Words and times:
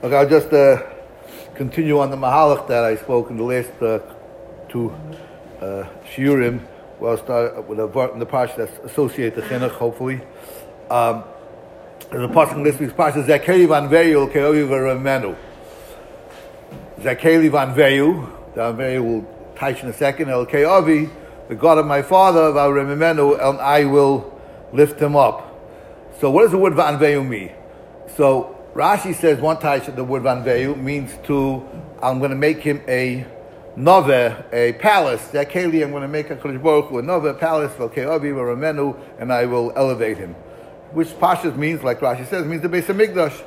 Okay, 0.00 0.14
I'll 0.14 0.28
just 0.28 0.52
uh, 0.52 0.80
continue 1.56 1.98
on 1.98 2.12
the 2.12 2.16
Mahalach 2.16 2.68
that 2.68 2.84
I 2.84 2.94
spoke 2.94 3.30
in 3.30 3.36
the 3.36 3.42
last 3.42 3.72
uh, 3.82 3.98
two 4.68 4.90
uh, 5.60 5.88
Shiurim. 6.14 6.60
Well, 7.00 7.10
I'll 7.10 7.24
start 7.24 7.66
with 7.66 7.80
a 7.80 7.88
part 7.88 8.12
in 8.12 8.20
the 8.20 8.26
parsha 8.26 8.58
that's 8.58 8.78
associated 8.92 9.34
to 9.34 9.48
Chinuch, 9.48 9.72
hopefully. 9.72 10.20
Um, 10.88 11.24
passage 12.32 12.58
in 12.58 12.62
this 12.62 12.78
week's 12.78 12.92
parsha, 12.92 13.24
Zakeli 13.26 13.66
van 13.66 13.88
Veyu, 13.88 14.32
Keovi 14.32 14.68
v'Ramenu. 14.68 15.36
Zakeli 17.00 17.50
van 17.50 17.74
Veyu, 17.74 18.54
the 18.54 18.72
Veyu 18.72 19.02
will 19.02 19.54
touch 19.56 19.82
in 19.82 19.88
a 19.88 19.92
second, 19.92 20.28
El 20.28 20.46
Keovi, 20.46 21.10
the 21.48 21.56
God 21.56 21.78
of 21.78 21.86
my 21.86 22.02
father, 22.02 22.52
v'Ramenu, 22.52 23.34
and 23.44 23.60
I 23.60 23.84
will 23.84 24.40
lift 24.72 25.00
him 25.00 25.16
up. 25.16 25.44
So 26.20 26.30
what 26.30 26.42
does 26.42 26.52
the 26.52 26.58
word 26.58 26.76
van 26.76 27.00
Veyu 27.00 27.28
mean? 27.28 27.50
So 28.14 28.54
Rashi 28.78 29.12
says 29.12 29.40
one 29.40 29.58
time 29.58 29.82
the 29.96 30.04
word 30.04 30.22
van 30.22 30.44
Veyu 30.44 30.80
means 30.80 31.10
to, 31.24 31.68
I'm 32.00 32.20
going 32.20 32.30
to 32.30 32.36
make 32.36 32.58
him 32.58 32.80
a 32.86 33.26
nove, 33.76 34.44
a 34.52 34.72
palace. 34.74 35.26
That 35.30 35.50
Keli, 35.50 35.82
I'm 35.82 35.90
going 35.90 36.02
to 36.02 36.08
make 36.08 36.30
a 36.30 36.36
Kodesh 36.36 36.62
Baruch 36.62 36.88
a 36.92 37.02
nove, 37.02 37.40
palace, 37.40 37.72
Avi, 37.80 38.28
Ramenu, 38.28 38.96
and 39.18 39.32
I 39.32 39.46
will 39.46 39.72
elevate 39.74 40.18
him. 40.18 40.34
Which 40.92 41.08
Pashas 41.08 41.56
means, 41.56 41.82
like 41.82 41.98
Rashi 41.98 42.24
says, 42.28 42.46
means 42.46 42.62
the 42.62 42.68
base 42.68 42.88
of 42.88 42.94
Mikdash. 42.94 43.44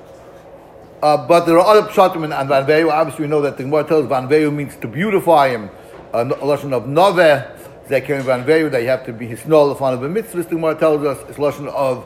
Uh, 1.02 1.26
but 1.26 1.45
there 1.45 1.57
are 1.57 1.77
other 1.77 1.88
pshatim 1.88 2.26
in 2.26 2.32
Van 2.32 2.66
Veyu. 2.66 2.91
Obviously, 2.91 3.23
we 3.23 3.29
know 3.29 3.41
that 3.41 3.55
the 3.55 3.63
Gemara 3.63 3.85
tells 3.85 4.07
Van 4.07 4.27
Veyu 4.27 4.54
means 4.54 4.76
to 4.82 4.88
beautify 4.90 5.48
him. 5.48 5.70
A 6.12 6.26
lesson 6.26 6.73
of 6.73 6.84
nove, 6.84 7.57
Zekim 7.88 8.21
Van 8.23 8.43
Veyu, 8.43 8.70
that 8.70 8.82
you 8.82 8.90
have 8.90 9.05
to 9.05 9.13
be 9.13 9.27
his 9.27 9.41
the 9.43 9.55
of 9.55 10.04
a 10.04 10.09
mitzvah. 10.09 10.43
The 10.43 10.49
Gemara 10.49 10.76
tells 10.76 11.05
us 11.05 11.18
it's 11.29 11.40
lesson 11.40 11.70
of 11.70 12.05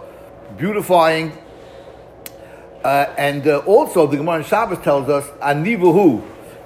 beautifying. 0.60 1.36
Uh, 2.86 3.12
and 3.18 3.48
uh, 3.48 3.58
also, 3.66 4.06
the 4.06 4.16
Gemara 4.16 4.38
in 4.38 4.44
Shabbos 4.44 4.78
tells 4.84 5.10
us, 5.10 5.26
Anivahu, 5.40 6.22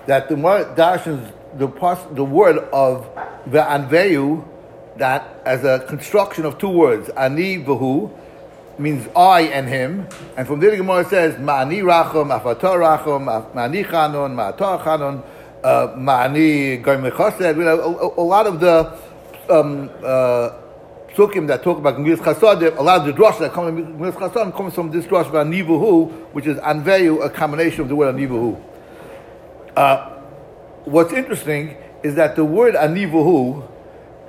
that 0.05 0.27
the 0.27 0.35
darshans 0.35 1.31
the, 1.57 1.67
the 2.13 2.23
word 2.23 2.57
of 2.73 3.09
the 3.47 3.59
Anveyu, 3.59 4.45
that 4.97 5.41
as 5.45 5.63
a 5.63 5.85
construction 5.87 6.43
of 6.45 6.57
two 6.57 6.69
words, 6.69 7.09
Ani 7.09 7.63
Vahu, 7.63 8.11
means 8.77 9.07
I 9.15 9.43
and 9.43 9.67
him. 9.67 10.07
And 10.37 10.45
from 10.45 10.59
there 10.59 10.71
the 10.71 10.77
Gemara 10.77 11.05
says, 11.05 11.35
Ma'ani 11.35 11.83
Rachom, 11.83 12.37
Afatar 12.37 12.99
Rachom, 12.99 13.53
Ma'ani 13.53 13.89
Chanon, 13.89 14.35
Ma'atar 14.35 14.83
Chanon, 14.83 15.23
uh, 15.63 15.87
Ma'ani 15.95 16.81
Goyim 16.81 17.09
Chosed. 17.15 17.41
A 17.41 18.21
lot 18.21 18.45
of 18.45 18.59
the 18.59 18.97
um, 19.49 19.89
uh, 20.03 20.51
psukim 21.19 21.47
that 21.47 21.63
talk 21.63 21.77
about 21.77 21.97
Gemilas 21.97 22.17
Chasadim, 22.17 22.77
a 22.77 22.81
lot 22.81 23.01
of 23.01 23.07
the 23.07 23.13
drush 23.13 23.39
that 23.39 23.51
come 23.51 23.65
from 23.65 23.97
Gemilas 23.99 24.13
Chasadim 24.13 24.55
comes 24.55 24.73
from 24.73 24.89
this 24.91 25.05
drush 25.05 25.29
about 25.29 25.47
Nivuhu, 25.47 26.09
which 26.33 26.47
is 26.47 26.57
Anveyu, 26.57 27.25
a 27.25 27.29
combination 27.29 27.81
of 27.81 27.89
the 27.89 27.95
word 27.95 28.15
Nivuhu. 28.15 28.61
Uh, 29.75 30.09
what's 30.85 31.13
interesting 31.13 31.75
is 32.03 32.15
that 32.15 32.35
the 32.35 32.45
word 32.45 32.75
Anivuhu 32.75 33.67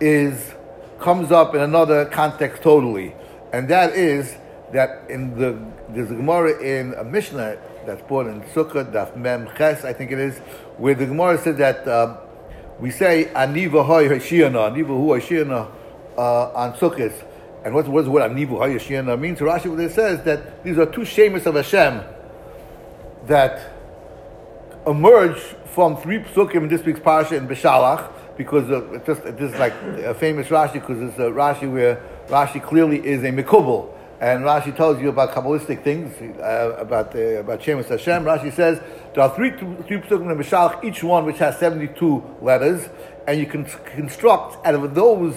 is 0.00 0.54
comes 0.98 1.30
up 1.32 1.54
in 1.54 1.60
another 1.60 2.06
context 2.06 2.62
totally, 2.62 3.14
and 3.52 3.68
that 3.68 3.94
is 3.94 4.36
that 4.72 5.08
in 5.08 5.38
the 5.38 5.58
there's 5.88 6.10
a 6.10 6.14
Gemara 6.14 6.60
in 6.60 6.94
a 6.94 7.04
Mishnah 7.04 7.58
that's 7.86 8.02
brought 8.02 8.26
in 8.26 8.42
Sukkah 8.42 8.90
Daf 8.92 9.16
Mem 9.16 9.48
Ches, 9.56 9.84
I 9.84 9.92
think 9.92 10.10
it 10.10 10.18
is, 10.18 10.38
where 10.76 10.94
the 10.94 11.06
Gemara 11.06 11.38
said 11.38 11.56
that 11.58 11.86
um, 11.86 12.18
we 12.78 12.90
say 12.90 13.30
Anivahoy 13.34 14.08
Hashiana, 14.10 14.72
Anivahu 14.72 15.18
Hashiana 15.18 15.70
uh, 16.20 16.52
on 16.62 16.74
Sukkot. 16.74 17.14
And 17.64 17.74
what, 17.74 17.86
what 17.88 18.04
does 18.04 18.10
Anivu 18.10 18.58
Hayashiana 18.58 19.18
mean? 19.18 19.36
Rashi 19.36 19.68
it 19.80 19.92
says 19.92 20.22
that 20.24 20.64
these 20.64 20.78
are 20.78 20.86
two 20.86 21.02
shemis 21.02 21.46
of 21.46 21.54
Hashem 21.54 22.02
that 23.26 23.72
emerge 24.86 25.38
from 25.74 25.96
three 25.96 26.20
psukim 26.20 26.62
in 26.64 26.68
this 26.68 26.82
week's 26.84 27.00
parsha 27.00 27.32
in 27.32 27.46
Beshalach, 27.46 28.10
because 28.36 28.66
just 29.06 29.22
this 29.38 29.52
is 29.52 29.58
like 29.58 29.74
a 30.12 30.14
famous 30.14 30.48
Rashi 30.48 30.74
because 30.74 31.00
it's 31.02 31.18
a 31.18 31.30
Rashi 31.42 31.70
where 31.70 32.02
Rashi 32.28 32.62
clearly 32.62 32.98
is 33.06 33.22
a 33.24 33.30
mikubal, 33.30 33.92
and 34.20 34.42
Rashi 34.42 34.74
tells 34.74 35.00
you 35.00 35.10
about 35.10 35.32
kabbalistic 35.32 35.84
things 35.84 36.10
uh, 36.40 36.76
about 36.78 37.14
uh, 37.14 37.44
about 37.44 37.60
Shemus 37.60 37.88
Hashem. 37.88 38.24
Rashi 38.24 38.52
says 38.52 38.80
there 39.14 39.22
are 39.22 39.34
three 39.36 39.50
three 39.50 39.98
psukim 39.98 40.32
in 40.32 40.38
Beshalach, 40.38 40.82
each 40.82 41.04
one 41.04 41.26
which 41.26 41.38
has 41.38 41.58
seventy 41.58 41.88
two 41.88 42.22
letters, 42.40 42.88
and 43.28 43.38
you 43.38 43.46
can 43.46 43.64
construct 43.96 44.66
out 44.66 44.74
of 44.74 44.94
those 44.94 45.34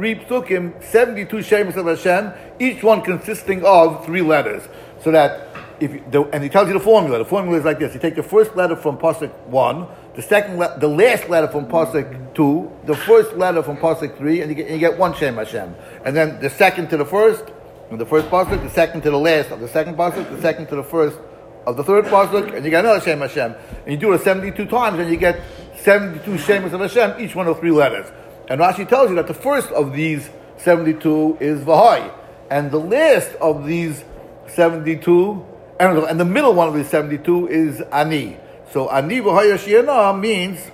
three 0.00 0.14
psukim, 0.14 0.82
72 0.82 1.42
shemus 1.42 1.76
of 1.76 1.84
Hashem, 1.84 2.32
each 2.58 2.82
one 2.82 3.02
consisting 3.02 3.62
of 3.66 4.02
three 4.06 4.22
letters. 4.22 4.66
So 5.02 5.10
that 5.10 5.46
if 5.78 6.10
the, 6.10 6.22
and 6.32 6.42
he 6.42 6.48
tells 6.48 6.68
you 6.68 6.74
the 6.74 6.80
formula. 6.80 7.18
The 7.18 7.26
formula 7.26 7.58
is 7.58 7.66
like 7.66 7.78
this: 7.78 7.92
you 7.92 8.00
take 8.00 8.16
the 8.16 8.22
first 8.22 8.56
letter 8.56 8.76
from 8.76 8.96
pasuk 8.96 9.30
one, 9.48 9.86
the 10.14 10.22
second, 10.22 10.58
le- 10.58 10.78
the 10.78 10.88
last 10.88 11.28
letter 11.28 11.48
from 11.48 11.66
pasuk 11.66 12.34
two, 12.34 12.72
the 12.86 12.96
first 12.96 13.34
letter 13.34 13.62
from 13.62 13.76
pasuk 13.76 14.16
three, 14.16 14.40
and 14.40 14.48
you 14.50 14.54
get, 14.54 14.68
and 14.68 14.74
you 14.74 14.80
get 14.80 14.98
one 14.98 15.14
shem 15.14 15.36
Hashem. 15.36 15.74
And 16.06 16.16
then 16.16 16.40
the 16.40 16.48
second 16.48 16.88
to 16.90 16.96
the 16.96 17.04
first, 17.04 17.44
the 17.90 18.06
first 18.06 18.28
pasuk, 18.28 18.62
the 18.62 18.70
second 18.70 19.02
to 19.02 19.10
the 19.10 19.18
last 19.18 19.50
of 19.50 19.60
the 19.60 19.68
second 19.68 19.98
pasuk, 19.98 20.30
the 20.34 20.40
second 20.40 20.68
to 20.68 20.76
the 20.76 20.84
first 20.84 21.18
of 21.66 21.76
the 21.76 21.84
third 21.84 22.06
pasuk, 22.06 22.54
and 22.54 22.64
you 22.64 22.70
get 22.70 22.86
another 22.86 23.02
shem 23.02 23.20
Hashem. 23.20 23.54
And 23.84 23.92
you 23.92 23.98
do 23.98 24.14
it 24.14 24.22
seventy-two 24.22 24.64
times, 24.64 24.98
and 24.98 25.10
you 25.10 25.18
get 25.18 25.42
seventy-two 25.76 26.36
shemas 26.36 26.72
of 26.72 26.80
Hashem, 26.80 27.22
each 27.22 27.34
one 27.34 27.48
of 27.48 27.58
three 27.60 27.70
letters. 27.70 28.10
And 28.50 28.60
Rashi 28.60 28.86
tells 28.86 29.08
you 29.08 29.16
that 29.16 29.28
the 29.28 29.34
first 29.34 29.70
of 29.70 29.94
these 29.94 30.28
seventy-two 30.58 31.38
is 31.40 31.60
Vahai, 31.60 32.12
and 32.50 32.70
the 32.70 32.80
last 32.80 33.32
of 33.36 33.66
these 33.66 34.04
seventy-two 34.48 35.46
and 35.80 36.20
the 36.20 36.24
middle 36.26 36.52
one 36.52 36.68
of 36.68 36.74
these 36.74 36.88
72 36.88 37.48
is 37.48 37.80
Ani. 37.90 38.36
So 38.70 38.90
Ani 38.90 39.20
v'hayashiyana 39.20 40.20
means 40.20 40.70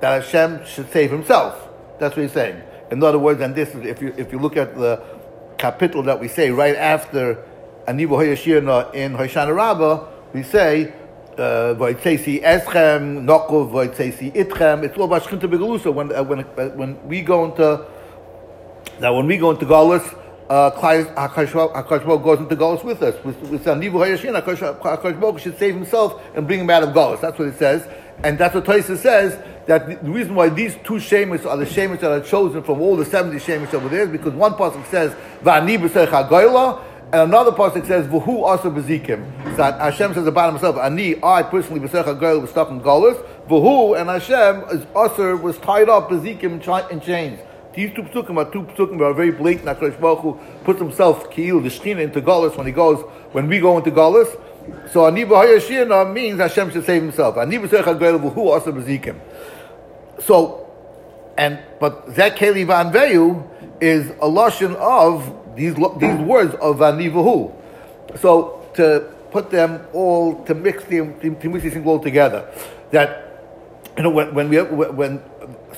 that 0.00 0.22
Hashem 0.22 0.64
should 0.64 0.90
save 0.92 1.10
himself. 1.10 1.68
That's 1.98 2.16
what 2.16 2.22
he's 2.22 2.32
saying. 2.32 2.62
In 2.92 3.02
other 3.02 3.18
words, 3.18 3.40
and 3.40 3.54
this 3.54 3.74
is, 3.74 3.84
if 3.84 4.00
you, 4.00 4.14
if 4.16 4.32
you 4.32 4.38
look 4.38 4.56
at 4.56 4.76
the 4.76 5.02
capital 5.58 6.04
that 6.04 6.20
we 6.20 6.28
say 6.28 6.50
right 6.50 6.76
after 6.76 7.44
Ani 7.88 8.06
v'hayashiyana 8.06 8.94
in 8.94 9.14
Hoshana 9.14 9.54
Rabbah, 9.54 10.06
we 10.32 10.44
say, 10.44 10.94
Vaytzesi 11.36 12.42
eschem, 12.42 13.24
nokov, 13.24 13.70
Vaytzesi 13.70 14.32
itchem. 14.32 14.84
It's 14.84 14.96
all 14.96 15.04
about 15.04 15.22
Shchinta 15.22 15.42
Begalusa. 15.42 15.92
When, 15.92 16.14
uh, 16.14 16.22
when, 16.22 16.40
uh, 16.40 16.68
when 16.76 17.08
we 17.08 17.22
go 17.22 17.44
into, 17.44 17.86
that 18.98 19.10
when 19.10 19.26
we 19.26 19.36
go 19.36 19.50
into 19.50 19.66
Galus, 19.66 20.16
uh, 20.50 20.70
goes 20.70 22.38
into 22.40 22.56
Golos 22.56 22.84
with 22.84 23.02
us. 23.02 23.24
With, 23.24 23.40
Nivu 23.64 23.92
Hayashin, 23.92 24.34
Hakadosh 24.42 25.38
should 25.38 25.58
save 25.58 25.74
himself 25.74 26.20
and 26.34 26.46
bring 26.46 26.60
him 26.60 26.70
out 26.70 26.82
of 26.82 26.90
Golos. 26.90 27.20
That's 27.20 27.38
what 27.38 27.48
it 27.48 27.56
says, 27.56 27.86
and 28.24 28.36
that's 28.36 28.54
what 28.54 28.64
Taisa 28.64 28.96
says. 28.96 29.38
That 29.66 30.02
the 30.02 30.10
reason 30.10 30.34
why 30.34 30.48
these 30.48 30.74
two 30.82 30.94
shemis 30.94 31.46
are 31.46 31.56
the 31.56 31.64
shemis 31.64 32.00
that 32.00 32.10
are 32.10 32.20
chosen 32.20 32.64
from 32.64 32.80
all 32.80 32.96
the 32.96 33.04
seventy 33.04 33.36
shemis 33.36 33.72
over 33.72 33.88
there 33.88 34.02
is 34.02 34.08
because 34.08 34.32
one 34.32 34.54
pasuk 34.54 34.84
says 34.86 35.14
Va'ani 35.44 35.78
b'seich 35.78 36.08
and 37.12 37.22
another 37.22 37.50
pasuk 37.50 37.86
says 37.86 38.06
V'hu 38.06 38.42
also 38.44 38.70
bezikim. 38.70 39.56
So 39.56 39.62
Hashem 39.64 40.14
says 40.14 40.26
about 40.28 40.52
himself, 40.52 40.76
Ani, 40.76 41.16
I 41.22 41.42
personally 41.42 41.80
b'seich 41.80 42.04
hagoyla 42.04 42.42
was 42.42 42.50
stuck 42.50 42.70
in 42.70 42.80
Golos. 42.80 43.20
V'hu 43.48 44.00
and 44.00 44.08
Hashem 44.08 44.78
is 44.78 44.86
also 44.94 45.36
was 45.36 45.58
tied 45.58 45.88
up 45.88 46.08
bezikim 46.08 46.62
in 46.90 47.00
chains. 47.00 47.40
These 47.74 47.94
two 47.94 48.02
psukim 48.02 48.36
are 48.36 48.50
two 48.50 48.62
psukim 48.62 48.98
that 48.98 49.04
are 49.04 49.14
very 49.14 49.32
blatant. 49.32 49.66
HaKadosh 49.66 50.00
Baruch 50.00 50.64
puts 50.64 50.78
himself, 50.80 51.30
Kiel, 51.32 51.60
the 51.60 52.00
into 52.00 52.20
Golis 52.20 52.56
when 52.56 52.66
he 52.66 52.72
goes, 52.72 53.00
when 53.32 53.48
we 53.48 53.58
go 53.58 53.78
into 53.78 53.90
Golis. 53.90 54.28
So 54.92 55.00
Aniba 55.00 55.44
Hayashina 55.44 56.12
means 56.12 56.38
Hashem 56.38 56.70
should 56.70 56.84
save 56.84 57.02
himself. 57.02 57.36
Aniba 57.36 57.68
Sechad 57.68 58.34
who 58.34 58.50
also 58.50 58.72
bezikim. 58.72 59.20
So, 60.20 60.68
and, 61.36 61.60
but 61.80 62.12
Zek 62.12 62.36
Keli 62.36 62.66
Van 62.66 62.92
Veyu 62.92 63.48
is 63.80 64.10
a 64.10 64.28
lashon 64.28 64.74
of 64.76 65.49
these, 65.54 65.74
these 65.74 66.20
words 66.20 66.54
of 66.54 66.78
Anivahu. 66.78 67.54
So, 68.18 68.68
to 68.74 69.12
put 69.30 69.50
them 69.50 69.86
all, 69.92 70.42
to 70.44 70.54
mix 70.54 70.84
them, 70.84 71.18
to 71.20 71.48
mix 71.48 71.62
these 71.62 71.72
things 71.72 71.86
all 71.86 72.00
together. 72.00 72.50
That, 72.90 73.26
you 73.96 74.02
know, 74.02 74.10
when, 74.10 74.34
when 74.34 74.48
we, 74.48 74.58
when, 74.62 75.22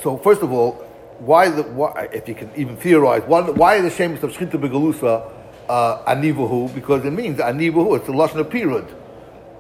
so 0.03 0.17
first 0.19 0.43
of 0.43 0.53
all, 0.53 0.73
why 1.19 1.49
the 1.49 1.63
why, 1.63 2.09
if 2.13 2.29
you 2.29 2.35
can 2.35 2.51
even 2.57 2.77
theorize 2.77 3.23
why, 3.29 3.43
why 3.43 3.81
the 3.81 3.91
shameless 3.91 4.25
of 4.25 4.33
shchita 4.33 4.61
begalusa 4.61 5.31
uh, 5.69 6.13
anivahu 6.13 6.75
because 6.75 7.05
it 7.05 7.13
means 7.13 7.39
anivahu 7.39 7.97
it's 7.97 8.09
a 8.09 8.11
lashon 8.11 8.41
of 8.41 8.51
period 8.51 8.85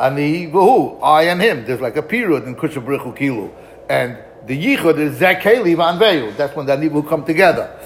anivahu 0.00 0.98
I 1.00 1.24
and 1.24 1.40
him. 1.40 1.64
There's 1.64 1.80
like 1.80 1.96
a 1.96 2.02
period 2.02 2.44
in 2.44 2.56
kushabrichu 2.56 3.16
kilu. 3.16 3.52
And 3.88 4.18
the 4.46 4.60
yichud 4.60 4.98
is 4.98 5.20
zakeli 5.20 5.76
vanveyu 5.76 6.36
that's 6.36 6.56
when 6.56 6.66
the 6.66 6.76
anivahu 6.76 7.08
come 7.08 7.24
together 7.24 7.78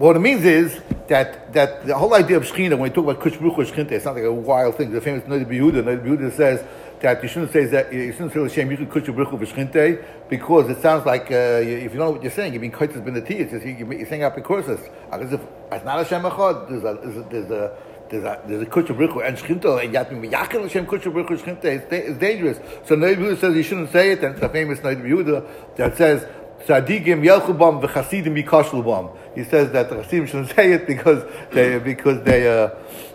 what 0.00 0.16
it 0.16 0.20
means 0.20 0.44
is 0.44 0.80
that 1.08 1.52
that 1.52 1.86
the 1.86 1.96
whole 1.96 2.14
idea 2.14 2.36
of 2.36 2.44
shchina 2.44 2.70
when 2.70 2.80
we 2.80 2.90
talk 2.90 3.04
about 3.04 3.20
kushbruchu 3.20 3.66
shchina 3.66 3.90
it's 3.92 4.04
not 4.04 4.14
like 4.14 4.24
a 4.24 4.32
wild 4.32 4.74
thing 4.76 4.90
the 4.90 5.00
famous 5.00 5.22
Noda 5.24 5.44
BiYehuda 5.44 5.82
Noda 5.82 6.04
BiYehuda 6.04 6.32
says 6.32 6.64
that 7.00 7.22
you 7.22 7.28
shouldn't 7.28 7.52
say 7.52 7.64
that 7.64 7.92
you 7.92 8.12
shouldn't 8.12 8.32
say 8.32 8.40
Hashem 8.40 8.68
Yichud 8.68 8.88
Kutshu 8.88 9.14
Brichu 9.14 9.38
V'Shchinte 9.38 10.04
because 10.28 10.68
it 10.68 10.80
sounds 10.80 11.06
like 11.06 11.30
uh, 11.30 11.60
if 11.62 11.92
you 11.92 11.98
don't 11.98 11.98
know 11.98 12.10
what 12.10 12.22
you're 12.22 12.30
saying, 12.30 12.52
you're 12.52 12.60
being 12.60 12.72
Kaitis 12.72 13.04
Ben 13.04 13.14
just 13.14 13.64
you're 13.64 14.06
saying 14.06 14.22
up 14.22 14.36
in 14.36 14.42
courses. 14.42 14.80
As 15.10 15.32
if 15.32 15.40
it's 15.72 15.84
not 15.84 15.98
Hashem 15.98 16.22
Echad. 16.22 16.68
There's 16.68 16.84
a 16.84 16.98
there's 17.02 17.16
a, 17.16 17.22
there's 17.30 17.50
a 17.50 17.76
there's 18.10 18.24
a 18.24 18.42
there's 18.46 18.62
a 18.62 18.66
kutsha 18.66 18.96
brichu 18.96 19.26
and 19.26 19.36
shchinto 19.36 19.82
and 19.82 20.20
be 20.22 20.28
miyachel 20.28 20.62
Hashem 20.62 20.86
kutsha 20.86 21.12
brichu 21.12 21.38
shchinto. 21.38 21.64
It's, 21.64 22.18
dangerous. 22.18 22.58
So 22.84 22.96
Noid 22.96 23.38
says 23.38 23.54
you 23.54 23.62
shouldn't 23.62 23.92
say 23.92 24.12
it, 24.12 24.22
and 24.22 24.34
it's 24.34 24.42
a 24.42 24.48
famous 24.48 24.80
Noid 24.80 25.76
that 25.76 25.96
says. 25.96 26.26
Tzadikim 26.66 27.24
yelchubam 27.24 27.82
v'chasidim 27.82 28.44
yikashlubam. 28.44 29.16
He 29.34 29.44
says 29.44 29.70
that 29.72 29.88
the 29.88 29.96
chasidim 29.96 30.26
shouldn't 30.26 30.50
say 30.50 30.72
it 30.72 30.86
because 30.86 31.24
they 31.52 31.78
because 31.78 32.22
they 32.24 32.48
uh, 32.48 32.70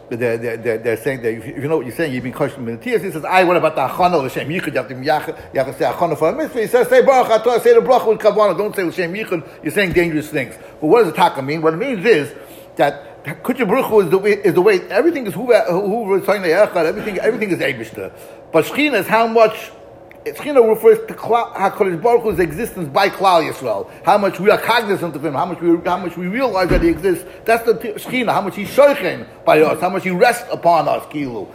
they're, 0.09 0.37
they're, 0.37 0.77
they're, 0.77 0.97
saying 0.97 1.23
that 1.23 1.33
if 1.33 1.47
you 1.47 1.67
know 1.67 1.77
what 1.77 1.85
you're 1.87 1.95
saying, 1.95 2.13
you've 2.13 2.23
been 2.23 2.31
questioning 2.31 2.69
in 2.69 2.79
tears. 2.79 3.01
He 3.01 3.09
says, 3.09 3.25
I, 3.25 3.43
what 3.43 3.57
about 3.57 3.75
the 3.75 3.87
achana 3.87 4.23
l'shem 4.23 4.47
yichud? 4.47 4.67
You 4.67 5.11
have 5.11 5.25
to, 5.25 5.49
you 5.53 5.59
have 5.59 5.67
to 5.67 5.73
say 5.73 5.85
achana 5.85 6.17
for 6.17 6.29
a 6.29 6.35
mitzvah. 6.35 6.61
He 6.61 6.67
says, 6.67 6.87
say 6.89 7.03
baruch 7.03 7.27
atah, 7.27 7.59
say 7.61 7.73
the 7.73 7.79
bracha 7.79 8.07
with 8.07 8.19
kavana. 8.19 8.55
Don't 8.55 8.75
say 8.75 8.83
l'shem 8.83 9.13
yichud. 9.13 9.63
You're 9.63 9.73
saying 9.73 9.93
dangerous 9.93 10.29
things. 10.29 10.55
But 10.79 10.87
what 10.87 11.03
does 11.03 11.11
the 11.11 11.17
taka 11.17 11.41
mean? 11.41 11.61
What 11.61 11.73
it 11.73 11.77
means 11.77 12.05
is 12.05 12.33
that 12.75 13.15
Kutcha 13.25 13.67
Baruch 13.67 14.05
is 14.05 14.11
the 14.11 14.19
way, 14.19 14.33
is 14.33 14.53
the 14.53 14.61
way, 14.61 14.81
everything 14.89 15.25
is 15.25 15.33
who, 15.33 15.51
who, 15.51 16.15
everything, 16.15 17.17
everything 17.17 17.49
is 17.49 17.57
Eibishter. 17.57 18.13
But 18.51 18.65
Shechina 18.65 18.99
is 18.99 19.07
how 19.07 19.25
much 19.25 19.71
Shechina 20.25 20.67
refers 20.67 20.97
to 21.07 21.13
HaKadosh 21.13 22.01
Baruch 22.01 22.23
Hu's 22.23 22.39
existence 22.39 22.89
by 22.89 23.09
Klal 23.09 23.47
Yisrael. 23.47 23.89
How 24.03 24.17
much 24.17 24.39
we 24.39 24.49
are 24.49 24.57
cognizant 24.57 25.15
of 25.15 25.23
him, 25.23 25.35
how 25.35 25.45
much 25.45 25.61
we, 25.61 25.77
how 25.85 25.97
much 25.97 26.17
we 26.17 26.27
realize 26.27 26.69
that 26.69 26.81
he 26.81 26.89
exists. 26.89 27.23
That's 27.45 27.63
the 27.63 27.75
Shechina, 27.75 28.33
how 28.33 28.41
much 28.41 28.55
he's 28.55 28.69
shoichen 28.69 29.27
by 29.45 29.61
us, 29.61 29.79
how 29.79 29.89
much 29.89 30.03
he 30.03 30.09
rests 30.09 30.47
upon 30.51 30.87
us, 30.87 31.05
Kilu. 31.07 31.47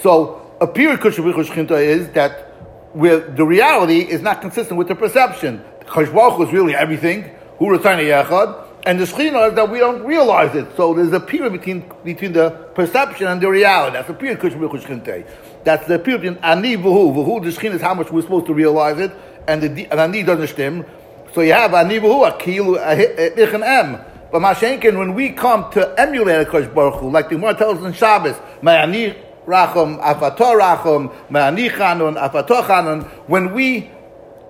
So, 0.00 0.54
a 0.60 0.66
period 0.66 1.00
Kushah 1.00 1.32
Shechina 1.32 1.82
is 1.82 2.10
that 2.10 2.50
where 2.92 3.20
the 3.20 3.44
reality 3.44 4.00
is 4.00 4.20
not 4.20 4.42
consistent 4.42 4.76
with 4.76 4.88
the 4.88 4.94
perception. 4.94 5.64
Kadosh 5.86 6.12
Baruch 6.12 6.36
Hu 6.36 6.46
is 6.46 6.52
really 6.52 6.74
everything. 6.74 7.30
Who 7.58 7.70
return 7.70 7.98
Yechad. 8.00 8.66
And 8.84 8.98
the 8.98 9.04
Shechina 9.04 9.50
is 9.50 9.54
that 9.56 9.70
we 9.70 9.78
don't 9.78 10.04
realize 10.04 10.54
it. 10.56 10.66
So 10.76 10.94
there's 10.94 11.12
a 11.12 11.20
period 11.20 11.52
between, 11.52 11.84
between 12.02 12.32
the 12.32 12.50
perception 12.74 13.26
and 13.26 13.40
the 13.40 13.48
reality. 13.48 13.94
That's 13.94 14.08
a 14.08 14.14
period. 14.14 14.40
That's 15.64 15.86
the 15.86 15.98
period 15.98 16.24
in 16.24 16.38
ani 16.38 16.76
v'hu. 16.76 17.14
V'hu, 17.14 17.42
the 17.44 17.50
shchin 17.50 17.74
is 17.74 17.82
how 17.82 17.92
much 17.92 18.10
we're 18.10 18.22
supposed 18.22 18.46
to 18.46 18.54
realize 18.54 18.98
it, 18.98 19.12
and 19.46 19.62
the 19.62 19.86
and 19.90 20.00
ani 20.00 20.22
doesn't 20.22 20.46
stem. 20.48 20.86
So 21.34 21.42
you 21.42 21.52
have 21.52 21.74
ani 21.74 21.98
v'hu, 21.98 22.26
a 22.26 22.32
kilu, 22.32 22.78
a 22.78 23.42
ich 23.42 23.52
and 23.52 23.62
em. 23.62 23.98
But 24.32 24.40
Mashenkin, 24.40 24.96
when 24.96 25.14
we 25.14 25.30
come 25.30 25.70
to 25.72 26.00
emulate 26.00 26.46
a 26.46 26.50
Kosh 26.50 26.66
Baruch 26.68 27.00
Hu, 27.00 27.10
like 27.10 27.28
the 27.28 27.34
Gemara 27.34 27.54
tells 27.54 27.78
us 27.80 27.84
in 27.84 27.92
Shabbos, 27.92 28.36
ani 28.64 29.14
rachum, 29.44 30.00
afator 30.00 30.58
rachum, 30.58 31.12
ani 31.34 31.68
chanun, 31.68 32.16
afator 32.16 32.62
chanun, 32.62 33.04
when 33.28 33.52
we 33.52 33.90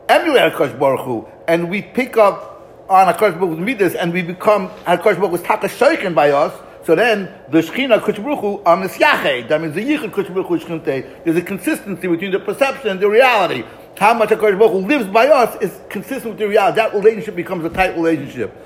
emulate 0.09 0.53
a 0.53 0.56
Kosh 0.56 0.73
Baruch 0.79 1.05
Hu, 1.06 1.26
and 1.49 1.71
we 1.71 1.83
pick 1.83 2.17
up 2.17 2.60
on 2.90 3.08
a 3.08 3.14
Kosh 3.14 3.34
Baruch 3.34 3.56
Hu's 3.56 3.58
midas, 3.60 3.94
and 3.94 4.12
we 4.12 4.20
become, 4.20 4.69
a 4.84 4.98
Kosh 4.98 5.16
Baruch 5.16 5.31
Hu's 5.31 5.42
taka 5.42 6.10
by 6.10 6.31
us, 6.32 6.52
so 6.84 6.96
then 6.96 7.32
the 7.50 7.60
Shechina 7.60 8.00
Kuchbruchu 8.00 8.66
on 8.66 8.78
um, 8.78 8.81
the 8.82 8.88
Syache, 8.88 9.48
that 9.48 9.60
means 9.60 9.75
the 9.75 9.82
Yichud 9.82 10.10
Kuchbruchu 10.10 10.58
Shechinte, 10.58 11.25
there's 11.25 11.37
a 11.37 11.42
consistency 11.42 12.08
between 12.08 12.32
the 12.32 12.40
perception 12.40 12.88
and 12.88 13.00
the 13.00 13.08
reality. 13.08 13.64
How 13.96 14.14
much 14.14 14.31
HaKadosh 14.31 14.58
Baruch 14.58 14.88
lives 14.88 15.06
by 15.06 15.28
us 15.28 15.60
is 15.62 15.78
consistent 15.88 16.31
with 16.31 16.38
the 16.38 16.48
reality. 16.48 16.76
That 16.76 16.94
relationship 16.94 17.37
becomes 17.37 17.64
a 17.64 17.69
tight 17.69 17.94
relationship. 17.94 18.56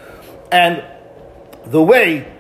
And 0.50 0.82
the 1.66 1.82
way 1.82 2.32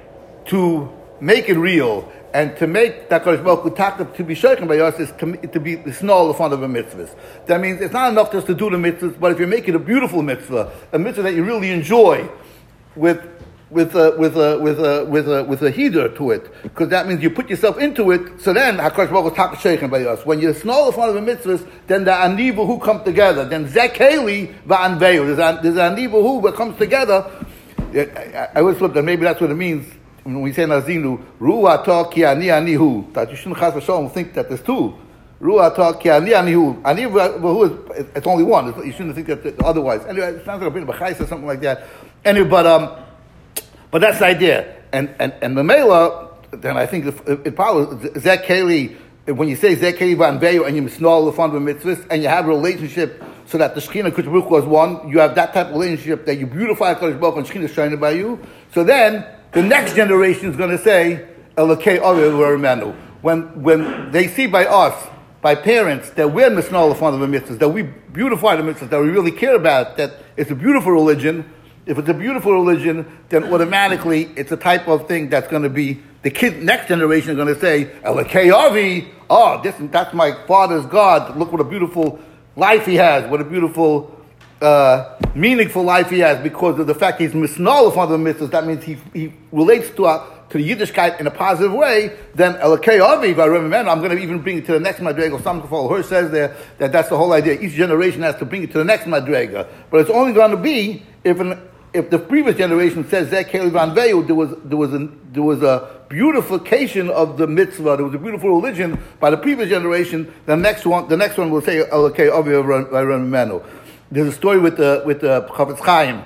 to 0.46 0.90
make 1.20 1.48
it 1.48 1.58
real 1.58 2.10
and 2.34 2.56
to 2.56 2.66
make 2.66 3.08
that 3.10 3.22
Kodesh 3.22 3.44
Baruch 3.44 3.62
Hu 3.62 4.16
to 4.16 4.24
be 4.24 4.34
shaken 4.34 4.66
by 4.66 4.80
us 4.80 4.98
is 4.98 5.12
to, 5.18 5.60
be 5.60 5.76
the 5.76 5.92
snow 5.92 6.28
in 6.28 6.34
front 6.34 6.52
of 6.52 6.64
a 6.64 6.68
mitzvah. 6.68 7.08
That 7.46 7.60
means 7.60 7.80
it's 7.80 7.92
not 7.92 8.10
enough 8.10 8.32
just 8.32 8.48
to 8.48 8.54
do 8.56 8.68
the 8.70 8.76
mitzvah, 8.76 9.10
but 9.20 9.30
if 9.30 9.38
you 9.38 9.46
make 9.46 9.68
it 9.68 9.76
a 9.76 9.78
beautiful 9.78 10.20
mitzvah, 10.20 10.72
a 10.92 10.98
mitzvah 10.98 11.22
that 11.22 11.34
you 11.34 11.44
really 11.44 11.70
enjoy, 11.70 12.28
with 12.96 13.30
with 13.70 13.94
a, 13.96 14.14
with 14.18 14.36
a, 14.36 14.58
with 14.58 14.78
a, 14.78 15.04
with 15.06 15.28
a, 15.28 15.42
with 15.44 15.62
a 15.62 15.70
heater 15.70 16.08
to 16.08 16.30
it, 16.30 16.52
because 16.62 16.90
that 16.90 17.08
means 17.08 17.22
you 17.22 17.30
put 17.30 17.48
yourself 17.48 17.78
into 17.78 18.10
it. 18.10 18.40
So 18.40 18.52
then 18.52 18.78
Hakadosh 18.78 19.10
Baruch 19.10 19.36
Hu 19.36 19.56
shaken 19.56 19.90
by 19.90 20.04
us. 20.04 20.24
When 20.26 20.38
you're 20.38 20.54
small 20.54 20.88
in 20.88 20.92
front 20.92 21.16
of 21.16 21.24
the 21.24 21.32
mitzvahs, 21.32 21.68
then 21.86 22.04
the 22.04 22.12
aniva 22.12 22.66
who 22.66 22.78
come 22.78 23.02
together. 23.04 23.44
Then 23.44 23.66
zekeli 23.66 24.54
va'anveil. 24.64 25.36
There's, 25.36 25.62
there's 25.62 25.76
aniva 25.76 26.10
who 26.10 26.52
comes 26.52 26.76
together. 26.78 27.28
I, 27.94 28.48
I 28.54 28.60
always 28.60 28.80
look 28.80 28.94
that 28.94 29.02
maybe 29.02 29.24
that's 29.24 29.40
what 29.40 29.50
it 29.50 29.54
means 29.54 29.86
when 30.24 30.40
we 30.40 30.52
say 30.52 30.64
nazinu 30.64 31.22
ruah 31.40 32.12
ki 32.12 32.24
ani 32.24 32.46
anihu. 32.46 33.12
That 33.14 33.30
you 33.30 33.36
shouldn't 33.36 33.58
chas 33.58 34.12
think 34.12 34.34
that 34.34 34.48
there's 34.48 34.62
two. 34.62 34.94
Ruah 35.40 36.00
ki 36.00 36.10
ani 36.10 36.32
anihu. 36.32 36.80
Ani 36.84 37.02
who 37.02 37.64
is 37.64 38.06
it's 38.16 38.26
only 38.26 38.44
one. 38.44 38.66
You 38.84 38.92
shouldn't 38.92 39.14
think 39.14 39.28
that 39.28 39.62
otherwise. 39.62 40.04
Anyway, 40.06 40.26
it 40.26 40.44
sounds 40.44 40.60
like 40.60 40.70
a 40.70 40.70
bit 40.70 40.82
of 40.82 40.88
a 40.88 41.22
or 41.22 41.26
something 41.26 41.46
like 41.46 41.60
that. 41.60 41.84
Anyway, 42.24 42.48
but 42.48 42.66
um. 42.66 43.04
But 43.94 44.00
that's 44.00 44.18
the 44.18 44.26
idea. 44.26 44.74
And, 44.92 45.14
and, 45.20 45.32
and 45.40 45.56
the 45.56 45.62
Mela, 45.62 46.30
then 46.50 46.76
I 46.76 46.84
think 46.84 47.06
it, 47.06 47.14
it 47.28 47.54
Keli, 47.54 48.96
when 49.26 49.48
you 49.48 49.54
say 49.54 49.76
Zek 49.76 49.94
Keli 49.94 50.18
Van 50.18 50.40
Veyu 50.40 50.66
and 50.66 50.74
you 50.74 50.82
misnol 50.82 51.26
the 51.26 51.32
fund 51.32 51.54
of 51.54 51.62
mitzvahs 51.62 52.04
and 52.10 52.20
you 52.20 52.28
have 52.28 52.46
a 52.46 52.48
relationship 52.48 53.22
so 53.46 53.56
that 53.56 53.76
the 53.76 53.80
Shekhinah 53.80 54.10
Kutzburuk 54.10 54.50
was 54.50 54.64
one, 54.64 55.08
you 55.08 55.20
have 55.20 55.36
that 55.36 55.54
type 55.54 55.68
of 55.68 55.74
relationship 55.74 56.26
that 56.26 56.38
you 56.38 56.46
beautify 56.48 56.94
Kodesh 56.94 57.20
Baruch 57.20 57.36
and 57.36 57.46
Shekhinah 57.46 57.66
is 57.66 57.72
shining 57.72 58.00
by 58.00 58.10
you. 58.10 58.40
So 58.72 58.82
then 58.82 59.24
the 59.54 59.62
next 59.62 59.94
generation 59.94 60.48
is 60.48 60.56
going 60.56 60.70
to 60.70 60.78
say, 60.78 61.28
Elokei 61.56 62.94
When 63.22 63.62
when 63.62 64.10
they 64.10 64.28
see 64.28 64.46
by 64.46 64.66
us, 64.66 65.08
by 65.40 65.54
parents, 65.54 66.10
that 66.10 66.32
we're 66.32 66.50
misnol 66.50 66.88
the 66.88 66.94
fund 66.94 67.14
of 67.14 67.20
the 67.20 67.38
mitzvahs, 67.38 67.58
that 67.58 67.68
we 67.68 67.82
beautify 67.82 68.56
the 68.56 68.62
mitzvahs, 68.62 68.90
that 68.90 69.00
we 69.00 69.10
really 69.10 69.30
care 69.30 69.54
about, 69.54 69.96
that 69.96 70.14
it's 70.36 70.50
a 70.50 70.54
beautiful 70.54 70.92
religion, 70.92 71.50
if 71.86 71.98
it's 71.98 72.08
a 72.08 72.14
beautiful 72.14 72.52
religion, 72.52 73.06
then 73.28 73.52
automatically 73.52 74.30
it's 74.36 74.50
a 74.52 74.56
type 74.56 74.88
of 74.88 75.06
thing 75.06 75.28
that's 75.28 75.48
going 75.48 75.62
to 75.62 75.68
be 75.68 76.02
the 76.24 76.30
kid 76.30 76.62
next 76.62 76.88
generation 76.88 77.32
is 77.32 77.36
going 77.36 77.54
to 77.54 77.60
say, 77.60 77.84
Elakayavi, 78.02 79.10
oh, 79.28 79.60
this 79.62 79.74
that's 79.92 80.14
my 80.14 80.32
father's 80.46 80.86
God. 80.86 81.36
Look 81.36 81.52
what 81.52 81.60
a 81.60 81.64
beautiful 81.64 82.18
life 82.56 82.86
he 82.86 82.94
has. 82.94 83.30
What 83.30 83.42
a 83.42 83.44
beautiful, 83.44 84.18
uh, 84.64 85.18
meaningful 85.34 85.82
life 85.82 86.10
he 86.10 86.20
has 86.20 86.42
because 86.42 86.78
of 86.78 86.86
the 86.86 86.94
fact 86.94 87.20
he's 87.20 87.32
misnol 87.32 87.96
of 87.96 88.08
the 88.08 88.16
mitzvahs. 88.16 88.50
That 88.50 88.66
means 88.66 88.82
he, 88.84 88.96
he 89.12 89.32
relates 89.52 89.90
to 89.90 90.06
a, 90.06 90.26
to 90.50 90.58
the 90.58 90.70
Yiddishkeit 90.70 91.20
in 91.20 91.26
a 91.26 91.30
positive 91.30 91.72
way, 91.72 92.16
then 92.34 92.54
Elokei 92.54 93.02
Avi, 93.02 93.28
if 93.28 93.38
I 93.38 93.46
remember, 93.46 93.90
I'm 93.90 93.98
going 93.98 94.16
to 94.16 94.22
even 94.22 94.40
bring 94.40 94.58
it 94.58 94.66
to 94.66 94.72
the 94.72 94.80
next 94.80 95.00
Madrega. 95.00 95.42
Some 95.42 95.60
her 95.60 96.02
says 96.02 96.30
there 96.30 96.56
that 96.78 96.92
that's 96.92 97.08
the 97.08 97.16
whole 97.16 97.32
idea. 97.32 97.60
Each 97.60 97.72
generation 97.72 98.22
has 98.22 98.36
to 98.36 98.44
bring 98.44 98.62
it 98.62 98.72
to 98.72 98.78
the 98.78 98.84
next 98.84 99.04
Madrega. 99.04 99.66
But 99.90 100.00
it's 100.00 100.10
only 100.10 100.32
going 100.32 100.52
to 100.52 100.56
be 100.56 101.02
if 101.24 101.40
an 101.40 101.60
if 101.92 102.10
the 102.10 102.18
previous 102.18 102.56
generation 102.56 103.08
says 103.08 103.30
Zek 103.30 103.52
Van 103.52 103.94
Veyu, 103.94 104.26
there 104.26 104.34
was 104.34 104.54
there 104.64 104.76
was 104.76 104.92
a 104.92 105.08
there 105.32 105.42
was 105.42 105.62
a 105.62 106.02
beautification 106.08 107.08
of 107.08 107.36
the 107.38 107.46
mitzvah. 107.46 107.96
There 107.96 108.04
was 108.04 108.14
a 108.14 108.18
beautiful 108.18 108.50
religion 108.60 108.98
by 109.20 109.30
the 109.30 109.36
previous 109.36 109.68
generation. 109.68 110.32
The 110.46 110.56
next 110.56 110.86
one, 110.86 111.08
the 111.08 111.16
next 111.16 111.38
one 111.38 111.50
will 111.50 111.62
say, 111.62 111.80
"Okay, 111.82 112.28
Menu." 112.28 113.62
There's 114.10 114.28
a 114.28 114.32
story 114.32 114.58
with 114.58 114.76
the 114.76 115.02
with 115.04 115.20
the 115.20 115.42
Chafetz 115.50 115.80
Chaim. 115.80 116.24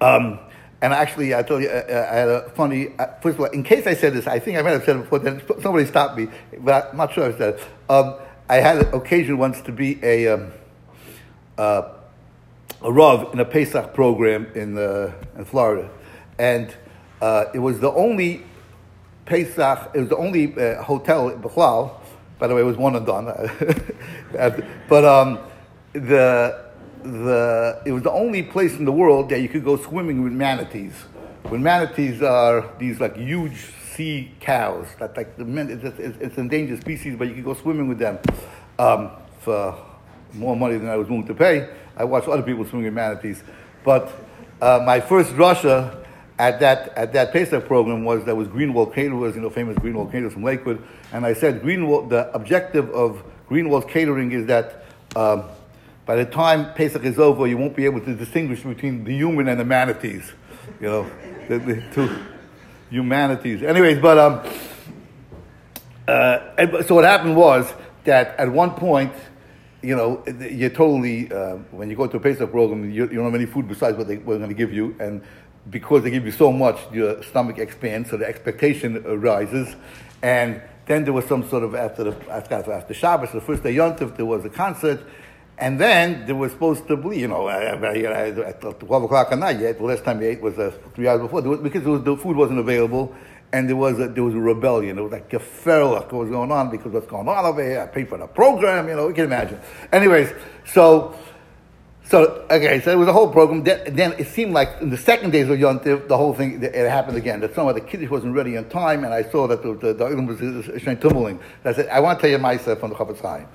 Um, 0.00 0.38
and 0.82 0.92
actually, 0.92 1.34
I 1.34 1.42
told 1.42 1.62
you, 1.62 1.70
I, 1.70 1.80
I 1.80 2.16
had 2.16 2.28
a 2.28 2.50
funny. 2.50 2.88
Uh, 2.98 3.06
first 3.22 3.34
of 3.34 3.40
all, 3.40 3.46
in 3.46 3.62
case 3.62 3.86
I 3.86 3.94
said 3.94 4.12
this, 4.12 4.26
I 4.26 4.38
think 4.38 4.58
I 4.58 4.62
might 4.62 4.70
have 4.70 4.84
said 4.84 4.96
it 4.96 5.02
before. 5.02 5.18
Then 5.18 5.42
somebody 5.62 5.86
stopped 5.86 6.18
me, 6.18 6.28
but 6.58 6.90
I'm 6.90 6.96
not 6.96 7.12
sure 7.12 7.24
I 7.26 7.36
said 7.36 7.54
it. 7.54 7.60
Um, 7.88 8.16
I 8.48 8.56
had 8.56 8.78
an 8.78 8.94
occasion 8.94 9.38
once 9.38 9.60
to 9.62 9.72
be 9.72 9.98
a 10.02 10.28
um, 10.28 10.52
uh, 11.56 11.94
a 12.84 12.92
Rav 12.92 13.32
in 13.32 13.40
a 13.40 13.44
Pesach 13.44 13.94
program 13.94 14.46
in, 14.54 14.76
uh, 14.76 15.12
in 15.36 15.44
Florida. 15.46 15.90
And 16.38 16.74
uh, 17.20 17.46
it 17.54 17.58
was 17.58 17.80
the 17.80 17.90
only 17.90 18.44
Pesach, 19.24 19.90
it 19.94 20.00
was 20.00 20.10
the 20.10 20.16
only 20.16 20.54
uh, 20.54 20.82
hotel 20.82 21.30
in 21.30 21.40
Bechlal. 21.40 21.98
By 22.38 22.46
the 22.46 22.54
way, 22.54 22.60
it 22.60 22.64
was 22.64 22.76
one 22.76 22.94
and 22.94 23.06
done. 23.06 23.24
but 24.88 25.04
um, 25.04 25.38
the, 25.94 26.64
the, 27.02 27.82
it 27.86 27.92
was 27.92 28.02
the 28.02 28.12
only 28.12 28.42
place 28.42 28.74
in 28.74 28.84
the 28.84 28.92
world 28.92 29.30
that 29.30 29.40
you 29.40 29.48
could 29.48 29.64
go 29.64 29.76
swimming 29.76 30.22
with 30.22 30.32
manatees. 30.32 30.92
When 31.44 31.62
manatees 31.62 32.22
are 32.22 32.70
these 32.78 33.00
like 33.00 33.16
huge 33.16 33.72
sea 33.94 34.32
cows, 34.40 34.86
that 34.98 35.16
like 35.16 35.36
the 35.36 35.44
it's, 35.70 35.98
it's, 35.98 36.18
it's 36.20 36.38
endangered 36.38 36.80
species, 36.80 37.16
but 37.16 37.28
you 37.28 37.34
could 37.34 37.44
go 37.44 37.54
swimming 37.54 37.88
with 37.88 37.98
them 37.98 38.18
um, 38.78 39.10
for 39.40 39.76
more 40.32 40.56
money 40.56 40.76
than 40.76 40.88
I 40.88 40.96
was 40.96 41.08
willing 41.08 41.26
to 41.26 41.34
pay. 41.34 41.68
I 41.96 42.04
watched 42.04 42.28
other 42.28 42.42
people 42.42 42.64
swimming 42.64 42.88
in 42.88 42.94
manatees. 42.94 43.42
But 43.84 44.12
uh, 44.60 44.82
my 44.84 45.00
first 45.00 45.32
Russia 45.34 46.04
at 46.38 46.58
that 46.58 46.88
at 46.96 47.12
that 47.12 47.32
Pesach 47.32 47.66
program 47.66 48.04
was 48.04 48.24
that 48.24 48.34
was 48.34 48.48
Greenwald 48.48 48.94
Caterers, 48.94 49.36
you 49.36 49.40
know, 49.42 49.50
famous 49.50 49.76
Greenwald 49.78 50.10
Caterers 50.10 50.32
from 50.32 50.42
Lakewood. 50.42 50.82
And 51.12 51.24
I 51.24 51.34
said 51.34 51.62
Greenwald, 51.62 52.08
the 52.08 52.34
objective 52.34 52.90
of 52.90 53.22
Greenwald 53.48 53.88
Catering 53.88 54.32
is 54.32 54.46
that 54.46 54.84
um, 55.14 55.44
by 56.06 56.16
the 56.16 56.24
time 56.24 56.74
Pesach 56.74 57.04
is 57.04 57.18
over, 57.18 57.46
you 57.46 57.56
won't 57.56 57.76
be 57.76 57.84
able 57.84 58.00
to 58.00 58.14
distinguish 58.14 58.62
between 58.62 59.04
the 59.04 59.14
human 59.14 59.48
and 59.48 59.58
the 59.58 59.64
manatees. 59.64 60.32
You 60.80 60.88
know, 60.88 61.10
the, 61.48 61.58
the 61.58 61.84
two 61.92 62.18
humanities. 62.90 63.62
Anyways, 63.62 63.98
but 64.00 64.18
um, 64.18 64.40
uh, 66.06 66.82
so 66.82 66.94
what 66.94 67.04
happened 67.04 67.36
was 67.36 67.72
that 68.04 68.36
at 68.38 68.50
one 68.50 68.72
point 68.72 69.12
you 69.84 69.94
know, 69.94 70.24
you're 70.50 70.70
totally, 70.70 71.30
uh, 71.30 71.56
when 71.70 71.90
you 71.90 71.96
go 71.96 72.06
to 72.06 72.16
a 72.16 72.20
Pesach 72.20 72.50
program, 72.50 72.90
you, 72.90 73.02
you, 73.02 73.16
don't 73.16 73.24
have 73.24 73.34
any 73.34 73.46
food 73.46 73.68
besides 73.68 73.98
what 73.98 74.08
they, 74.08 74.16
were 74.16 74.38
going 74.38 74.48
to 74.48 74.54
give 74.54 74.72
you. 74.72 74.96
And 74.98 75.22
because 75.68 76.02
they 76.02 76.10
give 76.10 76.24
you 76.24 76.32
so 76.32 76.50
much, 76.50 76.78
your 76.90 77.22
stomach 77.22 77.58
expands, 77.58 78.10
so 78.10 78.16
the 78.16 78.26
expectation 78.26 79.02
rises. 79.20 79.76
And 80.22 80.62
then 80.86 81.04
there 81.04 81.12
was 81.12 81.26
some 81.26 81.48
sort 81.48 81.62
of 81.62 81.74
after 81.74 82.04
the 82.04 82.30
after, 82.30 82.72
after 82.72 82.94
Shabbos, 82.94 83.32
the 83.32 83.40
first 83.40 83.62
day 83.62 83.74
Yontif, 83.74 84.16
there 84.16 84.26
was 84.26 84.44
a 84.44 84.50
concert, 84.50 85.00
and 85.58 85.80
then 85.80 86.26
there 86.26 86.34
was 86.34 86.52
supposed 86.52 86.88
to 86.88 86.96
be, 86.96 87.18
you 87.18 87.28
know, 87.28 87.48
at 87.48 88.60
twelve 88.80 89.02
o'clock 89.04 89.28
at 89.30 89.38
night. 89.38 89.60
Yet 89.60 89.78
the 89.78 89.84
last 89.84 90.04
time 90.04 90.20
you 90.20 90.28
ate 90.28 90.40
was 90.40 90.58
uh, 90.58 90.72
three 90.94 91.06
hours 91.06 91.20
before 91.20 91.42
was, 91.42 91.60
because 91.60 91.84
was, 91.84 92.02
the 92.02 92.16
food 92.16 92.36
wasn't 92.36 92.58
available, 92.58 93.14
and 93.52 93.68
there 93.68 93.76
was 93.76 93.98
a, 94.00 94.08
there 94.08 94.24
was 94.24 94.34
a 94.34 94.40
rebellion. 94.40 94.98
It 94.98 95.02
was 95.02 95.12
like 95.12 95.32
a 95.32 95.38
what 95.38 96.12
was 96.12 96.30
going 96.30 96.50
on 96.50 96.70
because 96.70 96.92
what's 96.92 97.06
going 97.06 97.28
on 97.28 97.44
over 97.44 97.62
here. 97.62 97.80
I 97.80 97.86
paid 97.86 98.08
for 98.08 98.18
the 98.18 98.26
program, 98.26 98.88
you 98.88 98.96
know. 98.96 99.08
You 99.08 99.14
can 99.14 99.24
imagine. 99.26 99.60
Anyways, 99.92 100.32
so 100.66 101.14
so, 102.06 102.44
okay, 102.50 102.82
so 102.82 102.92
it 102.92 102.96
was 102.96 103.08
a 103.08 103.14
whole 103.14 103.32
program. 103.32 103.64
Then 103.64 104.12
it 104.18 104.28
seemed 104.28 104.52
like 104.52 104.68
in 104.82 104.90
the 104.90 104.96
second 104.98 105.30
days 105.30 105.48
of 105.48 105.58
Yom 105.58 105.80
Tiv, 105.80 106.06
the 106.06 106.18
whole 106.18 106.34
thing, 106.34 106.62
it 106.62 106.74
happened 106.74 107.16
again. 107.16 107.40
That 107.40 107.54
some 107.54 107.66
of 107.66 107.74
the 107.74 107.80
Kiddush 107.80 108.10
wasn't 108.10 108.34
ready 108.34 108.56
in 108.56 108.68
time, 108.68 109.04
and 109.04 109.14
I 109.14 109.22
saw 109.22 109.46
that 109.46 109.62
the, 109.62 109.72
the, 109.74 109.94
the 109.94 110.04
was 110.04 111.00
tumbling. 111.00 111.40
I 111.64 111.72
said, 111.72 111.88
I 111.88 112.00
want 112.00 112.18
to 112.18 112.22
tell 112.22 112.30
you 112.30 112.38
myself 112.38 112.80
from 112.80 112.90
the 112.90 112.96
Chofetz 112.96 113.22
Chaim. 113.22 113.46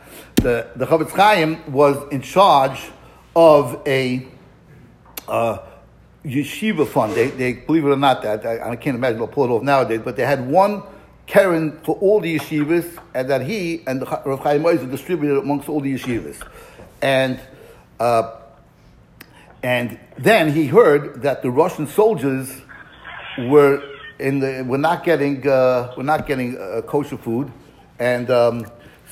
The, 0.42 0.70
the 0.78 0.86
Chofetz 0.86 1.12
Chaim 1.12 1.70
was 1.70 1.98
in 2.14 2.22
charge 2.22 2.80
of 3.36 3.82
a 3.86 4.26
uh, 5.28 5.60
yeshiva 6.24 6.88
fund. 6.88 7.14
They, 7.14 7.28
they, 7.28 7.54
believe 7.54 7.86
it 7.86 7.90
or 7.90 7.98
not, 7.98 8.22
that 8.22 8.46
I, 8.46 8.72
I 8.72 8.76
can't 8.78 8.96
imagine 8.96 9.18
they'll 9.18 9.28
pull 9.28 9.46
it 9.46 9.50
off 9.50 9.64
nowadays, 9.64 10.00
but 10.04 10.16
they 10.16 10.26
had 10.26 10.48
one 10.48 10.84
Karen 11.28 11.78
for 11.84 11.96
all 11.98 12.22
the 12.22 12.40
yeshivas, 12.40 12.98
and 13.14 13.30
that 13.30 13.42
he 13.42 13.84
and 13.86 14.02
the 14.02 14.06
Rav 14.06 14.40
Chaim 14.40 14.64
Oizer 14.64 14.90
distributed 14.90 15.38
amongst 15.38 15.68
all 15.68 15.82
the 15.82 15.94
yeshivas. 15.94 16.42
And 17.02 17.40
uh, 18.00 18.38
and 19.62 20.00
then 20.18 20.54
he 20.54 20.68
heard 20.68 21.22
that 21.24 21.42
the 21.42 21.52
Russian 21.52 21.86
soldiers 21.86 22.62
were 23.38 23.84
in 24.20 24.40
the 24.40 24.64
were 24.66 24.78
not 24.78 25.04
getting 25.04 25.46
uh, 25.48 25.94
were 25.98 26.04
not 26.04 26.26
getting 26.26 26.58
uh, 26.58 26.82
kosher 26.82 27.18
food, 27.18 27.52
and 28.00 28.32
um, 28.32 28.66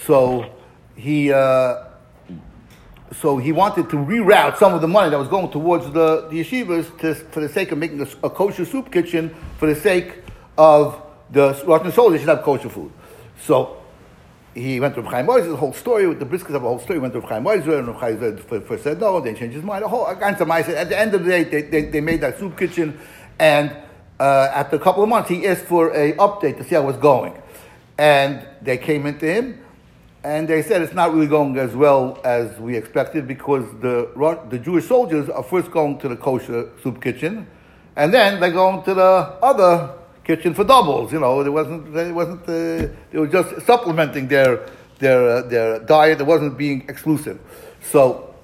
so 0.06 0.57
he 0.98 1.32
uh, 1.32 1.84
so 3.14 3.38
he 3.38 3.52
wanted 3.52 3.90
to 3.90 3.96
reroute 3.96 4.58
some 4.58 4.74
of 4.74 4.82
the 4.82 4.88
money 4.88 5.10
that 5.10 5.18
was 5.18 5.30
going 5.30 5.50
towards 5.50 5.86
the, 5.92 6.28
the 6.30 6.42
yeshivas 6.42 7.00
to, 7.00 7.16
for 7.16 7.40
the 7.40 7.50
sake 7.50 7.72
of 7.72 7.78
making 7.78 8.02
a, 8.02 8.08
a 8.24 8.30
kosher 8.30 8.66
soup 8.66 8.92
kitchen 8.92 9.34
for 9.58 9.68
the 9.68 9.76
sake 9.76 10.22
of 10.58 11.02
the 11.32 11.54
Russian 11.66 11.92
soldiers 11.92 12.20
should 12.22 12.30
have 12.30 12.44
kosher 12.44 12.70
food. 12.70 12.92
So 13.42 13.78
he 14.54 14.80
went 14.80 14.96
to 14.96 15.04
Chaim 15.04 15.28
Moises, 15.28 15.50
the 15.50 15.56
whole 15.56 15.74
story, 15.74 16.08
with 16.08 16.20
the 16.20 16.26
briskets 16.26 16.48
of 16.48 16.54
the 16.54 16.60
whole 16.60 16.80
story, 16.80 17.00
went 17.00 17.14
to 17.14 17.22
Chaim 17.22 17.44
Moises, 17.44 17.80
and 17.80 17.96
Chaim 17.96 18.18
Moises 18.18 18.80
said 18.80 19.00
no, 19.00 19.20
then 19.20 19.36
changed 19.36 19.56
his 19.56 19.64
mind. 19.64 19.84
A 19.84 19.88
whole 19.88 20.08
At 20.08 20.20
the 20.20 20.98
end 20.98 21.14
of 21.14 21.24
the 21.24 21.30
day, 21.30 21.44
they, 21.44 21.62
they, 21.62 21.82
they 21.84 22.02
made 22.02 22.22
that 22.22 22.40
soup 22.40 22.58
kitchen, 22.58 23.00
and 23.40 23.76
uh, 24.20 24.50
after 24.54 24.76
a 24.76 24.80
couple 24.80 25.04
of 25.04 25.10
months, 25.10 25.30
he 25.30 25.46
asked 25.48 25.66
for 25.66 25.94
a 25.94 26.14
update 26.14 26.58
to 26.58 26.64
see 26.64 26.76
how 26.76 26.82
it 26.82 26.86
was 26.86 26.98
going. 26.98 27.40
And 28.00 28.48
they 28.62 28.78
came 28.78 29.06
into 29.06 29.32
him, 29.32 29.64
and 30.28 30.46
they 30.46 30.62
said 30.62 30.82
it's 30.82 30.94
not 30.94 31.14
really 31.14 31.28
going 31.28 31.58
as 31.58 31.74
well 31.74 32.20
as 32.26 32.60
we 32.60 32.76
expected 32.76 33.30
because 33.30 33.64
the, 33.80 34.12
the 34.50 34.60
Jewish 34.60 34.86
soldiers 34.86 35.30
are 35.30 35.42
first 35.42 35.72
going 35.72 36.00
to 36.00 36.10
the 36.10 36.18
kosher 36.18 36.70
soup 36.84 37.02
kitchen, 37.02 37.48
and 37.96 38.14
then 38.14 38.42
they're 38.42 38.52
going 38.52 38.84
to 38.84 38.94
the 38.94 39.38
other 39.42 39.94
kitchen 40.26 40.54
for 40.54 40.66
doubles. 40.66 41.14
You 41.14 41.22
know, 41.22 41.40
it 41.40 41.50
wasn't. 41.50 41.96
It 41.96 42.14
wasn't. 42.14 42.42
Uh, 42.42 42.94
they 43.10 43.20
were 43.20 43.28
just 43.28 43.66
supplementing 43.66 44.28
their 44.28 44.68
their 45.00 45.30
uh, 45.30 45.42
their 45.44 45.80
diet. 45.80 46.20
It 46.20 46.28
wasn't 46.28 46.58
being 46.58 46.82
exclusive. 46.90 47.40
So, 47.82 48.36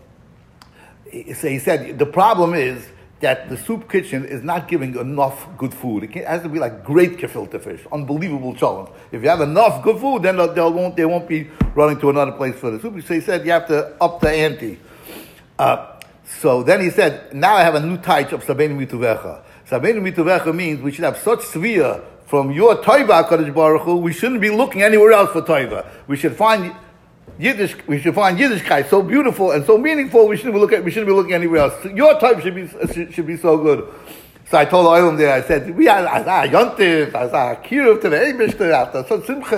so 1.11 1.49
he 1.49 1.59
said 1.59 1.99
the 1.99 2.05
problem 2.05 2.53
is 2.53 2.87
that 3.23 3.49
the 3.49 3.55
soup 3.55 3.89
kitchen 3.89 4.25
is 4.25 4.43
not 4.43 4.67
giving 4.67 4.95
enough 4.97 5.47
good 5.57 5.73
food. 5.73 6.03
It 6.03 6.27
has 6.27 6.41
to 6.43 6.49
be 6.49 6.59
like 6.59 6.83
great 6.83 7.17
gefilte 7.17 7.59
fish, 7.61 7.79
unbelievable 7.91 8.53
challenge. 8.53 8.89
If 9.13 9.23
you 9.23 9.29
have 9.29 9.39
enough 9.39 9.81
good 9.81 9.99
food, 9.99 10.23
then 10.23 10.35
they 10.35 10.61
won't 10.61 10.95
they 10.97 11.05
won't 11.05 11.27
be 11.27 11.49
running 11.73 11.99
to 12.01 12.09
another 12.09 12.33
place 12.33 12.55
for 12.55 12.69
the 12.69 12.79
soup. 12.81 13.01
So 13.01 13.13
he 13.13 13.21
said 13.21 13.45
you 13.45 13.51
have 13.51 13.67
to 13.67 13.95
up 14.01 14.19
the 14.19 14.29
ante. 14.29 14.77
Uh, 15.57 15.99
so 16.41 16.63
then 16.63 16.81
he 16.81 16.89
said, 16.89 17.33
now 17.33 17.55
I 17.55 17.61
have 17.61 17.75
a 17.75 17.79
new 17.79 17.97
type 17.97 18.33
of 18.33 18.43
sabenu 18.43 18.75
mituvecha. 18.85 19.41
Sabenu 19.69 20.01
mituvecha 20.01 20.53
means 20.53 20.81
we 20.81 20.91
should 20.91 21.05
have 21.05 21.17
such 21.17 21.39
svia 21.39 22.03
from 22.25 22.51
your 22.51 22.77
toiva, 22.77 23.27
Kadosh 23.27 23.53
Baruch 23.53 23.83
Hu, 23.83 23.97
we 23.97 24.11
shouldn't 24.11 24.41
be 24.41 24.49
looking 24.49 24.81
anywhere 24.81 25.11
else 25.11 25.31
for 25.31 25.43
toiva. 25.43 25.85
We 26.07 26.17
should 26.17 26.35
find 26.35 26.75
Yiddish, 27.39 27.75
we 27.87 27.99
should 27.99 28.13
find 28.13 28.37
Yiddishkeit 28.37 28.89
so 28.89 29.01
beautiful 29.01 29.51
and 29.51 29.65
so 29.65 29.77
meaningful. 29.77 30.27
We 30.27 30.37
shouldn't 30.37 30.53
be 30.53 30.59
looking. 30.59 30.83
We 30.83 30.91
shouldn't 30.91 31.07
be 31.07 31.13
looking 31.13 31.33
anywhere 31.33 31.61
else. 31.61 31.85
Your 31.85 32.19
type 32.19 32.41
should 32.41 32.55
be 32.55 32.67
should 33.11 33.25
be 33.25 33.37
so 33.37 33.57
good. 33.57 33.91
So 34.49 34.59
I 34.59 34.65
told 34.65 34.85
Oilam 34.85 35.17
there. 35.17 35.33
I 35.33 35.41
said, 35.41 35.75
"We 35.75 35.87
are 35.87 36.05
as 36.05 36.27
a 36.27 36.51
yontiv, 36.51 37.15
as 37.15 37.31
a 37.31 37.59
kiruv 37.63 38.01
to 38.01 38.09
the 38.09 38.17
Eibushter 38.17 38.71
after 38.71 39.03
so 39.07 39.21
simcha." 39.23 39.57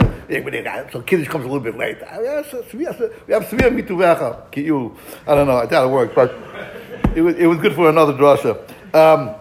So 0.92 1.02
Kiddush 1.02 1.28
comes 1.28 1.44
a 1.44 1.48
little 1.48 1.60
bit 1.60 1.78
late. 1.78 1.98
We 2.00 2.86
have 2.86 3.44
svia 3.44 3.70
mituvecha. 3.70 4.98
I 5.28 5.36
don't 5.36 5.48
know. 5.48 5.58
I 5.58 5.66
doubt 5.66 5.88
it 5.88 5.92
worked, 5.92 6.16
but 6.16 6.34
it 7.14 7.22
was 7.22 7.36
it 7.36 7.48
was 7.48 7.58
good 7.58 7.74
for 7.74 7.90
another 7.90 8.14
drasha. 8.14 8.58
Um, 8.94 9.36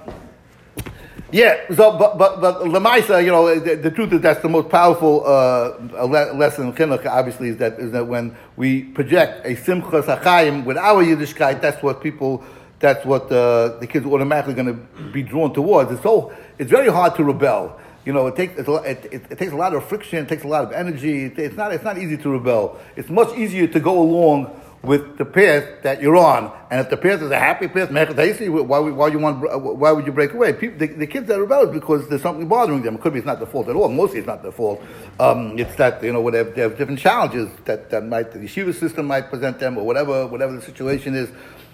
yeah, 1.35 1.67
so 1.75 1.99
but 1.99 2.17
but 2.17 2.41
but 2.41 2.61
lemaisa, 2.61 3.21
you 3.25 3.33
know, 3.33 3.59
the, 3.59 3.75
the, 3.75 3.91
truth 3.91 4.13
is 4.13 4.21
that's 4.21 4.41
the 4.41 4.49
most 4.49 4.69
powerful 4.69 5.27
uh, 5.27 6.07
lesson 6.33 6.69
in 6.69 6.73
chinuch. 6.75 7.05
Obviously, 7.07 7.49
is 7.49 7.57
that 7.57 7.73
is 7.81 7.91
that 7.91 8.07
when 8.07 8.37
we 8.55 8.85
project 8.85 9.45
a 9.45 9.57
simcha 9.57 10.01
sachayim 10.03 10.65
with 10.65 10.77
our 10.77 11.03
Yiddishkeit, 11.03 11.61
that's 11.61 11.83
what 11.83 12.01
people, 12.01 12.45
that's 12.79 13.05
what 13.05 13.25
uh, 13.33 13.77
the 13.81 13.87
kids 13.89 14.07
are 14.07 14.11
automatically 14.11 14.55
going 14.55 14.69
to 14.69 15.11
be 15.11 15.25
drawn 15.25 15.53
towards. 15.53 15.91
It's 15.91 16.05
so 16.05 16.33
it's 16.57 16.71
very 16.71 16.89
hard 16.89 17.17
to 17.17 17.25
rebel. 17.25 17.81
You 18.05 18.13
know, 18.13 18.29
it 18.29 18.37
takes 18.37 18.57
it, 18.57 18.69
it, 18.69 19.27
it, 19.33 19.37
takes 19.37 19.51
a 19.51 19.57
lot 19.57 19.75
of 19.75 19.85
friction, 19.89 20.21
it 20.21 20.29
takes 20.29 20.45
a 20.45 20.49
lot 20.49 20.63
of 20.63 20.71
energy. 20.71 21.25
it's 21.25 21.57
not 21.57 21.75
it's 21.75 21.83
not 21.83 21.99
easy 21.99 22.17
to 22.17 22.31
rebel. 22.31 22.79
It's 22.95 23.11
much 23.11 23.37
easier 23.37 23.67
to 23.67 23.81
go 23.81 24.01
along 24.01 24.55
with 24.85 25.19
the 25.19 25.25
path 25.25 25.83
that 25.83 26.03
you're 26.03 26.17
on. 26.17 26.53
And 26.71 26.81
if 26.81 26.91
the 26.91 26.97
path 26.97 27.23
is 27.23 27.31
a 27.31 27.39
happy 27.39 27.69
path, 27.69 27.91
why, 27.91 28.79
why, 28.79 29.09
you 29.09 29.19
want, 29.19 29.41
why 29.79 29.93
would 29.93 30.07
you 30.07 30.13
break 30.13 30.33
away? 30.33 30.53
People, 30.53 30.79
the, 30.79 30.87
the, 30.87 31.07
kids 31.07 31.31
are 31.31 31.41
rebellious 31.41 31.73
because 31.73 32.09
there's 32.09 32.23
something 32.23 32.47
bothering 32.47 32.83
them. 32.83 32.97
It 32.97 33.01
could 33.01 33.13
be 33.13 33.19
it's 33.19 33.27
not 33.27 33.39
their 33.39 33.47
fault 33.47 33.69
at 33.69 33.77
all. 33.77 33.89
Mostly 33.89 34.19
it's 34.19 34.27
not 34.27 34.43
their 34.43 34.53
fault. 34.53 34.83
Um, 35.19 35.59
it's 35.59 35.75
that, 35.77 36.03
you 36.03 36.13
know, 36.13 36.31
they 36.31 36.39
have, 36.39 36.55
they 36.55 36.63
have 36.63 36.77
different 36.77 37.01
challenges 37.01 37.49
that, 37.65 37.91
that 37.91 38.05
might, 38.05 38.33
the 38.33 38.39
yeshiva 38.39 38.75
system 38.75 39.07
might 39.07 39.31
present 39.31 39.59
them 39.59 39.79
or 39.79 39.87
whatever, 39.87 40.27
whatever 40.27 40.53
the 40.53 40.63
situation 40.63 41.15
is. 41.15 41.31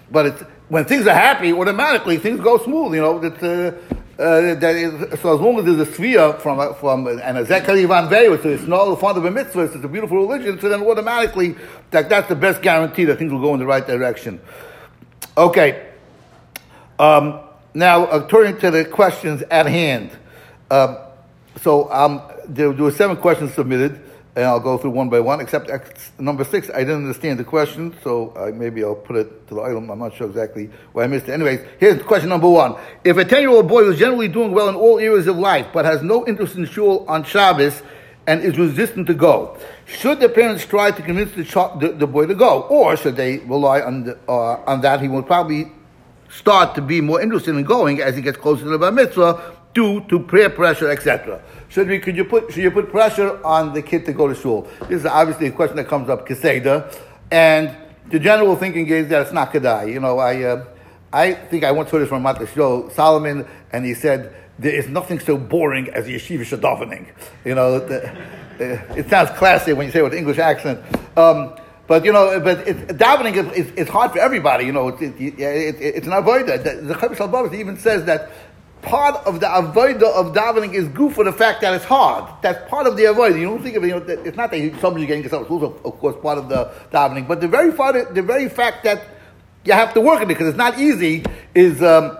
But 0.09 0.25
it's, 0.25 0.41
when 0.67 0.85
things 0.85 1.07
are 1.07 1.15
happy, 1.15 1.53
automatically 1.53 2.17
things 2.17 2.41
go 2.41 2.57
smooth, 2.57 2.95
you 2.95 3.01
know. 3.01 3.19
That, 3.19 3.41
uh, 3.41 4.00
uh, 4.21 4.55
that 4.55 4.75
is, 4.75 5.19
so 5.19 5.33
as 5.33 5.41
long 5.41 5.57
as 5.57 5.65
there's 5.65 5.79
a 5.79 5.91
sphere 5.91 6.33
from 6.33 6.75
from 6.75 7.07
and 7.07 7.37
a 7.37 7.43
zekari 7.43 7.87
van 7.87 8.07
so 8.41 8.49
it's 8.49 8.67
not 8.67 8.85
the 8.85 9.05
of 9.07 9.25
a 9.25 9.31
mitzvah, 9.31 9.61
it's 9.61 9.75
a 9.75 9.87
beautiful 9.87 10.17
religion. 10.17 10.59
So 10.59 10.69
then 10.69 10.83
automatically, 10.83 11.55
that 11.89 12.07
that's 12.07 12.29
the 12.29 12.35
best 12.35 12.61
guarantee 12.61 13.05
that 13.05 13.17
things 13.17 13.31
will 13.31 13.41
go 13.41 13.53
in 13.53 13.59
the 13.59 13.65
right 13.65 13.85
direction. 13.85 14.39
Okay. 15.35 15.87
Um, 16.99 17.39
now 17.73 18.05
uh, 18.05 18.27
turning 18.27 18.59
to 18.59 18.69
the 18.69 18.85
questions 18.85 19.41
at 19.49 19.65
hand. 19.65 20.11
Um, 20.69 20.97
so 21.61 21.91
um, 21.91 22.21
there, 22.47 22.71
there 22.73 22.83
were 22.83 22.91
seven 22.91 23.17
questions 23.17 23.53
submitted 23.53 24.10
and 24.35 24.45
I'll 24.45 24.59
go 24.59 24.77
through 24.77 24.91
one 24.91 25.09
by 25.09 25.19
one. 25.19 25.41
Except 25.41 25.69
number 26.19 26.43
six, 26.43 26.69
I 26.69 26.79
didn't 26.79 27.03
understand 27.07 27.39
the 27.39 27.43
question, 27.43 27.95
so 28.03 28.33
uh, 28.37 28.51
maybe 28.53 28.83
I'll 28.83 28.95
put 28.95 29.17
it 29.17 29.47
to 29.49 29.55
the 29.55 29.61
item. 29.61 29.89
I'm 29.89 29.99
not 29.99 30.15
sure 30.15 30.27
exactly 30.27 30.69
why 30.93 31.03
I 31.03 31.07
missed 31.07 31.27
it. 31.27 31.33
Anyways, 31.33 31.59
here's 31.79 32.01
question 32.03 32.29
number 32.29 32.49
one: 32.49 32.75
If 33.03 33.17
a 33.17 33.25
ten-year-old 33.25 33.67
boy 33.67 33.89
is 33.89 33.99
generally 33.99 34.27
doing 34.27 34.51
well 34.51 34.69
in 34.69 34.75
all 34.75 34.99
areas 34.99 35.27
of 35.27 35.37
life, 35.37 35.67
but 35.73 35.85
has 35.85 36.01
no 36.01 36.25
interest 36.27 36.55
in 36.55 36.65
shul 36.65 37.05
on 37.07 37.23
Shabbos 37.23 37.81
and 38.27 38.41
is 38.41 38.57
resistant 38.57 39.07
to 39.07 39.13
go, 39.13 39.57
should 39.85 40.19
the 40.19 40.29
parents 40.29 40.65
try 40.65 40.91
to 40.91 41.01
convince 41.01 41.31
the, 41.33 41.43
ch- 41.43 41.79
the, 41.79 41.95
the 41.97 42.07
boy 42.07 42.25
to 42.27 42.35
go, 42.35 42.61
or 42.63 42.95
should 42.95 43.15
they 43.15 43.39
rely 43.39 43.81
on 43.81 44.03
the, 44.03 44.17
uh, 44.29 44.61
on 44.65 44.81
that? 44.81 45.01
He 45.01 45.07
will 45.07 45.23
probably 45.23 45.71
start 46.29 46.75
to 46.75 46.81
be 46.81 47.01
more 47.01 47.19
interested 47.19 47.55
in 47.55 47.63
going 47.63 47.99
as 47.99 48.15
he 48.15 48.21
gets 48.21 48.37
closer 48.37 48.63
to 48.63 48.69
the 48.69 48.77
bar 48.77 48.91
mitzvah 48.91 49.57
due 49.73 50.01
to 50.01 50.19
peer 50.19 50.49
pressure, 50.49 50.89
etc. 50.89 51.41
Should 51.69 51.87
we? 51.87 51.99
Could 51.99 52.15
you 52.15 52.25
put? 52.25 52.51
Should 52.51 52.63
you 52.63 52.71
put 52.71 52.89
pressure 52.89 53.43
on 53.45 53.73
the 53.73 53.81
kid 53.81 54.05
to 54.05 54.13
go 54.13 54.27
to 54.27 54.35
school? 54.35 54.67
This 54.81 55.01
is 55.01 55.05
obviously 55.05 55.47
a 55.47 55.51
question 55.51 55.77
that 55.77 55.87
comes 55.87 56.09
up 56.09 56.27
keseda, 56.27 56.93
and 57.31 57.75
the 58.09 58.19
general 58.19 58.55
thinking 58.55 58.87
is 58.87 59.07
that 59.07 59.21
it's 59.23 59.31
not 59.31 59.53
kedai. 59.53 59.91
You 59.91 59.99
know, 59.99 60.19
I, 60.19 60.43
uh, 60.43 60.65
I 61.13 61.33
think 61.33 61.63
I 61.63 61.71
once 61.71 61.89
heard 61.89 62.01
this 62.01 62.09
from 62.09 62.23
Matisyahu 62.23 62.91
Salomon, 62.91 63.47
and 63.71 63.85
he 63.85 63.93
said 63.93 64.35
there 64.59 64.73
is 64.75 64.87
nothing 64.87 65.19
so 65.19 65.37
boring 65.37 65.89
as 65.89 66.05
yeshiva 66.07 66.41
shadavening. 66.41 67.07
You 67.45 67.55
know, 67.55 67.79
the, 67.79 68.09
uh, 68.09 68.95
it 68.95 69.09
sounds 69.09 69.29
classy 69.31 69.73
when 69.73 69.87
you 69.87 69.91
say 69.91 69.99
it 69.99 70.03
with 70.03 70.13
English 70.13 70.37
accent. 70.37 70.79
Um, 71.17 71.55
but 71.87 72.05
you 72.05 72.13
know, 72.13 72.39
but 72.39 72.67
it, 72.67 72.87
davening 72.89 73.53
is, 73.53 73.71
is, 73.71 73.89
hard 73.89 74.11
for 74.11 74.19
everybody. 74.19 74.65
You 74.65 74.71
know, 74.71 74.89
it's, 74.89 75.01
it, 75.01 75.15
it, 75.19 75.75
it's 75.81 76.07
an 76.07 76.13
the 76.13 76.95
Chavis 76.97 77.53
even 77.53 77.77
says 77.77 78.05
that 78.05 78.31
part 78.81 79.15
of 79.25 79.39
the 79.39 79.45
avodah 79.45 80.13
of 80.13 80.33
davening 80.33 80.73
is 80.73 80.87
good 80.89 81.13
for 81.13 81.23
the 81.23 81.33
fact 81.33 81.61
that 81.61 81.73
it's 81.73 81.85
hard. 81.85 82.31
That's 82.41 82.69
part 82.69 82.87
of 82.87 82.97
the 82.97 83.03
avodah. 83.03 83.39
You 83.39 83.45
don't 83.45 83.63
think 83.63 83.75
of 83.75 83.83
it. 83.83 83.87
You 83.87 83.99
know, 83.99 84.05
it's 84.05 84.37
not 84.37 84.51
that 84.51 84.79
somebody's 84.81 85.07
getting 85.07 85.23
yourself. 85.23 85.43
It's 85.43 85.51
also, 85.51 85.79
of 85.83 85.99
course, 85.99 86.15
part 86.21 86.37
of 86.37 86.49
the 86.49 86.71
davening. 86.91 87.27
But 87.27 87.41
the 87.41 87.47
very 87.47 87.71
fact, 87.71 88.13
the 88.13 88.21
very 88.21 88.49
fact 88.49 88.83
that 88.83 89.03
you 89.63 89.73
have 89.73 89.93
to 89.93 90.01
work 90.01 90.17
at 90.17 90.23
it 90.23 90.27
because 90.27 90.47
it's 90.47 90.57
not 90.57 90.79
easy 90.79 91.23
is 91.53 91.81
um, 91.83 92.17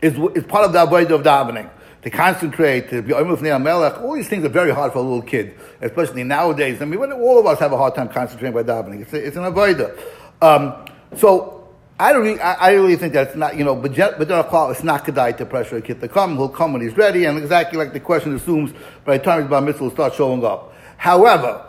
is, 0.00 0.14
is 0.34 0.44
part 0.44 0.64
of 0.64 0.72
the 0.72 0.86
avodah 0.86 1.10
of 1.10 1.22
davening. 1.22 1.70
To 2.02 2.10
concentrate, 2.10 2.90
to 2.90 3.02
be 3.02 3.12
melech, 3.12 4.00
all 4.00 4.14
these 4.14 4.28
things 4.28 4.44
are 4.44 4.48
very 4.48 4.70
hard 4.70 4.92
for 4.92 5.00
a 5.00 5.02
little 5.02 5.20
kid, 5.20 5.58
especially 5.80 6.22
nowadays. 6.22 6.80
I 6.80 6.84
mean, 6.84 7.00
all 7.12 7.40
of 7.40 7.46
us 7.46 7.58
have 7.58 7.72
a 7.72 7.76
hard 7.76 7.96
time 7.96 8.08
concentrating 8.08 8.54
by 8.54 8.62
davening. 8.62 9.02
It's, 9.02 9.12
it's 9.12 9.36
an 9.36 9.42
avodah. 9.42 9.98
Um, 10.40 10.86
so 11.16 11.57
I 12.00 12.12
don't 12.12 12.22
really, 12.22 12.40
I, 12.40 12.52
I, 12.52 12.70
really 12.74 12.94
think 12.94 13.12
that's 13.12 13.34
not, 13.34 13.56
you 13.56 13.64
know, 13.64 13.74
but 13.74 13.96
but 13.96 14.30
it's 14.30 14.84
not 14.84 15.04
kedai 15.04 15.36
to 15.38 15.46
pressure 15.46 15.78
a 15.78 15.82
kid 15.82 16.00
to 16.00 16.06
come. 16.08 16.36
He'll 16.36 16.48
come 16.48 16.72
when 16.72 16.82
he's 16.82 16.96
ready, 16.96 17.24
and 17.24 17.36
exactly 17.36 17.76
like 17.76 17.92
the 17.92 17.98
question 17.98 18.36
assumes, 18.36 18.72
by 19.04 19.18
the 19.18 19.24
time 19.24 19.42
he's 19.42 19.50
bar 19.50 19.60
mitzvah, 19.60 19.84
he'll 19.84 19.90
start 19.90 20.14
showing 20.14 20.44
up. 20.44 20.72
However, 20.96 21.64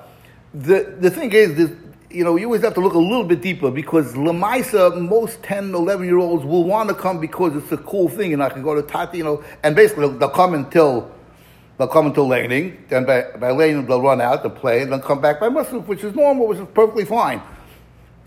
the 0.54 0.96
the 1.00 1.10
thing 1.10 1.32
is, 1.32 1.56
this, 1.56 1.72
you 2.12 2.24
know, 2.24 2.36
you 2.36 2.46
always 2.46 2.62
have 2.62 2.76
to 2.76 2.80
look 2.80 2.94
a 2.94 3.00
little 3.00 3.24
bit 3.24 3.42
deeper 3.42 3.72
because 3.72 4.14
Lamaisa, 4.14 5.00
most 5.00 5.42
10, 5.44 5.74
11 5.74 6.06
year 6.06 6.18
olds 6.18 6.46
will 6.46 6.64
want 6.64 6.90
to 6.90 6.96
come 6.96 7.20
because 7.20 7.56
it's 7.56 7.72
a 7.72 7.78
cool 7.78 8.08
thing 8.08 8.32
and 8.34 8.44
I 8.44 8.50
can 8.50 8.62
go 8.62 8.76
to 8.76 8.84
Tati, 8.84 9.18
you 9.18 9.24
know, 9.24 9.44
and 9.64 9.76
basically 9.76 10.08
they'll, 10.08 10.18
they'll 10.18 10.30
come 10.30 10.54
until 10.54 11.12
they'll 11.80 11.88
come 11.88 12.08
until 12.08 12.28
laning, 12.28 12.84
then 12.90 13.06
by, 13.06 13.24
by 13.40 13.50
laning 13.50 13.86
they'll 13.88 14.02
run 14.02 14.22
out 14.22 14.44
to 14.44 14.50
play 14.50 14.82
and 14.82 14.92
then 14.92 15.02
come 15.02 15.22
back 15.22 15.40
by 15.40 15.50
Muslim, 15.50 15.82
which 15.88 16.04
is 16.04 16.14
normal, 16.14 16.48
which 16.48 16.60
is 16.60 16.68
perfectly 16.74 17.06
fine. 17.06 17.42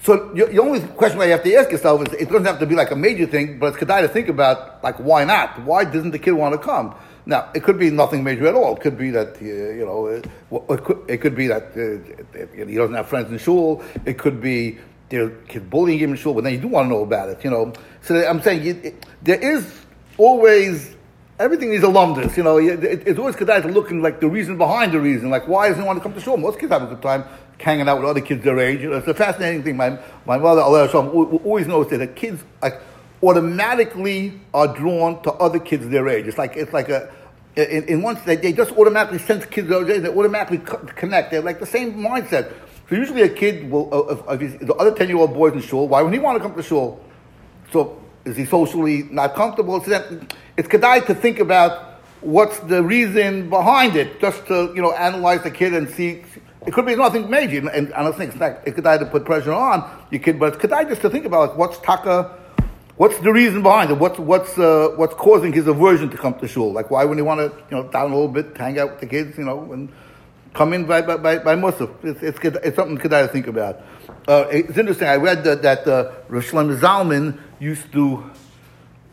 So 0.02 0.32
the 0.34 0.58
only 0.58 0.80
question 0.80 1.20
that 1.20 1.26
you 1.26 1.32
have 1.32 1.44
to 1.44 1.54
ask 1.54 1.70
yourself 1.70 2.02
is, 2.08 2.14
it 2.14 2.28
doesn't 2.28 2.44
have 2.44 2.58
to 2.58 2.66
be 2.66 2.74
like 2.74 2.90
a 2.90 2.96
major 2.96 3.24
thing, 3.24 3.60
but 3.60 3.66
it's 3.68 3.76
kedai 3.76 4.02
to 4.02 4.08
think 4.08 4.28
about, 4.28 4.82
like, 4.82 4.96
why 4.96 5.24
not? 5.24 5.62
Why 5.62 5.84
doesn't 5.84 6.10
the 6.10 6.18
kid 6.18 6.32
want 6.32 6.54
to 6.54 6.58
come? 6.58 6.94
Now, 7.24 7.50
it 7.54 7.62
could 7.62 7.78
be 7.78 7.88
nothing 7.88 8.24
major 8.24 8.48
at 8.48 8.54
all. 8.56 8.74
It 8.74 8.82
could 8.82 8.98
be 8.98 9.10
that, 9.10 9.36
uh, 9.40 9.44
you 9.44 9.86
know, 9.86 10.06
it, 10.06 10.26
it, 10.50 10.84
could, 10.84 11.04
it 11.06 11.18
could 11.18 11.36
be 11.36 11.46
that 11.46 11.70
uh, 11.76 12.66
he 12.66 12.74
doesn't 12.74 12.96
have 12.96 13.06
friends 13.06 13.30
in 13.30 13.38
shul. 13.38 13.80
It 14.04 14.18
could 14.18 14.40
be 14.40 14.78
there 15.08 15.30
kids 15.46 15.66
bullying 15.70 16.00
him 16.00 16.10
in 16.10 16.16
shul, 16.16 16.34
but 16.34 16.42
then 16.42 16.54
you 16.54 16.58
do 16.58 16.66
want 16.66 16.86
to 16.86 16.88
know 16.88 17.02
about 17.02 17.28
it, 17.28 17.44
you 17.44 17.50
know. 17.50 17.72
So 18.00 18.16
I'm 18.28 18.42
saying 18.42 18.66
it, 18.66 19.06
there 19.22 19.38
is 19.38 19.72
always, 20.18 20.96
everything 21.42 21.72
is 21.72 21.82
alumnus, 21.82 22.36
you 22.36 22.42
know. 22.42 22.58
It, 22.58 23.06
it's 23.06 23.18
always 23.18 23.36
good 23.36 23.48
to 23.48 23.68
look 23.68 23.90
in, 23.90 24.00
like, 24.00 24.20
the 24.20 24.28
reason 24.28 24.56
behind 24.56 24.92
the 24.92 25.00
reason. 25.00 25.30
Like, 25.30 25.46
why 25.48 25.68
doesn't 25.68 25.82
he 25.82 25.86
want 25.86 25.98
to 25.98 26.02
come 26.02 26.14
to 26.14 26.20
shul? 26.20 26.36
Most 26.36 26.58
kids 26.58 26.72
have 26.72 26.82
a 26.82 26.86
good 26.86 27.02
time 27.02 27.24
hanging 27.58 27.88
out 27.88 27.98
with 27.98 28.08
other 28.08 28.20
kids 28.20 28.42
their 28.42 28.58
age. 28.58 28.80
You 28.80 28.90
know, 28.90 28.96
it's 28.96 29.06
a 29.08 29.14
fascinating 29.14 29.62
thing. 29.62 29.76
My, 29.76 29.98
my 30.26 30.38
mother, 30.38 30.62
Allah 30.62 30.88
always 30.88 31.66
knows 31.66 31.88
that 31.90 31.98
the 31.98 32.06
kids, 32.06 32.42
like, 32.60 32.80
automatically 33.22 34.40
are 34.52 34.74
drawn 34.74 35.22
to 35.22 35.32
other 35.32 35.60
kids 35.60 35.88
their 35.88 36.08
age. 36.08 36.26
It's 36.26 36.38
like 36.38 36.56
it's 36.56 36.72
like 36.72 36.88
a 36.88 37.08
in, 37.54 37.84
in 37.84 38.18
they, 38.26 38.36
they 38.36 38.52
just 38.52 38.72
automatically 38.72 39.18
sense 39.18 39.46
kids 39.46 39.68
their 39.68 39.88
age. 39.88 40.02
They 40.02 40.08
automatically 40.08 40.58
connect. 40.58 41.30
They're 41.30 41.42
like 41.42 41.60
the 41.60 41.66
same 41.66 41.94
mindset. 41.94 42.52
So 42.88 42.96
usually 42.96 43.22
a 43.22 43.28
kid 43.28 43.70
will 43.70 43.88
uh, 43.92 44.36
the 44.36 44.74
other 44.74 44.92
ten 44.92 45.08
year 45.08 45.18
old 45.18 45.34
boys 45.34 45.52
in 45.52 45.60
shul. 45.60 45.86
Why 45.88 46.02
would 46.02 46.12
he 46.12 46.18
want 46.18 46.36
to 46.38 46.42
come 46.42 46.54
to 46.56 46.62
shul? 46.62 47.00
So 47.72 48.01
is 48.24 48.36
he 48.36 48.44
socially 48.44 49.04
not 49.04 49.34
comfortable? 49.34 49.82
So 49.82 49.90
that, 49.90 50.34
it's 50.56 50.68
kedai 50.68 51.06
to 51.06 51.14
think 51.14 51.38
about 51.38 52.00
what's 52.20 52.58
the 52.60 52.82
reason 52.82 53.50
behind 53.50 53.96
it, 53.96 54.20
just 54.20 54.46
to 54.46 54.72
you 54.74 54.82
know 54.82 54.92
analyze 54.92 55.42
the 55.42 55.50
kid 55.50 55.74
and 55.74 55.88
see. 55.88 56.24
It 56.64 56.72
could 56.72 56.86
be 56.86 56.94
nothing 56.94 57.28
major, 57.28 57.68
and, 57.68 57.92
I 57.92 58.04
don't 58.04 58.16
think 58.16 58.30
it's 58.30 58.40
not. 58.40 58.60
It 58.64 58.76
could 58.76 58.86
either 58.86 59.06
put 59.06 59.24
pressure 59.24 59.52
on 59.52 59.90
your 60.10 60.20
kid, 60.20 60.38
but 60.38 60.54
it's 60.54 60.62
kedai 60.62 60.88
just 60.88 61.02
to 61.02 61.10
think 61.10 61.24
about 61.24 61.50
like, 61.50 61.58
what's 61.58 61.78
taka 61.78 62.38
What's 62.96 63.18
the 63.18 63.32
reason 63.32 63.62
behind 63.62 63.90
it? 63.90 63.98
What's 63.98 64.18
what's 64.18 64.58
uh, 64.58 64.90
what's 64.96 65.14
causing 65.14 65.52
his 65.52 65.66
aversion 65.66 66.10
to 66.10 66.16
come 66.16 66.38
to 66.38 66.46
shul? 66.46 66.72
Like 66.72 66.90
why 66.90 67.02
wouldn't 67.04 67.18
he 67.18 67.22
want 67.22 67.40
to 67.40 67.56
you 67.70 67.76
know 67.76 67.88
down 67.88 68.12
a 68.12 68.14
little 68.14 68.28
bit, 68.28 68.56
hang 68.56 68.78
out 68.78 68.90
with 68.90 69.00
the 69.00 69.06
kids, 69.06 69.38
you 69.38 69.44
know, 69.44 69.72
and 69.72 69.88
come 70.52 70.74
in 70.74 70.84
by 70.84 71.00
by 71.00 71.16
by, 71.16 71.38
by 71.38 71.56
Musaf? 71.56 71.90
It's, 72.04 72.22
it's, 72.22 72.38
it's 72.62 72.76
something 72.76 72.98
kedai 72.98 73.26
to 73.26 73.28
think 73.28 73.46
about. 73.46 73.80
Uh, 74.26 74.46
it's 74.50 74.78
interesting. 74.78 75.08
I 75.08 75.16
read 75.16 75.42
that 75.44 75.62
that 75.62 75.86
uh, 75.86 76.12
Rosh 76.28 76.52
Zalman 76.52 77.40
used 77.58 77.90
to 77.92 78.30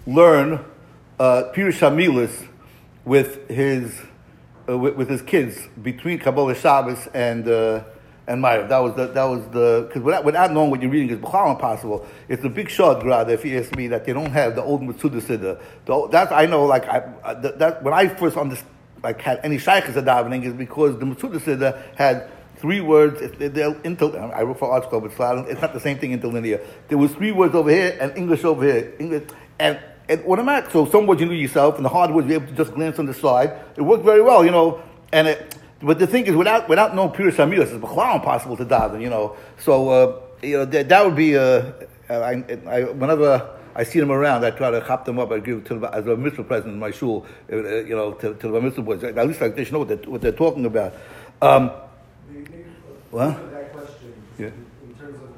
learn 0.05 0.63
uh, 1.19 1.51
Pirush 1.53 2.47
with 3.05 3.49
his 3.49 3.99
uh, 4.67 4.77
with, 4.77 4.95
with, 4.95 5.09
his 5.09 5.23
kids 5.23 5.67
between 5.81 6.19
Kabbalah 6.19 6.55
Shabbos 6.55 7.07
and. 7.13 7.47
Uh, 7.47 7.83
and 8.27 8.43
Ma'ariv. 8.43 8.69
That 8.69 8.77
was 8.77 8.95
the, 8.95 9.07
that 9.07 9.23
was 9.23 9.41
the, 9.49 9.85
because 9.87 10.03
without, 10.03 10.23
without 10.23 10.53
knowing 10.53 10.69
what 10.69 10.83
you're 10.83 10.91
reading 10.91 11.09
is 11.09 11.17
B'chal 11.17 11.55
impossible. 11.55 12.05
It's 12.27 12.43
a 12.43 12.49
big 12.49 12.69
shot, 12.69 13.01
grad, 13.01 13.27
if 13.31 13.43
you 13.43 13.57
ask 13.57 13.75
me, 13.75 13.87
that 13.87 14.05
they 14.05 14.13
don't 14.13 14.29
have 14.29 14.55
the 14.55 14.61
old 14.61 14.81
Metsudah 14.81 15.19
Siddur. 15.19 16.11
That's, 16.11 16.31
I 16.31 16.45
know, 16.45 16.65
like, 16.65 16.87
I, 16.87 17.33
that, 17.33 17.57
that, 17.57 17.83
when 17.83 17.91
I 17.91 18.07
first 18.07 18.37
understood, 18.37 18.69
like, 19.01 19.19
had 19.19 19.39
any 19.43 19.57
shaykhs 19.57 19.95
of 19.95 20.05
davening 20.05 20.45
is 20.45 20.53
because 20.53 20.99
the 20.99 21.05
Metsudah 21.05 21.39
Siddur 21.39 21.95
had 21.95 22.29
three 22.59 22.81
words. 22.81 23.21
I 23.21 24.43
wrote 24.43 24.59
for 24.59 24.69
ArtScroll, 24.69 25.01
but 25.17 25.49
it's 25.49 25.61
not 25.61 25.73
the 25.73 25.79
same 25.79 25.97
thing 25.97 26.11
in 26.11 26.19
interlinear. 26.19 26.61
There 26.87 26.97
was 26.97 27.11
three 27.13 27.31
words 27.31 27.55
over 27.55 27.69
here 27.69 27.97
and 27.99 28.15
English 28.17 28.43
over 28.43 28.63
here. 28.63 28.93
English, 28.99 29.23
and 29.59 29.79
and 30.09 30.25
automatic. 30.25 30.71
So 30.71 30.85
some 30.85 31.05
words 31.05 31.21
you 31.21 31.27
knew 31.27 31.35
yourself, 31.35 31.75
and 31.77 31.85
the 31.85 31.89
hard 31.89 32.11
words 32.11 32.27
you 32.27 32.35
able 32.35 32.47
to 32.47 32.53
just 32.53 32.73
glance 32.73 32.99
on 32.99 33.05
the 33.05 33.13
side. 33.13 33.53
It 33.77 33.81
worked 33.81 34.03
very 34.03 34.21
well, 34.21 34.43
you 34.43 34.51
know. 34.51 34.81
And 35.13 35.27
it, 35.27 35.55
but 35.81 35.99
the 35.99 36.07
thing 36.07 36.25
is, 36.25 36.35
without 36.35 36.67
without 36.67 36.95
no 36.95 37.09
pure 37.09 37.31
samilas, 37.31 37.63
it's 37.63 37.73
impossible 37.73 38.57
to 38.57 38.65
daven. 38.65 39.01
You 39.01 39.09
know, 39.09 39.37
so 39.57 39.89
uh, 39.89 40.21
you 40.41 40.57
know 40.57 40.65
that, 40.65 40.89
that 40.89 41.05
would 41.05 41.15
be. 41.15 41.37
Uh, 41.37 41.71
I, 42.09 42.43
I, 42.67 42.83
whenever 42.85 43.57
I 43.75 43.83
see 43.83 43.99
them 43.99 44.11
around, 44.11 44.43
I 44.43 44.49
try 44.49 44.71
to 44.71 44.81
hop 44.81 45.05
them 45.05 45.19
up. 45.19 45.31
I 45.31 45.39
give 45.39 45.63
to 45.65 45.85
as 45.93 46.07
a 46.07 46.17
mitzvah 46.17 46.43
president 46.43 46.73
in 46.73 46.79
my 46.79 46.91
shul. 46.91 47.25
Uh, 47.51 47.83
you 47.83 47.95
know, 47.95 48.13
to, 48.13 48.33
to 48.33 48.47
the 48.47 48.59
mitzvah 48.59 48.81
boys. 48.81 49.03
At 49.03 49.27
least 49.27 49.39
they 49.39 49.63
should 49.63 49.73
know 49.73 49.79
what 49.79 49.87
they're, 49.89 50.09
what 50.09 50.21
they're 50.21 50.31
talking 50.31 50.65
about. 50.65 50.95
Um, 51.41 51.71
what? 53.11 53.51
That 53.51 53.73
question. 53.73 54.13
Yeah. 54.37 54.47
In 54.47 54.95
terms 54.99 55.19
of 55.21 55.29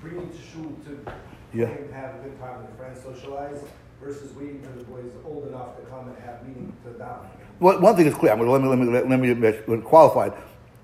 bringing 0.00 0.30
to 0.30 0.36
shul 0.36 0.72
to 0.86 1.12
yeah. 1.54 1.66
have 1.92 2.16
a 2.16 2.18
good 2.24 2.38
time 2.40 2.62
with 2.62 2.76
friends, 2.76 3.02
socialize, 3.02 3.62
versus 4.00 4.34
waiting 4.34 4.60
for 4.62 4.78
the 4.78 4.84
boys 4.84 5.12
old 5.24 5.46
enough 5.48 5.76
to 5.76 5.82
come 5.82 6.08
and 6.08 6.18
have 6.18 6.46
meeting 6.46 6.72
to 6.84 6.90
daven. 6.90 7.26
Well, 7.60 7.80
one 7.80 7.96
thing 7.96 8.06
is 8.06 8.14
clear. 8.14 8.32
I'm 8.32 8.38
going 8.38 8.62
to 8.62 8.68
let 8.68 8.78
me 8.78 8.86
let 8.86 9.20
me 9.20 9.34
let 9.34 9.68
me 9.68 9.80
qualify. 9.82 10.30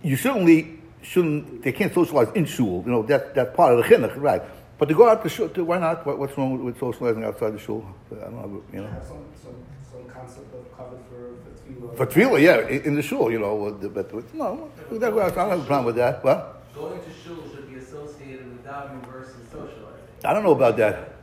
You 0.02 0.16
certainly 0.16 0.78
shouldn't. 1.02 1.62
They 1.62 1.72
can't 1.72 1.92
socialize 1.92 2.28
in 2.34 2.44
shul. 2.44 2.82
You 2.86 2.92
know 2.92 3.02
that 3.04 3.34
that's 3.34 3.56
part 3.56 3.72
of 3.72 3.78
the 3.78 3.84
chinuch, 3.84 4.14
right? 4.16 4.42
But 4.78 4.88
to 4.88 4.94
go 4.94 5.08
out 5.08 5.22
to 5.24 5.28
shul, 5.28 5.48
to, 5.48 5.64
why 5.64 5.78
not? 5.78 6.06
What, 6.06 6.18
what's 6.18 6.38
wrong 6.38 6.64
with 6.64 6.78
socializing 6.78 7.24
outside 7.24 7.50
the 7.50 7.58
shul? 7.58 7.84
I 8.12 8.14
don't 8.14 8.34
know. 8.34 8.62
You 8.72 8.82
know. 8.82 9.02
Some, 9.04 9.24
some, 9.42 9.54
some 9.90 10.04
concept 10.08 10.54
of 10.54 10.76
cover 10.76 10.96
for 11.10 11.34
for 11.34 11.52
tefillah. 11.58 11.96
For 11.96 12.06
tefillah, 12.06 12.40
yeah, 12.40 12.68
in 12.68 12.94
the 12.94 13.02
shul, 13.02 13.30
you 13.30 13.40
know. 13.40 13.76
But, 13.92 14.12
but 14.12 14.34
no, 14.34 14.70
I 14.90 14.98
don't 14.98 15.34
have 15.34 15.60
a 15.60 15.64
problem 15.64 15.84
with 15.86 15.96
that. 15.96 16.22
What? 16.22 16.62
Going 16.74 17.00
to 17.00 17.10
shul 17.24 17.42
should 17.50 17.68
be 17.68 17.78
associated 17.80 18.46
with 18.52 18.64
davening 18.64 19.04
versus 19.10 19.34
socializing. 19.50 20.06
I 20.24 20.32
don't 20.32 20.44
know 20.44 20.52
about 20.52 20.76
that. 20.76 21.17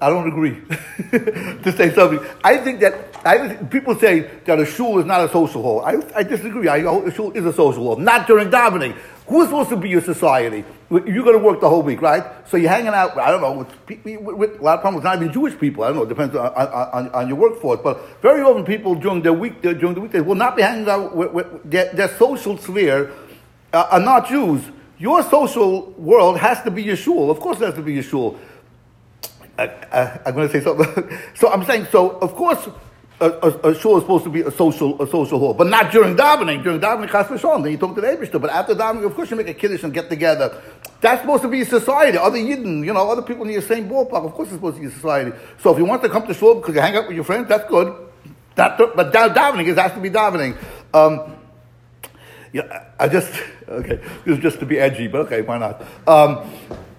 I 0.00 0.10
don't 0.10 0.28
agree. 0.28 0.54
to 1.10 1.74
say 1.76 1.92
something, 1.94 2.20
I 2.44 2.58
think 2.58 2.80
that 2.80 3.16
I, 3.24 3.54
people 3.64 3.98
say 3.98 4.20
that 4.44 4.58
a 4.58 4.64
shul 4.64 4.98
is 4.98 5.04
not 5.04 5.24
a 5.24 5.28
social 5.28 5.62
hall. 5.62 5.80
I, 5.80 6.00
I 6.14 6.22
disagree. 6.22 6.68
I, 6.68 6.78
a 6.78 7.10
shul 7.10 7.32
is 7.32 7.44
a 7.44 7.52
social 7.52 7.82
hall, 7.84 7.96
not 7.96 8.26
during 8.26 8.50
davening. 8.50 8.96
Who's 9.26 9.46
supposed 9.46 9.68
to 9.70 9.76
be 9.76 9.90
your 9.90 10.00
society? 10.00 10.64
You're 10.90 11.24
going 11.24 11.38
to 11.38 11.44
work 11.44 11.60
the 11.60 11.68
whole 11.68 11.82
week, 11.82 12.00
right? 12.00 12.24
So 12.48 12.56
you're 12.56 12.70
hanging 12.70 12.88
out. 12.88 13.18
I 13.18 13.30
don't 13.30 13.42
know 13.42 13.52
with, 13.52 14.04
with, 14.04 14.20
with 14.34 14.60
a 14.60 14.62
lot 14.62 14.76
of 14.76 14.80
problems, 14.80 15.04
not 15.04 15.16
even 15.16 15.30
Jewish 15.30 15.58
people. 15.58 15.84
I 15.84 15.88
don't 15.88 15.96
know. 15.96 16.02
It 16.04 16.08
depends 16.08 16.34
on, 16.34 16.46
on, 16.46 17.10
on, 17.10 17.28
your 17.28 17.36
workforce. 17.36 17.80
But 17.84 18.22
very 18.22 18.40
often, 18.40 18.64
people 18.64 18.94
during 18.94 19.20
the 19.20 19.32
week 19.32 19.60
during 19.60 19.94
the 19.94 20.00
weekdays 20.00 20.22
will 20.22 20.34
not 20.34 20.56
be 20.56 20.62
hanging 20.62 20.88
out 20.88 21.14
with, 21.14 21.32
with 21.32 21.70
their, 21.70 21.92
their 21.92 22.08
social 22.16 22.56
sphere 22.56 23.12
uh, 23.74 23.88
are 23.90 24.00
not 24.00 24.28
Jews. 24.28 24.62
Your 24.98 25.22
social 25.22 25.90
world 25.92 26.38
has 26.38 26.62
to 26.62 26.70
be 26.70 26.82
your 26.82 26.96
shul. 26.96 27.30
Of 27.30 27.38
course, 27.38 27.60
it 27.60 27.66
has 27.66 27.74
to 27.74 27.82
be 27.82 27.94
your 27.94 28.02
shul. 28.02 28.38
I, 29.58 30.20
am 30.26 30.34
going 30.34 30.48
to 30.48 30.52
say 30.52 30.64
something. 30.64 31.18
so 31.34 31.50
I'm 31.50 31.64
saying, 31.64 31.86
so 31.90 32.10
of 32.18 32.34
course, 32.34 32.68
a, 33.20 33.26
a, 33.26 33.70
a 33.70 33.74
shul 33.74 33.96
is 33.96 34.04
supposed 34.04 34.24
to 34.24 34.30
be 34.30 34.42
a 34.42 34.50
social, 34.50 35.00
a 35.02 35.06
social 35.06 35.38
hall, 35.40 35.54
but 35.54 35.66
not 35.66 35.90
during 35.90 36.16
davening. 36.16 36.62
During 36.62 36.80
davening, 36.80 37.10
chas 37.10 37.26
v'shalom, 37.26 37.64
then 37.64 37.72
you 37.72 37.78
talk 37.78 37.94
to 37.96 38.00
the 38.00 38.06
Eibishter. 38.06 38.40
But 38.40 38.50
after 38.50 38.74
davening, 38.74 39.04
of 39.04 39.14
course, 39.14 39.30
you 39.30 39.36
make 39.36 39.48
a 39.48 39.54
kiddush 39.54 39.82
and 39.82 39.92
get 39.92 40.08
together. 40.08 40.62
That's 41.00 41.22
supposed 41.22 41.42
to 41.42 41.48
be 41.48 41.62
a 41.62 41.64
society. 41.64 42.16
Other 42.16 42.38
yidden, 42.38 42.84
you 42.84 42.92
know, 42.92 43.10
other 43.10 43.22
people 43.22 43.44
in 43.44 43.50
your 43.50 43.62
same 43.62 43.88
ballpark. 43.88 44.24
Of 44.24 44.34
course, 44.34 44.48
it's 44.48 44.56
supposed 44.56 44.76
to 44.76 44.82
be 44.82 44.88
a 44.88 44.90
society. 44.92 45.32
So 45.58 45.72
if 45.72 45.78
you 45.78 45.84
want 45.84 46.02
to 46.02 46.08
come 46.08 46.26
to 46.28 46.34
shul 46.34 46.56
because 46.56 46.74
you 46.74 46.80
hang 46.80 46.96
out 46.96 47.08
with 47.08 47.16
your 47.16 47.24
friends, 47.24 47.48
that's 47.48 47.68
good. 47.68 47.92
That, 48.54 48.78
but 48.78 49.12
davening 49.12 49.66
is 49.66 49.76
has 49.76 49.92
to 49.92 50.00
be 50.00 50.10
davening. 50.10 50.56
Um, 50.94 51.37
yeah, 52.52 52.84
I 52.98 53.08
just 53.08 53.32
okay. 53.68 54.00
This 54.24 54.36
is 54.36 54.42
just 54.42 54.60
to 54.60 54.66
be 54.66 54.78
edgy, 54.78 55.06
but 55.08 55.20
okay, 55.22 55.42
why 55.42 55.58
not? 55.58 55.82
Um, 56.06 56.50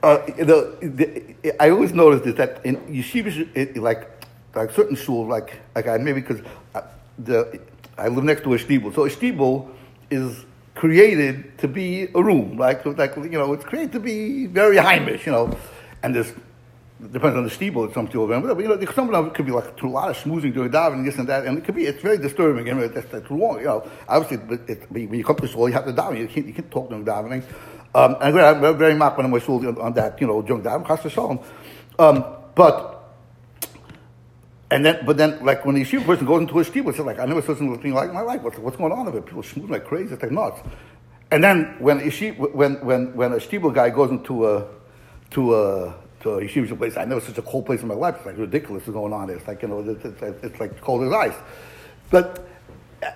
uh, 0.02 0.18
the, 0.38 0.78
the, 0.82 1.62
I 1.62 1.72
always 1.72 1.94
noticed 1.94 2.26
is 2.26 2.36
that 2.36 2.66
in 2.66 2.78
yeshivas, 2.88 3.78
like 3.78 4.10
like 4.56 4.72
certain 4.72 4.96
schools, 4.96 5.30
like 5.30 5.60
like 5.76 5.88
I 5.88 5.98
maybe 5.98 6.22
because 6.22 6.42
uh, 6.76 6.82
the 7.18 7.60
I 7.98 8.08
live 8.08 8.24
next 8.24 8.44
to 8.44 8.54
a 8.54 8.58
shtibel, 8.58 8.94
so 8.94 9.06
a 9.06 9.10
shtibel 9.10 9.70
is 10.10 10.46
created 10.76 11.58
to 11.58 11.68
be 11.68 12.08
a 12.16 12.24
room, 12.24 12.58
like 12.58 12.86
like 12.86 13.16
you 13.18 13.32
know, 13.32 13.54
it's 13.54 13.66
created 13.66 13.92
to 13.94 14.00
be 14.00 14.46
very 14.46 14.78
heimish, 14.78 15.26
you 15.26 15.32
know, 15.32 15.58
and 16.04 16.16
there's 16.16 16.34
depends 17.00 17.38
on 17.38 17.44
the 17.44 17.50
shtibel 17.50 17.94
some 17.94 18.08
children, 18.08 18.42
but 18.42 18.60
you 18.60 18.68
know, 18.68 18.92
some 18.92 19.14
of 19.14 19.34
could 19.34 19.46
be 19.46 19.52
like 19.52 19.82
a 19.82 19.88
lot 19.88 20.10
of 20.10 20.18
schmoozing 20.18 20.54
during 20.54 20.70
davening, 20.70 21.06
this 21.06 21.18
and 21.18 21.30
that, 21.30 21.46
and 21.46 21.58
it 21.58 21.64
could 21.64 21.76
be 21.76 21.86
it's 21.86 22.02
very 22.02 22.18
disturbing, 22.18 22.68
and 22.68 22.94
that's, 22.94 23.08
that's 23.10 23.32
wrong, 23.32 23.60
you 23.60 23.66
know. 23.66 23.90
Obviously, 24.08 24.38
but 24.46 24.70
it, 24.70 24.92
when 24.92 25.14
you 25.14 25.24
come 25.24 25.38
to 25.38 25.48
school, 25.48 25.70
you 25.70 25.74
have 25.76 25.86
to 25.86 25.94
daven, 25.94 26.20
you 26.20 26.28
can't 26.28 26.48
you 26.48 26.54
can't 26.54 26.70
talk 26.70 26.90
during 26.90 27.06
davening. 27.06 27.44
Um, 27.96 28.18
and 28.22 28.40
I'm 28.40 28.78
very 28.78 28.96
much 28.96 29.18
when 29.18 29.26
I'm 29.26 29.40
school 29.40 29.82
on 29.82 29.94
that, 29.94 30.20
you 30.22 30.28
know, 30.28 30.42
during 30.42 30.62
that, 30.64 30.86
chas 30.86 31.18
Um, 31.98 32.26
but 32.54 33.00
and 34.72 34.86
then, 34.86 35.04
but 35.06 35.18
then, 35.18 35.44
like 35.44 35.66
when 35.66 35.76
the 35.76 35.82
yeshiva 35.82 36.06
person 36.06 36.28
goes 36.28 36.42
into 36.42 36.60
a 36.60 36.64
steeple, 36.64 36.92
it's 36.92 37.00
like 37.00 37.18
I 37.18 37.26
never 37.26 37.42
saw 37.42 37.56
something 37.56 37.94
like 37.94 38.14
my 38.14 38.22
life. 38.22 38.42
What's, 38.44 38.60
what's 38.60 38.78
going 38.78 38.92
on 38.92 39.08
over 39.08 39.22
People 39.22 39.42
schmoozing 39.42 39.70
like 39.70 39.86
crazy. 39.86 40.14
It's 40.14 40.22
like 40.22 40.32
nuts. 40.32 40.62
And 41.32 41.44
then 41.44 41.76
when 41.80 42.00
when 42.36 42.86
when 42.86 43.16
when 43.16 43.34
a 43.34 43.40
steeple 43.40 43.72
guy 43.72 43.90
goes 43.90 44.12
into 44.12 44.48
a 44.48 44.68
to 45.32 45.56
a 45.56 45.96
to 46.22 46.30
yeshiva 46.30 46.78
place, 46.78 46.98
I 46.98 47.06
never 47.06 47.22
such 47.22 47.38
a 47.38 47.42
cold 47.42 47.66
place 47.66 47.82
in 47.82 47.88
my 47.88 47.96
life. 47.96 48.16
It's 48.18 48.26
like 48.26 48.38
ridiculous 48.38 48.86
what's 48.86 48.96
going 48.96 49.14
on 49.14 49.28
there. 49.28 49.38
It's 49.38 49.48
like 49.48 49.62
you 49.62 49.68
know, 49.68 49.80
it's, 49.80 50.06
it's, 50.06 50.44
it's 50.44 50.60
like 50.60 50.80
cold 50.82 51.04
as 51.04 51.14
ice. 51.14 51.36
But 52.10 52.48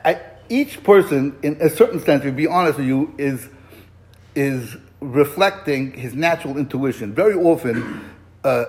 I, 0.05 0.19
each 0.49 0.83
person, 0.83 1.37
in 1.41 1.57
a 1.61 1.69
certain 1.69 1.99
sense, 1.99 2.23
to 2.23 2.31
be 2.31 2.47
honest 2.47 2.77
with 2.77 2.87
you, 2.87 3.13
is 3.17 3.49
is 4.35 4.75
reflecting 4.99 5.93
his 5.93 6.13
natural 6.13 6.57
intuition. 6.57 7.13
Very 7.13 7.35
often, 7.35 8.12
uh, 8.43 8.65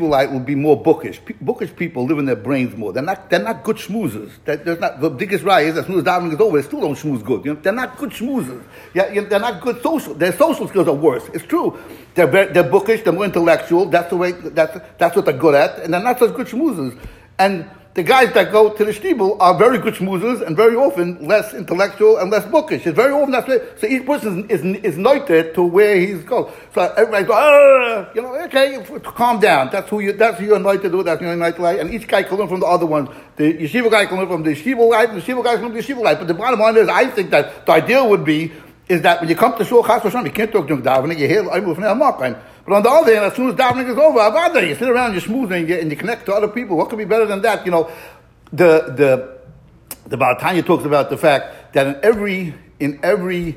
light 0.00 0.30
will 0.30 0.40
be 0.40 0.54
more 0.54 0.80
bookish. 0.80 1.20
Bookish 1.40 1.74
people 1.74 2.06
live 2.06 2.18
in 2.18 2.26
their 2.26 2.36
brains 2.36 2.76
more. 2.76 2.92
They're 2.92 3.02
not, 3.02 3.28
they're 3.28 3.42
not 3.42 3.64
good 3.64 3.76
schmoozers. 3.76 4.30
That, 4.44 4.64
there's 4.64 4.78
not, 4.78 5.00
the 5.00 5.10
biggest 5.10 5.42
right 5.42 5.66
is 5.66 5.76
as 5.76 5.86
soon 5.86 5.98
as 5.98 6.04
davening 6.04 6.32
is 6.32 6.40
over, 6.40 6.60
they 6.60 6.66
still 6.66 6.80
don't 6.80 6.94
schmooze 6.94 7.24
good. 7.24 7.44
You 7.44 7.54
know? 7.54 7.60
They're 7.60 7.72
not 7.72 7.96
good 7.98 8.10
schmoozers. 8.10 8.64
Yeah, 8.94 9.12
you 9.12 9.22
know, 9.22 9.28
they're 9.28 9.40
not 9.40 9.60
good 9.60 9.82
social. 9.82 10.14
Their 10.14 10.32
social 10.32 10.68
skills 10.68 10.86
are 10.86 10.94
worse. 10.94 11.28
It's 11.34 11.44
true. 11.44 11.78
They're, 12.14 12.26
they're 12.26 12.62
bookish, 12.62 13.02
they're 13.02 13.12
more 13.12 13.24
intellectual. 13.24 13.86
That's 13.86 14.10
the 14.10 14.16
way, 14.16 14.32
that's, 14.32 14.78
that's 14.98 15.16
what 15.16 15.24
they're 15.24 15.36
good 15.36 15.54
at. 15.54 15.80
And 15.80 15.92
they're 15.92 16.02
not 16.02 16.18
such 16.18 16.34
good 16.34 16.46
schmoozers. 16.46 16.98
And 17.38 17.68
the 17.96 18.02
guys 18.02 18.30
that 18.34 18.52
go 18.52 18.68
to 18.68 18.84
the 18.84 18.92
shtibel 18.92 19.38
are 19.40 19.56
very 19.56 19.78
good 19.78 19.94
schmoozers 19.94 20.46
and 20.46 20.54
very 20.54 20.76
often 20.76 21.26
less 21.26 21.54
intellectual 21.54 22.18
and 22.18 22.30
less 22.30 22.44
bookish. 22.44 22.86
It's 22.86 22.94
very 22.94 23.10
often 23.10 23.30
that's 23.30 23.48
way. 23.48 23.58
So 23.78 23.86
each 23.86 24.04
person 24.04 24.50
is, 24.50 24.60
is, 24.60 24.84
is 24.84 24.98
noted 24.98 25.54
to 25.54 25.62
where 25.62 25.98
he's 25.98 26.22
going. 26.22 26.52
So 26.74 26.82
everybody 26.82 27.24
goes, 27.24 28.08
you 28.14 28.20
know, 28.20 28.34
okay, 28.42 28.84
calm 29.02 29.40
down. 29.40 29.70
That's 29.72 29.88
who 29.88 30.00
you, 30.00 30.12
that's 30.12 30.38
who 30.38 30.44
you're 30.44 30.56
anointed 30.56 30.92
to, 30.92 31.02
that's 31.02 31.20
who 31.20 31.24
you're 31.24 31.34
anointed 31.34 31.56
to. 31.56 31.80
And 31.80 31.94
each 31.94 32.06
guy 32.06 32.22
can 32.22 32.36
learn 32.36 32.48
from 32.48 32.60
the 32.60 32.66
other 32.66 32.84
one. 32.84 33.08
The 33.36 33.54
yeshiva 33.54 33.90
guy 33.90 34.04
can 34.04 34.18
learn 34.18 34.28
from 34.28 34.42
the 34.42 34.50
yeshiva 34.50 34.90
life, 34.90 35.08
the 35.14 35.20
yeshiva 35.20 35.42
guy 35.42 35.54
can 35.54 35.62
learn 35.62 35.72
from 35.72 35.80
the 35.80 35.94
yeshiva 35.94 36.02
life. 36.02 36.18
But 36.18 36.28
the 36.28 36.34
bottom 36.34 36.60
line 36.60 36.76
is, 36.76 36.88
I 36.90 37.06
think 37.06 37.30
that 37.30 37.64
the 37.64 37.72
ideal 37.72 38.10
would 38.10 38.26
be, 38.26 38.52
is 38.90 39.00
that 39.02 39.20
when 39.20 39.30
you 39.30 39.36
come 39.36 39.56
to 39.56 39.64
shul 39.64 39.82
chas 39.82 40.04
you 40.04 40.30
can't 40.30 40.52
talk 40.52 40.66
during 40.66 40.82
davening, 40.82 41.18
you 41.18 41.28
hear, 41.28 41.50
I'm 41.50 41.64
moving 41.64 41.84
but 42.66 42.74
on 42.74 42.82
the 42.82 42.90
other 42.90 43.14
hand, 43.14 43.24
as 43.26 43.34
soon 43.34 43.48
as 43.50 43.54
davening 43.54 43.88
is 43.88 43.96
over, 43.96 44.18
avada, 44.18 44.66
you 44.66 44.74
sit 44.74 44.88
around, 44.88 45.12
you're 45.12 45.20
smooth, 45.20 45.52
and 45.52 45.68
you, 45.68 45.76
and 45.76 45.90
you 45.90 45.96
connect 45.96 46.26
to 46.26 46.34
other 46.34 46.48
people. 46.48 46.76
What 46.76 46.88
could 46.88 46.98
be 46.98 47.04
better 47.04 47.24
than 47.24 47.40
that? 47.42 47.64
You 47.64 47.72
know, 47.72 47.90
the 48.52 48.92
the 48.96 49.38
the 50.08 50.16
Baal 50.16 50.34
HaTanya 50.36 50.64
talks 50.66 50.84
about 50.84 51.10
the 51.10 51.16
fact 51.16 51.74
that 51.74 51.86
in 51.86 51.96
every 52.02 52.54
in 52.80 52.98
every 53.02 53.56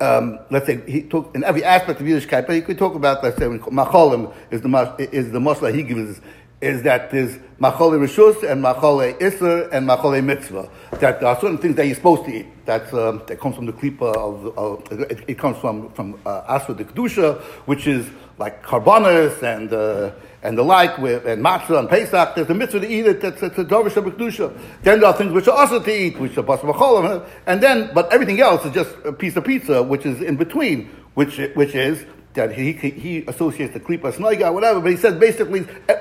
um, 0.00 0.38
let's 0.50 0.66
say 0.66 0.80
he 0.90 1.02
took 1.02 1.34
in 1.34 1.42
every 1.42 1.64
aspect 1.64 2.00
of 2.00 2.06
Yiddishkeit, 2.06 2.46
but 2.46 2.54
he 2.54 2.60
could 2.60 2.78
talk 2.78 2.94
about 2.94 3.22
let's 3.24 3.36
say 3.36 3.46
macholim 3.46 4.32
is 4.50 4.60
the 4.60 5.08
is 5.12 5.32
the 5.32 5.40
masla 5.40 5.74
he 5.74 5.82
gives 5.82 6.20
is 6.60 6.82
that 6.82 7.10
there's 7.10 7.36
machole 7.60 7.98
rishus 7.98 8.48
and 8.48 8.64
machole 8.64 9.20
iser 9.22 9.68
and 9.68 9.88
machole 9.88 10.22
mitzvah. 10.22 10.68
That 11.00 11.20
there 11.20 11.28
are 11.28 11.40
certain 11.40 11.58
things 11.58 11.76
that 11.76 11.86
you're 11.86 11.94
supposed 11.94 12.24
to 12.24 12.34
eat. 12.40 12.46
That's 12.64 12.92
um, 12.92 13.22
that 13.26 13.38
comes 13.38 13.56
from 13.56 13.66
the 13.66 13.72
klipa 13.72 14.14
of, 14.16 14.58
of 14.58 15.00
it, 15.00 15.38
comes 15.38 15.56
from 15.58 15.90
from 15.92 16.20
uh, 16.26 16.42
asra 16.48 16.74
de 16.74 16.84
kedusha, 16.84 17.40
which 17.66 17.86
is 17.86 18.08
like 18.38 18.64
karbonis 18.64 19.42
and. 19.42 19.72
Uh, 19.72 20.12
and 20.42 20.56
the 20.56 20.62
like, 20.62 20.98
with, 20.98 21.26
and 21.26 21.44
matzah 21.44 21.80
and 21.80 21.88
Pesach, 21.88 22.34
there's 22.36 22.48
a 22.48 22.54
mitzvah 22.54 22.80
to 22.80 22.88
eat 22.88 23.06
it, 23.06 23.20
that's, 23.20 23.40
that's 23.40 23.58
a 23.58 23.64
dovish 23.64 23.96
of. 23.96 24.82
Then 24.82 25.00
there 25.00 25.08
are 25.08 25.12
things 25.12 25.32
which 25.32 25.48
are 25.48 25.58
also 25.58 25.80
to 25.80 25.90
eat, 25.92 26.18
which 26.18 26.38
are 26.38 26.44
basar 26.44 27.28
and 27.46 27.60
then, 27.60 27.90
but 27.92 28.12
everything 28.12 28.40
else 28.40 28.64
is 28.64 28.72
just 28.72 28.94
a 29.04 29.12
piece 29.12 29.34
of 29.36 29.44
pizza, 29.44 29.82
which 29.82 30.06
is 30.06 30.22
in 30.22 30.36
between, 30.36 30.86
which, 31.14 31.38
which 31.54 31.74
is 31.74 32.04
that 32.34 32.52
he, 32.52 32.72
he 32.72 33.24
associates 33.26 33.74
the 33.74 33.80
klipa 33.80 34.12
snoiga, 34.12 34.54
whatever, 34.54 34.80
but 34.80 34.92
he 34.92 34.96
says 34.96 35.14
basically, 35.16 35.66
eh, 35.88 35.96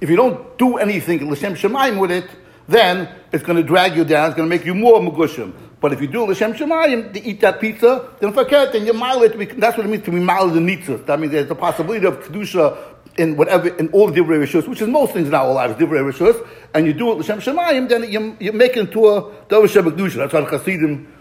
if 0.00 0.10
you 0.10 0.16
don't 0.16 0.58
do 0.58 0.76
anything 0.76 1.30
l'shem 1.30 1.54
shemaim 1.54 1.98
with 1.98 2.10
it, 2.10 2.28
then 2.68 3.08
it's 3.32 3.42
going 3.42 3.56
to 3.56 3.62
drag 3.62 3.96
you 3.96 4.04
down, 4.04 4.26
it's 4.26 4.36
going 4.36 4.48
to 4.48 4.54
make 4.54 4.66
you 4.66 4.74
more 4.74 5.00
mugushim. 5.00 5.54
But 5.82 5.92
if 5.92 6.00
you 6.00 6.06
do 6.06 6.24
l'shem 6.24 6.54
shemayim, 6.54 7.12
to 7.12 7.22
eat 7.22 7.40
that 7.40 7.60
pizza, 7.60 8.08
then 8.20 8.32
forget, 8.32 8.72
then 8.72 8.86
you 8.86 8.92
mile 8.92 9.22
it. 9.24 9.58
That's 9.58 9.76
what 9.76 9.84
it 9.84 9.90
means 9.90 10.04
to 10.04 10.12
be 10.12 10.20
mile 10.20 10.48
the 10.48 10.60
mitzvah. 10.60 10.98
That 10.98 11.18
means 11.18 11.32
there's 11.32 11.50
a 11.50 11.56
possibility 11.56 12.06
of 12.06 12.20
kedusha 12.20 12.78
in 13.18 13.36
whatever 13.36 13.68
in 13.68 13.88
all 13.88 14.08
the 14.08 14.20
divrei 14.20 14.46
rishus, 14.46 14.68
which 14.68 14.80
is 14.80 14.88
most 14.88 15.12
things 15.12 15.26
in 15.26 15.34
our 15.34 15.52
lives, 15.52 15.74
divrei 15.74 16.08
rishus, 16.08 16.48
and 16.72 16.86
you 16.86 16.92
do 16.92 17.10
it 17.10 17.18
l'shem 17.18 17.40
shemayim, 17.40 17.88
then 17.88 18.10
you, 18.10 18.36
you 18.38 18.52
make 18.52 18.76
it 18.76 18.80
into 18.86 19.08
a 19.08 19.22
davar 19.48 19.66
kedusha. 19.66 20.14
That's 20.14 20.32
how 20.32 20.40
the 20.42 20.56
Hasidim 20.56 21.12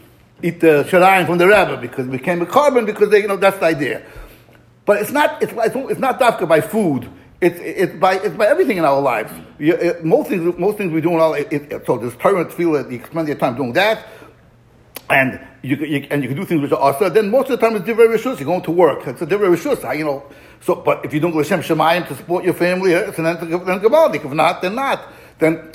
eat 0.44 0.60
the 0.60 0.86
sharayim 0.88 1.26
from 1.26 1.40
the 1.40 1.48
rabbi 1.48 1.78
because 1.78 2.08
it 2.08 2.12
became 2.12 2.42
a 2.44 2.46
carbon 2.46 2.86
because 2.86 3.10
they, 3.10 3.22
you 3.22 3.28
know, 3.28 3.38
that's 3.38 3.58
the 3.58 3.66
idea. 3.66 4.06
But 4.86 5.02
it's 5.02 5.12
not, 5.12 5.42
it's, 5.42 5.54
it's 5.56 6.00
not 6.00 6.20
dafka 6.20 6.48
by 6.48 6.62
food. 6.62 7.10
It's, 7.40 7.60
it's, 7.60 7.96
by, 7.96 8.16
it's 8.18 8.36
by 8.36 8.46
everything 8.46 8.78
in 8.78 8.86
our 8.86 9.02
lives. 9.02 9.34
You, 9.58 9.74
it, 9.74 10.06
most, 10.06 10.30
things, 10.30 10.58
most 10.60 10.78
things 10.78 10.94
we 10.94 11.02
do 11.02 11.10
in 11.10 11.20
our 11.20 11.32
life, 11.32 11.48
it, 11.52 11.86
so 11.88 11.98
there's 11.98 12.16
Torah 12.18 12.48
feel 12.52 12.74
that 12.74 12.92
you 12.92 13.04
spend 13.04 13.28
your 13.28 13.38
time 13.38 13.56
doing 13.56 13.74
that, 13.74 14.06
and 15.12 15.40
you, 15.62 15.76
you, 15.76 16.08
and 16.10 16.24
you 16.24 16.30
can 16.30 16.38
do 16.38 16.46
things 16.46 16.62
which 16.62 16.72
are 16.72 16.94
asa, 16.94 17.10
then 17.10 17.30
most 17.30 17.50
of 17.50 17.60
the 17.60 17.66
time 17.66 17.76
it's 17.76 17.86
divrei 17.86 18.08
rishus. 18.08 18.40
You're 18.40 18.46
going 18.46 18.62
to 18.64 18.72
work. 18.72 19.06
It's 19.08 19.22
a 19.22 19.28
divrei 19.28 19.56
rishus. 19.56 19.98
You 19.98 20.06
know. 20.06 20.24
So, 20.62 20.76
but 20.76 21.06
if 21.06 21.14
you 21.14 21.20
don't 21.20 21.32
go 21.32 21.42
to 21.42 21.48
Shem 21.48 21.62
Shemayim 21.62 22.08
to 22.08 22.16
support 22.16 22.44
your 22.44 22.54
family, 22.54 22.94
eh, 22.94 23.10
it's 23.10 23.18
an 23.18 23.26
then 23.26 23.38
Gabaldik. 23.38 24.26
If 24.26 24.32
not, 24.32 24.62
then 24.62 24.76
not. 24.76 25.02
Then 25.40 25.72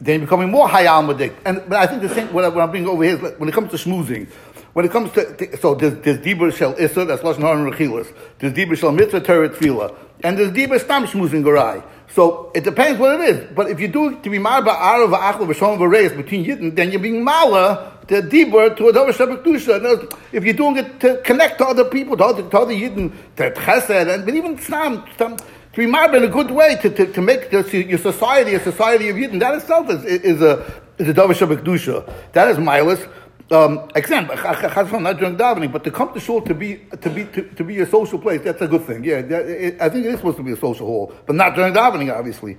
then 0.00 0.20
you're 0.20 0.26
becoming 0.26 0.50
more 0.50 0.68
hayal 0.68 1.14
madik. 1.14 1.34
And 1.44 1.62
but 1.68 1.78
I 1.78 1.86
think 1.86 2.02
the 2.02 2.08
same. 2.08 2.32
What, 2.32 2.44
I, 2.44 2.62
am 2.62 2.70
bringing 2.70 2.88
over 2.88 3.04
here 3.04 3.14
is 3.14 3.38
when 3.38 3.48
it 3.48 3.52
comes 3.52 3.70
to 3.72 3.76
schmoozing. 3.76 4.28
When 4.72 4.84
it 4.84 4.92
comes 4.92 5.12
to, 5.12 5.36
to 5.36 5.56
so 5.58 5.74
there's, 5.74 5.94
there's 6.02 6.18
dibur 6.18 6.54
shel 6.54 6.74
issa 6.78 7.04
that's 7.04 7.22
lashon 7.22 7.40
haran 7.40 7.70
rechilas. 7.70 8.12
There's 8.38 8.52
dibur 8.52 8.76
shel 8.76 8.92
mitzvah 8.92 9.20
teret 9.20 9.56
tefillah, 9.56 9.96
and 10.24 10.38
there's 10.38 10.52
dibur 10.52 10.80
stam 10.80 11.06
schmoozing 11.06 11.42
garai. 11.42 11.84
So 12.08 12.50
it 12.54 12.64
depends 12.64 12.98
what 12.98 13.20
it 13.20 13.28
is. 13.28 13.52
But 13.54 13.70
if 13.70 13.78
you 13.78 13.88
do 13.88 14.20
to 14.20 14.30
be 14.30 14.38
marba 14.38 14.74
arav 14.74 15.12
achla 15.12 15.52
v'shom 15.52 15.78
v'reis 15.78 16.16
between 16.16 16.44
yidden, 16.44 16.74
then 16.74 16.90
you're 16.90 17.00
being 17.00 17.22
mala 17.22 17.98
the 18.10 18.22
dibur 18.22 18.76
to 18.76 18.88
a 18.88 18.92
davar 18.92 19.12
shabbat 19.12 20.18
If 20.32 20.44
you're 20.44 20.54
doing 20.54 20.78
it 20.78 20.98
to 21.00 21.18
connect 21.18 21.58
to 21.58 21.66
other 21.66 21.84
people, 21.84 22.16
to 22.16 22.24
other, 22.24 22.42
to 22.42 22.58
other 22.58 22.74
yidden, 22.74 23.12
to 23.36 23.50
chesed, 23.52 24.12
and 24.12 24.24
but 24.24 24.34
even 24.34 24.58
stam 24.58 25.04
to 25.16 25.36
be 25.76 25.86
marba 25.86 26.16
in 26.16 26.24
a 26.24 26.28
good 26.28 26.50
way 26.50 26.76
to, 26.82 26.90
to, 26.90 27.06
to 27.12 27.22
make 27.22 27.50
this, 27.50 27.72
your 27.72 27.98
society 27.98 28.54
a 28.54 28.60
society 28.60 29.08
of 29.08 29.16
yidden, 29.16 29.38
that 29.38 29.54
itself 29.54 29.88
is, 29.90 30.04
is 30.04 30.42
a 30.42 30.82
is 30.98 31.08
a 31.08 31.14
davar 31.14 31.34
shabbat 31.34 32.32
That 32.32 32.50
is 32.50 32.56
milus. 32.58 33.08
Um, 33.52 33.88
exam, 33.96 34.26
not 34.28 35.18
during 35.18 35.36
davening, 35.36 35.72
but 35.72 35.82
to 35.82 35.90
come 35.90 36.14
to 36.14 36.20
shul 36.20 36.40
to 36.42 36.54
be 36.54 36.86
to 37.00 37.10
be 37.10 37.24
to, 37.24 37.42
to 37.42 37.64
be 37.64 37.80
a 37.80 37.86
social 37.86 38.18
place, 38.18 38.40
that's 38.42 38.62
a 38.62 38.68
good 38.68 38.84
thing. 38.84 39.02
Yeah, 39.02 39.22
that, 39.22 39.46
it, 39.46 39.80
I 39.80 39.88
think 39.88 40.04
it 40.06 40.10
is 40.10 40.18
supposed 40.18 40.36
to 40.36 40.44
be 40.44 40.52
a 40.52 40.56
social 40.56 40.86
hall, 40.86 41.12
but 41.26 41.34
not 41.34 41.56
during 41.56 41.74
davening, 41.74 42.16
obviously. 42.16 42.58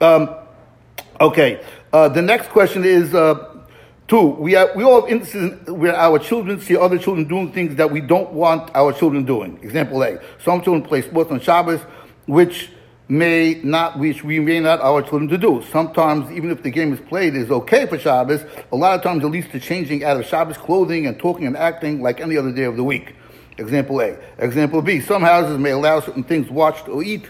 Um, 0.00 0.32
okay, 1.20 1.64
uh, 1.92 2.08
the 2.08 2.22
next 2.22 2.48
question 2.48 2.84
is. 2.84 3.14
Uh, 3.14 3.48
Two, 4.08 4.20
we, 4.20 4.54
are, 4.56 4.70
we 4.74 4.84
all 4.84 5.02
have 5.02 5.10
instances 5.10 5.70
where 5.70 5.96
our 5.96 6.18
children 6.18 6.60
see 6.60 6.76
other 6.76 6.98
children 6.98 7.26
doing 7.26 7.52
things 7.52 7.76
that 7.76 7.90
we 7.90 8.00
don't 8.00 8.32
want 8.32 8.70
our 8.74 8.92
children 8.92 9.24
doing. 9.24 9.58
Example 9.62 10.02
A. 10.02 10.18
Some 10.42 10.60
children 10.62 10.82
play 10.82 11.02
sports 11.02 11.30
on 11.30 11.40
Shabbos, 11.40 11.80
which 12.26 12.70
may 13.08 13.60
not, 13.62 13.98
which 13.98 14.24
we 14.24 14.40
may 14.40 14.60
not 14.60 14.80
our 14.80 15.02
children 15.02 15.28
to 15.28 15.38
do. 15.38 15.62
Sometimes, 15.70 16.30
even 16.32 16.50
if 16.50 16.62
the 16.62 16.70
game 16.70 16.92
is 16.92 17.00
played 17.00 17.34
is 17.34 17.50
okay 17.50 17.86
for 17.86 17.98
Shabbos, 17.98 18.44
a 18.70 18.76
lot 18.76 18.96
of 18.96 19.02
times 19.02 19.22
it 19.24 19.28
leads 19.28 19.48
to 19.48 19.60
changing 19.60 20.04
out 20.04 20.18
of 20.18 20.26
Shabbos 20.26 20.56
clothing 20.56 21.06
and 21.06 21.18
talking 21.18 21.46
and 21.46 21.56
acting 21.56 22.02
like 22.02 22.20
any 22.20 22.36
other 22.36 22.52
day 22.52 22.64
of 22.64 22.76
the 22.76 22.84
week. 22.84 23.14
Example 23.58 24.00
A. 24.00 24.16
Example 24.38 24.82
B. 24.82 25.00
Some 25.00 25.22
houses 25.22 25.58
may 25.58 25.70
allow 25.70 26.00
certain 26.00 26.24
things 26.24 26.50
watched 26.50 26.88
or 26.88 27.02
eat 27.02 27.28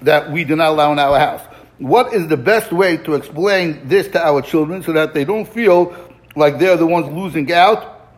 that 0.00 0.30
we 0.30 0.44
do 0.44 0.56
not 0.56 0.70
allow 0.70 0.92
in 0.92 0.98
our 0.98 1.18
house. 1.18 1.42
What 1.78 2.14
is 2.14 2.28
the 2.28 2.36
best 2.36 2.72
way 2.72 2.96
to 2.98 3.14
explain 3.14 3.86
this 3.86 4.08
to 4.08 4.24
our 4.24 4.40
children 4.40 4.82
so 4.82 4.92
that 4.92 5.12
they 5.12 5.24
don't 5.24 5.46
feel 5.46 5.94
like 6.36 6.58
they're 6.58 6.76
the 6.76 6.86
ones 6.86 7.06
losing 7.12 7.50
out 7.52 8.10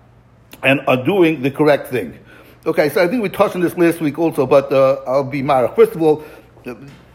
and 0.62 0.80
are 0.86 1.02
doing 1.02 1.42
the 1.42 1.50
correct 1.50 1.88
thing. 1.88 2.18
Okay, 2.66 2.88
so 2.88 3.02
I 3.02 3.08
think 3.08 3.22
we 3.22 3.28
touched 3.28 3.54
on 3.54 3.62
this 3.62 3.76
last 3.76 4.00
week 4.00 4.18
also, 4.18 4.46
but 4.46 4.72
uh, 4.72 5.00
I'll 5.06 5.24
be 5.24 5.42
marach. 5.42 5.74
First 5.76 5.92
of 5.94 6.02
all, 6.02 6.24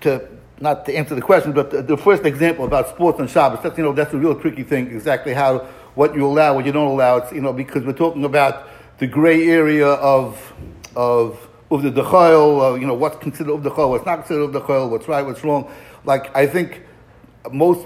to 0.01 0.27
not 0.59 0.85
to 0.85 0.95
answer 0.95 1.13
the 1.13 1.21
question, 1.21 1.51
but 1.51 1.71
the, 1.71 1.81
the, 1.81 1.97
first 1.97 2.25
example 2.25 2.65
about 2.65 2.87
sports 2.89 3.19
on 3.19 3.27
Shabbos, 3.27 3.61
that's, 3.61 3.77
you 3.77 3.83
know, 3.83 3.91
that's 3.91 4.13
a 4.13 4.17
real 4.17 4.39
tricky 4.39 4.63
thing, 4.63 4.87
exactly 4.87 5.33
how, 5.33 5.59
what 5.95 6.15
you 6.15 6.25
allow, 6.25 6.55
what 6.55 6.65
you 6.65 6.71
don't 6.71 6.87
allow. 6.87 7.17
It's, 7.17 7.31
you 7.33 7.41
know, 7.41 7.51
because 7.51 7.83
we're 7.83 7.93
talking 7.93 8.23
about 8.23 8.69
the 8.99 9.07
gray 9.07 9.49
area 9.49 9.87
of, 9.87 10.53
of, 10.95 11.49
of 11.69 11.83
the 11.83 11.91
dechayel, 11.91 12.71
uh, 12.71 12.75
you 12.75 12.87
know, 12.87 12.93
what's 12.93 13.17
considered 13.17 13.53
of 13.53 13.63
the 13.63 13.71
dechayel, 13.71 13.89
what's 13.89 14.05
not 14.05 14.19
considered 14.19 14.43
of 14.43 14.53
the 14.53 14.61
dechayel, 14.61 14.89
what's 14.89 15.07
right, 15.07 15.25
what's 15.25 15.43
wrong. 15.43 15.69
Like, 16.05 16.33
I 16.35 16.47
think 16.47 16.83
most 17.51 17.85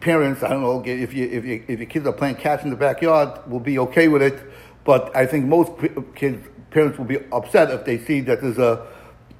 parents, 0.00 0.42
I 0.42 0.50
don't 0.50 0.62
know, 0.62 0.82
if, 0.84 1.14
you, 1.14 1.26
if, 1.26 1.44
you, 1.44 1.64
if 1.66 1.78
your 1.78 1.88
kids 1.88 2.06
are 2.06 2.12
playing 2.12 2.36
catch 2.36 2.62
in 2.62 2.70
the 2.70 2.76
backyard, 2.76 3.40
will 3.50 3.60
be 3.60 3.78
okay 3.78 4.08
with 4.08 4.22
it. 4.22 4.40
But 4.84 5.14
I 5.16 5.26
think 5.26 5.46
most 5.46 5.72
kids, 6.14 6.46
parents 6.70 6.98
will 6.98 7.04
be 7.04 7.18
upset 7.32 7.70
if 7.70 7.84
they 7.84 7.98
see 7.98 8.20
that 8.22 8.40
there's 8.40 8.58
a, 8.58 8.86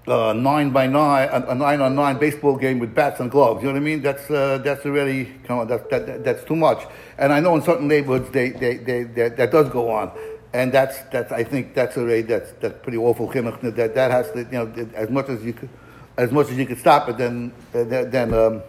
a 0.07 0.35
nine 0.35 0.71
by 0.71 0.87
nine, 0.87 1.29
a, 1.31 1.49
a, 1.49 1.55
nine 1.55 1.81
on 1.81 1.95
nine 1.95 2.19
baseball 2.19 2.57
game 2.57 2.79
with 2.79 2.95
bats 2.95 3.21
and 3.21 3.31
gloves. 3.31 3.63
You 3.63 3.69
know 3.69 3.75
what 3.75 3.83
I 3.83 3.85
mean? 3.85 4.03
That's 4.03 4.31
uh, 4.31 4.59
that's 4.59 4.85
already 4.87 5.27
come 5.45 5.59
on, 5.59 5.69
that, 5.69 5.91
that, 5.91 6.25
that's 6.25 6.45
too 6.45 6.57
much. 6.57 6.87
And 7.19 7.33
I 7.33 7.41
know 7.41 7.55
in 7.55 7.63
certain 7.63 7.89
neighborhoods 7.89 8.31
they, 8.31 8.51
they, 8.51 8.77
they, 8.77 9.03
they 9.05 9.29
that 9.29 9.51
does 9.51 9.69
go 9.69 9.91
on, 9.91 10.11
and 10.53 10.73
that's 10.73 11.01
that's 11.13 11.31
I 11.33 11.45
think 11.45 11.75
that's 11.75 11.97
already 11.97 12.23
that's 12.23 12.53
that's 12.61 12.83
pretty 12.83 12.99
awful. 12.99 13.27
That 13.29 13.95
that 13.95 14.11
has 14.11 14.31
to 14.33 14.41
you 14.41 14.47
know 14.51 14.91
as 14.95 15.11
much 15.11 15.29
as 15.29 15.45
you 15.45 15.53
could 15.53 15.69
as 16.17 16.33
much 16.33 16.51
as 16.51 16.57
you 16.57 16.67
could 16.67 16.79
stop 16.79 17.09
it, 17.09 17.19
then 17.19 17.53
then 17.73 18.33
um, 18.35 18.63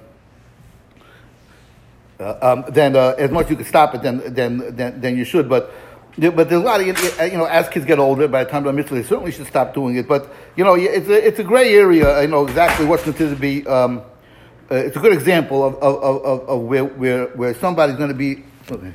um, 2.19 2.65
then 2.69 2.95
uh, 2.95 3.15
as 3.17 3.32
much 3.32 3.45
as 3.45 3.51
you 3.51 3.55
can 3.58 3.65
stop 3.65 3.95
it, 3.95 4.01
then 4.01 4.21
then 4.34 4.75
then, 4.75 5.01
then 5.01 5.17
you 5.17 5.25
should. 5.25 5.47
But 5.47 5.71
but 6.17 6.49
there's 6.49 6.62
a 6.62 6.65
lot 6.65 6.82
of 6.82 6.88
you 6.88 7.38
know 7.38 7.45
as 7.45 7.69
kids 7.69 7.86
get 7.86 7.99
older, 7.99 8.27
by 8.27 8.43
the 8.43 8.49
time 8.49 8.63
they're 8.63 8.73
mitzvah, 8.73 8.95
they 8.95 9.03
certainly 9.03 9.32
should 9.32 9.47
stop 9.47 9.73
doing 9.73 9.95
it. 9.95 10.08
But 10.08 10.34
you 10.55 10.63
know, 10.63 10.75
it's 10.75 11.08
a 11.08 11.27
it's 11.27 11.39
a 11.39 11.43
gray 11.43 11.73
area. 11.75 12.21
You 12.21 12.27
know 12.27 12.45
exactly 12.45 12.86
what's 12.86 13.03
considered 13.03 13.36
to 13.36 13.41
be. 13.41 13.65
Um, 13.65 14.03
uh, 14.71 14.75
it's 14.75 14.95
a 14.95 14.99
good 14.99 15.13
example 15.13 15.65
of, 15.65 15.75
of, 15.75 16.23
of, 16.23 16.49
of 16.49 16.62
where, 16.62 16.86
where, 16.86 17.25
where 17.29 17.55
somebody's 17.55 17.95
going 17.95 18.10
to 18.10 18.15
be. 18.15 18.43
Okay. 18.69 18.93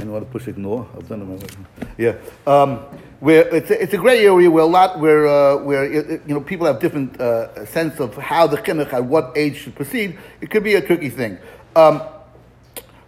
I 0.00 0.04
know 0.04 0.14
how 0.14 0.20
to 0.20 0.24
push 0.24 0.48
ignore. 0.48 0.88
I've 0.96 1.06
done 1.06 1.38
it. 1.38 1.56
Yeah. 1.98 2.16
Um, 2.46 2.78
where 3.20 3.46
it's 3.54 3.70
a, 3.70 3.82
it's 3.82 3.92
a 3.92 3.98
gray 3.98 4.24
area 4.24 4.50
where 4.50 4.64
a 4.64 4.66
lot 4.66 4.98
where 4.98 5.28
uh, 5.28 5.56
where 5.58 5.84
it, 5.84 6.22
you 6.26 6.34
know 6.34 6.40
people 6.40 6.66
have 6.66 6.80
different 6.80 7.20
uh, 7.20 7.66
sense 7.66 8.00
of 8.00 8.16
how 8.16 8.46
the 8.46 8.56
chinuch 8.56 8.92
at 8.92 9.04
what 9.04 9.32
age 9.36 9.58
should 9.58 9.74
proceed. 9.76 10.18
It 10.40 10.50
could 10.50 10.64
be 10.64 10.74
a 10.74 10.80
tricky 10.80 11.10
thing. 11.10 11.38
Um, 11.74 12.02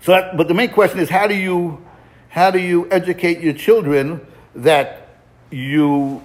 so, 0.00 0.12
that, 0.12 0.36
but 0.36 0.48
the 0.48 0.54
main 0.54 0.70
question 0.70 0.98
is 1.00 1.08
how 1.08 1.26
do 1.26 1.34
you 1.34 1.84
how 2.28 2.50
do 2.50 2.58
you 2.58 2.88
educate 2.90 3.40
your 3.40 3.54
children 3.54 4.20
that 4.56 5.08
you 5.50 6.22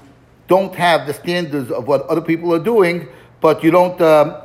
don't 0.48 0.74
have 0.76 1.06
the 1.06 1.14
standards 1.14 1.70
of 1.72 1.88
what 1.88 2.02
other 2.08 2.22
people 2.22 2.54
are 2.54 2.64
doing, 2.64 3.08
but 3.42 3.64
you 3.64 3.72
don't 3.72 4.00
um, 4.02 4.36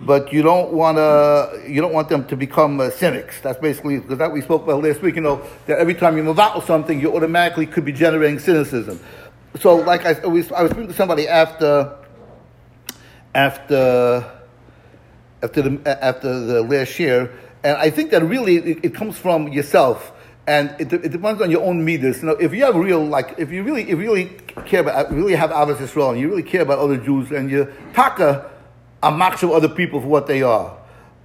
but 0.00 0.32
you 0.32 0.42
don't 0.42 0.72
want 0.72 0.98
to 0.98 1.62
you 1.66 1.80
don't 1.80 1.92
want 1.92 2.08
them 2.08 2.26
to 2.26 2.36
become 2.36 2.80
uh, 2.80 2.90
cynics. 2.90 3.40
That's 3.40 3.58
basically 3.58 4.00
because 4.00 4.18
that 4.18 4.32
we 4.32 4.40
spoke 4.40 4.64
about 4.64 4.82
last 4.82 5.00
week. 5.02 5.14
You 5.14 5.22
know 5.22 5.42
that 5.66 5.78
every 5.78 5.94
time 5.94 6.16
you 6.16 6.22
move 6.22 6.38
out 6.38 6.56
with 6.56 6.66
something, 6.66 7.00
you 7.00 7.14
automatically 7.14 7.66
could 7.66 7.84
be 7.84 7.92
generating 7.92 8.38
cynicism. 8.38 9.00
So, 9.60 9.76
like 9.76 10.04
I, 10.04 10.14
I 10.22 10.26
was, 10.26 10.50
I 10.50 10.62
was 10.62 10.72
speaking 10.72 10.88
to 10.88 10.94
somebody 10.94 11.28
after 11.28 11.96
after 13.34 14.33
after 15.44 15.62
the 15.62 16.04
after 16.04 16.40
the 16.40 16.62
last 16.62 16.98
year, 16.98 17.30
and 17.62 17.76
I 17.76 17.90
think 17.90 18.10
that 18.10 18.22
really 18.24 18.56
it, 18.56 18.84
it 18.84 18.94
comes 18.94 19.16
from 19.16 19.48
yourself. 19.48 20.12
And 20.46 20.76
it, 20.78 20.92
it, 20.92 21.10
depends 21.10 21.40
on 21.40 21.50
your 21.50 21.62
own 21.62 21.86
meters. 21.86 22.20
You 22.20 22.28
know, 22.28 22.32
if 22.32 22.52
you 22.52 22.66
have 22.66 22.74
real, 22.74 23.02
like, 23.02 23.36
if 23.38 23.50
you 23.50 23.62
really, 23.62 23.84
if 23.84 23.88
you 23.88 23.96
really 23.96 24.26
care 24.66 24.80
about, 24.80 25.10
really 25.10 25.34
have 25.34 25.50
Abbas 25.50 25.80
Israel, 25.80 26.10
and 26.10 26.20
you 26.20 26.28
really 26.28 26.42
care 26.42 26.60
about 26.60 26.80
other 26.80 26.98
Jews, 26.98 27.30
and 27.30 27.50
you 27.50 27.72
taka 27.94 28.50
a 29.02 29.10
marks 29.10 29.42
of 29.42 29.52
other 29.52 29.70
people 29.70 30.02
for 30.02 30.06
what 30.06 30.26
they 30.26 30.42
are. 30.42 30.76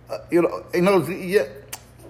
Uh, 0.09 0.17
you 0.31 0.41
know, 0.41 0.65
you 0.73 0.81
know, 0.81 1.05
you, 1.05 1.45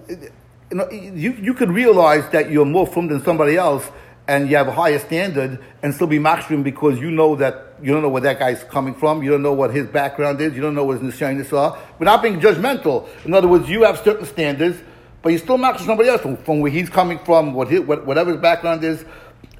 you 0.08 0.76
know, 0.76 0.88
you, 0.90 1.32
you 1.32 1.54
could 1.54 1.72
realize 1.72 2.28
that 2.30 2.50
you're 2.50 2.64
more 2.64 2.86
from 2.86 3.08
than 3.08 3.22
somebody 3.24 3.56
else, 3.56 3.88
and 4.28 4.48
you 4.48 4.56
have 4.56 4.68
a 4.68 4.72
higher 4.72 5.00
standard, 5.00 5.58
and 5.82 5.92
still 5.92 6.06
be 6.06 6.20
maximum 6.20 6.62
because 6.62 7.00
you 7.00 7.10
know 7.10 7.34
that 7.34 7.69
you 7.82 7.92
don't 7.92 8.02
know 8.02 8.08
where 8.08 8.22
that 8.22 8.38
guy's 8.38 8.62
coming 8.64 8.94
from, 8.94 9.22
you 9.22 9.30
don't 9.30 9.42
know 9.42 9.52
what 9.52 9.72
his 9.72 9.86
background 9.86 10.40
is, 10.40 10.54
you 10.54 10.60
don't 10.60 10.74
know 10.74 10.84
what 10.84 11.00
his 11.00 11.14
nishanis 11.14 11.52
are, 11.56 11.78
without 11.98 12.22
being 12.22 12.40
judgmental. 12.40 13.08
In 13.24 13.34
other 13.34 13.48
words, 13.48 13.68
you 13.68 13.82
have 13.82 13.98
certain 13.98 14.26
standards, 14.26 14.78
but 15.22 15.32
you 15.32 15.38
still 15.38 15.58
match 15.58 15.80
somebody 15.82 16.08
else 16.08 16.22
from, 16.22 16.60
where 16.60 16.70
he's 16.70 16.88
coming 16.88 17.18
from, 17.20 17.52
what 17.54 17.68
his, 17.68 17.80
whatever 17.80 18.32
his 18.32 18.40
background 18.40 18.84
is. 18.84 19.04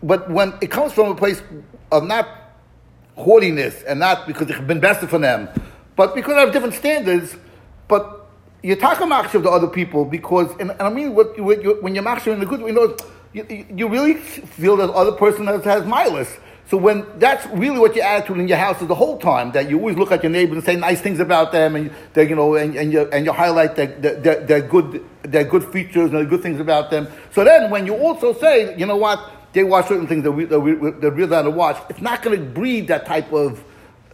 But 0.03 0.31
when 0.31 0.55
it 0.61 0.71
comes 0.71 0.93
from 0.93 1.11
a 1.11 1.15
place 1.15 1.43
of 1.93 2.05
not 2.05 2.29
haughtiness 3.17 3.83
and 3.83 4.01
not 4.01 4.27
because 4.27 4.49
it's 4.49 4.61
been 4.61 4.81
best 4.81 5.01
for 5.07 5.19
them, 5.19 5.49
but 5.97 6.15
because 6.15 6.35
I 6.35 6.41
have 6.41 6.53
different 6.53 6.75
standards, 6.75 7.37
but 7.89 8.29
you 8.63 8.77
talk 8.77 9.01
about 9.01 9.35
of 9.35 9.43
the 9.43 9.51
other 9.51 9.67
people 9.67 10.05
because, 10.05 10.51
and, 10.61 10.71
and 10.71 10.83
I 10.83 10.91
mean, 10.91 11.15
what, 11.15 11.39
what 11.41 11.63
you, 11.63 11.79
when 11.81 11.95
you're 11.95 12.05
machshav 12.05 12.35
in 12.35 12.41
the 12.41 12.47
good, 12.47 12.61
you 12.61 12.73
know, 12.73 12.97
you, 13.33 13.67
you 13.75 13.89
really 13.89 14.15
feel 14.15 14.77
that 14.77 14.89
the 14.89 14.93
other 14.93 15.13
person 15.13 15.47
has, 15.47 15.65
has 15.65 15.85
milas. 15.85 16.39
So 16.69 16.77
when 16.77 17.05
that's 17.19 17.45
really 17.49 17.79
what 17.79 17.97
your 17.97 18.05
attitude 18.05 18.39
in 18.39 18.47
your 18.47 18.59
house 18.59 18.81
is 18.81 18.87
the 18.87 18.95
whole 18.95 19.19
time, 19.19 19.51
that 19.53 19.69
you 19.69 19.79
always 19.79 19.97
look 19.97 20.13
at 20.13 20.23
your 20.23 20.31
neighbors 20.31 20.59
and 20.59 20.65
say 20.65 20.77
nice 20.77 21.01
things 21.01 21.19
about 21.19 21.51
them, 21.51 21.75
and 21.75 21.91
you 22.17 22.37
know, 22.37 22.55
and, 22.55 22.77
and 22.77 22.93
you 22.93 23.09
and 23.11 23.27
you 23.27 23.33
highlight 23.33 23.75
their, 23.75 23.89
their, 23.89 24.47
their 24.47 24.61
good 24.61 25.05
their 25.23 25.45
good 25.45 25.65
features 25.73 26.11
and 26.11 26.21
the 26.21 26.25
good 26.25 26.43
things 26.43 26.61
about 26.61 26.91
them. 26.91 27.09
So 27.33 27.43
then, 27.45 27.71
when 27.71 27.87
you 27.87 27.97
also 27.97 28.33
say, 28.35 28.77
you 28.79 28.87
know 28.87 28.97
what, 28.97 29.21
they 29.53 29.65
watch 29.65 29.89
certain 29.89 30.07
things 30.07 30.23
that 30.23 30.33
we 30.33 30.45
that 30.45 30.61
we 30.61 30.75
that 30.75 31.15
we're 31.15 31.25
allowed 31.25 31.43
to 31.43 31.51
watch, 31.51 31.77
it's 31.91 32.01
not 32.01 32.23
going 32.23 32.39
to 32.39 32.45
breed 32.47 32.87
that 32.89 33.05
type 33.05 33.33
of 33.33 33.65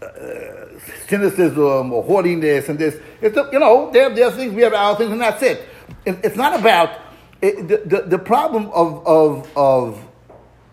uh, 0.01 0.79
cynicism 1.09 1.93
or 1.93 2.03
haughtiness 2.03 2.69
and 2.69 2.79
this. 2.79 2.97
It's 3.21 3.37
you 3.37 3.59
know, 3.59 3.91
they 3.91 4.01
have 4.01 4.17
their 4.17 4.31
things, 4.31 4.55
we 4.55 4.63
have 4.63 4.73
our 4.73 4.97
things, 4.97 5.13
and 5.13 5.21
that's 5.21 5.43
it. 5.43 5.63
it 6.05 6.19
it's 6.25 6.37
not 6.37 6.59
about 6.59 7.01
it, 7.43 7.69
the, 7.69 7.77
the, 7.85 8.03
the 8.03 8.19
problem 8.19 8.71
of, 8.71 9.07
of, 9.07 9.57
of 9.57 10.06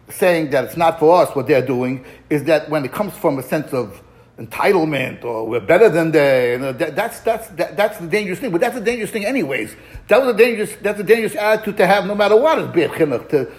saying 0.09 0.49
that 0.51 0.65
it's 0.65 0.77
not 0.77 0.99
for 0.99 1.21
us 1.21 1.35
what 1.35 1.47
they're 1.47 1.65
doing 1.65 2.05
is 2.29 2.43
that 2.45 2.69
when 2.69 2.83
it 2.85 2.91
comes 2.91 3.13
from 3.17 3.39
a 3.39 3.43
sense 3.43 3.73
of 3.73 4.01
entitlement 4.37 5.23
or 5.23 5.47
we're 5.47 5.59
better 5.59 5.89
than 5.89 6.11
they, 6.11 6.53
you 6.53 6.57
know, 6.57 6.73
that, 6.73 6.95
that's, 6.95 7.19
that's, 7.19 7.47
that, 7.49 7.77
that's 7.77 7.99
the 7.99 8.07
dangerous 8.07 8.39
thing. 8.39 8.51
But 8.51 8.61
that's 8.61 8.75
a 8.75 8.81
dangerous 8.81 9.11
thing 9.11 9.25
anyways. 9.25 9.75
That 10.07 10.21
was 10.21 10.33
a 10.33 10.37
dangerous, 10.37 10.75
that's 10.81 10.99
a 10.99 11.03
dangerous 11.03 11.35
attitude 11.35 11.77
to 11.77 11.87
have 11.87 12.05
no 12.05 12.15
matter 12.15 12.35
what 12.35 12.57
is 12.59 12.67
bit 12.69 12.91
chinuch, 12.91 13.29
to, 13.29 13.51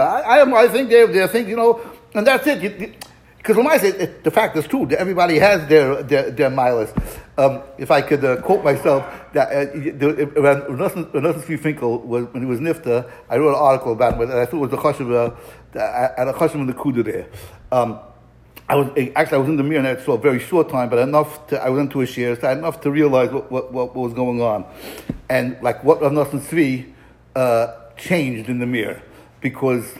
I, 0.00 0.42
I, 0.42 0.68
think 0.68 0.90
they 0.90 1.06
their 1.06 1.28
things, 1.28 1.48
you 1.48 1.56
know, 1.56 1.80
and 2.14 2.26
that's 2.26 2.46
it. 2.46 2.62
You, 2.62 2.92
because 3.42 3.56
the 4.22 4.30
fact 4.30 4.54
is 4.56 4.66
true 4.66 4.84
that 4.86 4.98
everybody 4.98 5.38
has 5.38 5.66
their 5.66 6.02
their, 6.02 6.30
their 6.30 6.50
miles. 6.50 6.92
Um, 7.38 7.62
if 7.78 7.90
I 7.90 8.02
could 8.02 8.22
uh, 8.22 8.42
quote 8.42 8.62
myself, 8.62 9.02
that 9.32 9.48
uh, 9.48 9.66
when 10.40 10.60
Nosson 10.78 11.58
Finkel 11.58 12.00
was 12.00 12.26
when 12.32 12.42
he 12.42 12.48
was 12.48 12.60
Nifta, 12.60 13.10
I 13.30 13.38
wrote 13.38 13.50
an 13.50 13.62
article 13.62 13.92
about 13.92 14.14
him, 14.14 14.22
and 14.22 14.32
I 14.32 14.44
thought 14.44 14.58
it 14.58 14.60
was 14.60 14.70
the 14.70 14.76
chashuv 14.76 15.36
uh, 15.74 15.78
at 16.18 16.28
a 16.28 16.32
chashuv 16.34 16.56
in 16.56 16.66
the 16.66 16.74
kuda 16.74 17.02
there. 17.02 17.28
Um, 17.72 17.98
I 18.68 18.76
was 18.76 18.88
actually 19.16 19.36
I 19.36 19.40
was 19.40 19.48
in 19.48 19.56
the 19.56 19.62
Mir 19.62 19.78
and 19.78 19.88
I 19.88 19.96
saw 19.96 20.12
a 20.12 20.18
very 20.18 20.38
short 20.38 20.68
time, 20.68 20.90
but 20.90 20.98
enough 20.98 21.46
to 21.48 21.62
I 21.62 21.70
was 21.70 21.80
into 21.80 22.02
a 22.02 22.06
share, 22.06 22.38
so 22.38 22.50
enough 22.50 22.82
to 22.82 22.90
realize 22.90 23.30
what, 23.30 23.50
what, 23.50 23.72
what, 23.72 23.96
was 23.96 24.12
going 24.12 24.42
on, 24.42 24.66
and 25.30 25.56
like 25.62 25.82
what 25.82 26.02
Rav 26.02 26.12
Nosson 26.12 26.40
Tzvi 26.40 26.92
uh, 27.34 27.68
changed 27.96 28.50
in 28.50 28.58
the 28.58 28.66
Mir 28.66 29.02
because 29.40 29.94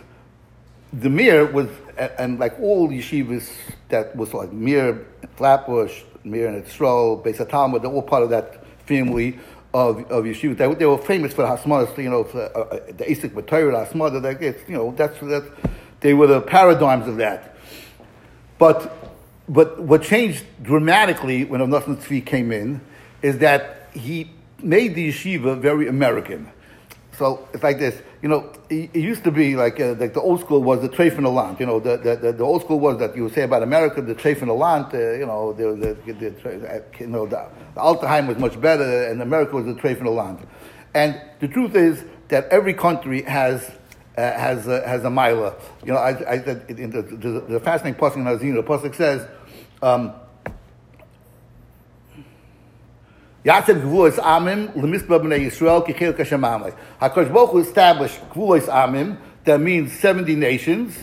the 0.93 1.09
Mir 1.09 1.47
was 1.47 1.69
and, 2.01 2.13
and, 2.19 2.39
like 2.39 2.59
all 2.61 2.89
yeshivas 2.89 3.51
that 3.91 4.17
was 4.17 4.33
like 4.33 4.53
Mir, 4.53 5.07
Flatbush, 5.37 6.03
Mir 6.25 6.49
and 6.49 6.65
Etzro, 6.65 7.23
Beis 7.23 7.47
Talmud, 7.49 7.83
they're 7.83 7.91
all 7.91 8.03
part 8.03 8.23
of 8.23 8.31
that 8.31 8.65
family 8.87 9.39
of, 9.75 9.99
of 10.11 10.25
yeshivas. 10.25 10.57
They, 10.57 10.75
they 10.75 10.87
were 10.87 10.99
famous 10.99 11.35
for 11.35 11.43
the 11.43 11.49
Hasmadas, 11.49 11.97
you 11.99 12.11
know, 12.11 12.25
for, 12.25 12.41
uh, 12.41 12.61
uh 12.61 12.87
the 12.87 13.05
Asik 13.05 13.31
B'Torah, 13.31 13.87
Hasmadah, 13.87 14.23
that, 14.23 14.43
it's, 14.43 14.69
you 14.69 14.77
know, 14.77 14.93
that's, 14.97 15.19
that, 15.21 15.45
they 16.01 16.15
were 16.15 16.27
the 16.27 16.41
paradigms 16.41 17.07
of 17.07 17.19
that. 17.19 17.55
But, 18.59 18.97
but 19.49 19.81
what 19.81 20.03
changed 20.03 20.45
dramatically 20.63 21.45
when 21.45 21.61
Nosson 21.61 21.97
Tzvi 21.97 22.25
came 22.25 22.51
in 22.51 22.81
is 23.23 23.39
that 23.39 23.89
he 23.93 24.33
made 24.63 24.95
the 24.95 25.09
yeshiva 25.09 25.59
very 25.59 25.89
American. 25.89 26.51
So 27.21 27.47
it's 27.53 27.63
like 27.63 27.79
this 27.79 28.01
you 28.23 28.29
know, 28.29 28.53
it, 28.69 28.91
it 28.93 29.01
used 29.01 29.25
to 29.25 29.31
be 29.31 29.57
like 29.57 29.81
uh, 29.81 29.95
like 29.99 30.13
the 30.15 30.21
old 30.21 30.41
school 30.41 30.63
was 30.63 30.83
the 30.83 30.89
treif 30.89 31.17
the 31.17 31.29
land. 31.29 31.59
You 31.59 31.67
know, 31.67 31.81
the, 31.81 31.97
the, 31.97 32.33
the, 32.33 32.45
old 32.45 32.63
school 32.63 32.79
was 32.79 32.99
that 32.99 33.17
you 33.17 33.25
would 33.25 33.35
say 33.35 33.43
about 33.43 33.63
America, 33.63 34.03
the 34.03 34.15
treif 34.15 34.41
the 34.41 34.53
land. 34.53 34.87
Uh, 34.93 35.13
you 35.13 35.27
know, 35.27 35.53
the, 35.53 35.97
the, 36.05 36.13
the, 36.13 36.85
you 36.99 37.07
know, 37.07 37.27
the, 37.27 37.49
the 37.75 38.27
was 38.27 38.39
much 38.39 38.61
better, 38.61 39.05
and 39.05 39.23
America 39.23 39.57
was 39.57 39.65
the 39.67 39.75
treif 39.75 40.03
the 40.03 40.11
land. 40.11 40.47
And 40.95 41.21
the 41.41 41.49
truth 41.49 41.75
is 41.75 42.05
that 42.29 42.47
every 42.49 42.75
country 42.75 43.23
has 43.23 43.71
uh, 44.19 44.21
has 44.21 44.69
uh, 44.69 44.83
has 44.87 45.05
a 45.05 45.11
mila. 45.11 45.55
You 45.85 45.93
know, 45.93 45.99
I, 45.99 46.33
I 46.33 46.39
the, 46.39 46.55
the, 46.55 47.45
the 47.49 47.61
fascinating 47.61 48.01
pasuk 48.01 48.17
in 48.17 48.25
Hazino, 48.25 48.57
the 48.57 48.63
pasuk 48.63 48.95
says. 48.95 49.27
Um, 49.83 50.13
Yatzev 53.45 53.81
Gvulos 53.83 54.19
Amim 54.19 54.71
Lemisba 54.75 55.19
B'nei 55.19 55.47
Yisrael 55.47 55.87
Kichil 55.87 56.13
Kashamamai. 56.13 56.77
Hakadosh 57.01 57.33
Baruch 57.33 57.51
Hu 57.51 57.59
established 57.61 58.21
Gvulos 58.31 58.69
Amim, 58.69 59.17
that 59.45 59.59
means 59.59 59.93
seventy 59.99 60.37
nations. 60.37 60.95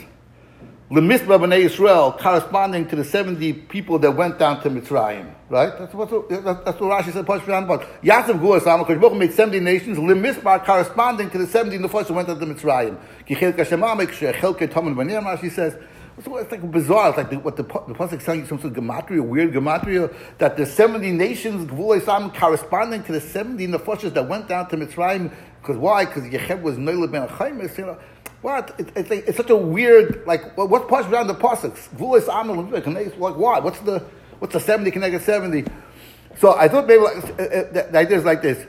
Lemisba 0.92 1.40
B'nei 1.40 1.66
Yisrael, 1.66 2.16
corresponding 2.20 2.88
to 2.88 2.96
the 2.96 3.04
seventy 3.04 3.54
people 3.54 3.98
that 3.98 4.12
went 4.12 4.38
down 4.38 4.62
to 4.62 4.70
Mitzrayim. 4.70 5.34
Right? 5.50 5.74
That's 5.80 5.94
what 5.96 6.10
that's 6.30 6.80
what 6.80 7.04
Rashi 7.04 7.12
said. 7.12 7.26
Pashvan 7.26 7.64
about 7.64 7.82
Yatzev 8.04 8.40
Gvulos 8.40 8.62
Amim. 8.62 8.86
Hakadosh 8.86 9.02
Baruch 9.02 9.14
Hu 9.14 9.20
made 9.20 9.34
seventy 9.34 9.60
nations. 9.60 9.98
Lemisba 9.98 10.64
corresponding 10.64 11.32
to 11.32 11.40
the 11.40 11.48
seventy 11.48 11.80
Nefesh 11.80 12.08
that 12.08 12.14
went 12.14 12.28
down 12.28 12.40
to 12.40 12.46
Mitzrayim. 12.46 13.00
Kichil 13.28 13.54
Kashamamai. 13.54 14.06
Kshechel 14.06 14.56
Ketomen 14.56 14.96
Rashi 14.96 15.50
says. 15.52 15.76
So 16.24 16.36
it's 16.38 16.52
like 16.52 16.72
bizarre. 16.72 17.10
It's 17.10 17.18
like 17.18 17.30
the, 17.30 17.38
what 17.38 17.56
the, 17.58 17.64
the 17.64 17.94
Pasuk 17.94 18.24
telling 18.24 18.42
you 18.42 18.48
some 18.48 18.60
sort 18.60 18.76
of 18.76 18.84
gematria, 18.84 19.24
weird 19.24 19.54
gematria, 19.54 20.14
that 20.40 20.58
the 20.58 20.66
70 20.66 21.12
nations, 21.12 21.70
Gvul 21.70 21.98
Islam, 21.98 22.32
corresponding 22.32 23.04
to 23.04 23.12
the 23.12 23.22
70 23.22 23.68
nefashas 23.68 24.14
that 24.16 24.28
went 24.28 24.48
down 24.48 24.68
to 24.70 24.78
Mitzrayim. 24.78 25.32
Because 25.62 25.78
why? 25.78 26.06
Because 26.06 26.24
Yechem 26.24 26.64
was 26.64 26.78
Noila 26.78 27.12
ben 27.12 27.28
Achaimis, 27.28 27.78
you 27.78 27.86
know. 27.86 28.00
What? 28.42 28.74
It, 28.80 28.92
it's, 28.96 29.12
it's 29.12 29.38
such 29.38 29.52
a 29.52 29.56
weird, 29.56 30.26
like, 30.26 30.58
what, 30.58 30.70
what's 30.72 30.86
Pasuk 30.86 31.12
around 31.12 31.28
the 31.28 31.36
Pasuk? 31.36 31.74
Gvul 31.96 32.18
Islam, 32.18 32.72
like, 32.72 33.36
why? 33.38 33.60
What's 33.60 33.80
the, 33.82 34.00
what's 34.40 34.54
the 34.54 34.60
70 34.60 34.90
connected 34.90 35.22
70? 35.22 35.66
So 36.40 36.56
I 36.56 36.68
thought 36.68 36.88
maybe 36.88 37.02
like, 37.02 37.18
uh, 37.18 37.44
uh, 37.44 37.92
the 37.92 37.98
idea 37.98 38.18
is 38.18 38.26
like 38.26 38.42
this. 38.42 38.66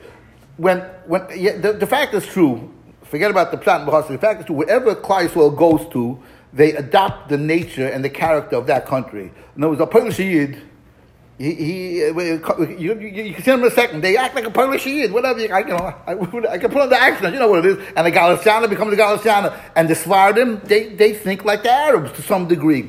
When, 0.58 0.80
when, 1.06 1.26
yeah, 1.34 1.56
the, 1.56 1.72
the 1.72 1.86
fact 1.86 2.12
is 2.12 2.26
true, 2.26 2.74
forget 3.04 3.30
about 3.30 3.52
the 3.52 3.56
plant 3.56 3.86
the 3.86 4.18
fact 4.18 4.40
is 4.40 4.46
true, 4.46 4.56
wherever 4.56 4.94
Klai 4.94 5.32
goes 5.56 5.88
to, 5.92 6.22
they 6.52 6.72
adopt 6.74 7.28
the 7.28 7.38
nature 7.38 7.86
and 7.86 8.04
the 8.04 8.10
character 8.10 8.56
of 8.56 8.66
that 8.66 8.86
country. 8.86 9.30
In 9.56 9.62
other 9.62 9.70
words, 9.70 9.80
a 9.80 9.86
Polish 9.86 10.18
Yid, 10.18 10.62
he, 11.36 11.54
he 11.54 12.04
uh, 12.04 12.18
you, 12.68 12.94
can 12.94 13.42
see 13.42 13.50
them 13.50 13.60
in 13.60 13.66
a 13.66 13.70
second. 13.70 14.02
They 14.02 14.16
act 14.16 14.34
like 14.34 14.44
a 14.44 14.50
Polish 14.50 14.86
Yid, 14.86 15.12
whatever. 15.12 15.40
You, 15.40 15.52
I, 15.52 15.58
you 15.60 15.66
know, 15.66 15.76
I, 15.76 16.12
I, 16.52 16.58
can 16.58 16.70
put 16.70 16.82
on 16.82 16.88
the 16.88 17.00
accent. 17.00 17.32
You 17.32 17.38
know 17.38 17.48
what 17.48 17.64
it 17.64 17.78
is. 17.78 17.86
And 17.96 18.06
the 18.06 18.10
Galiciana 18.10 18.68
becomes 18.68 18.92
a 18.92 18.96
Galiciana, 18.96 19.58
and 19.76 19.88
the 19.88 19.94
Svardim 19.94 20.64
they 20.64 20.88
they 20.88 21.12
think 21.12 21.44
like 21.44 21.62
the 21.62 21.70
Arabs 21.70 22.12
to 22.12 22.22
some 22.22 22.48
degree. 22.48 22.88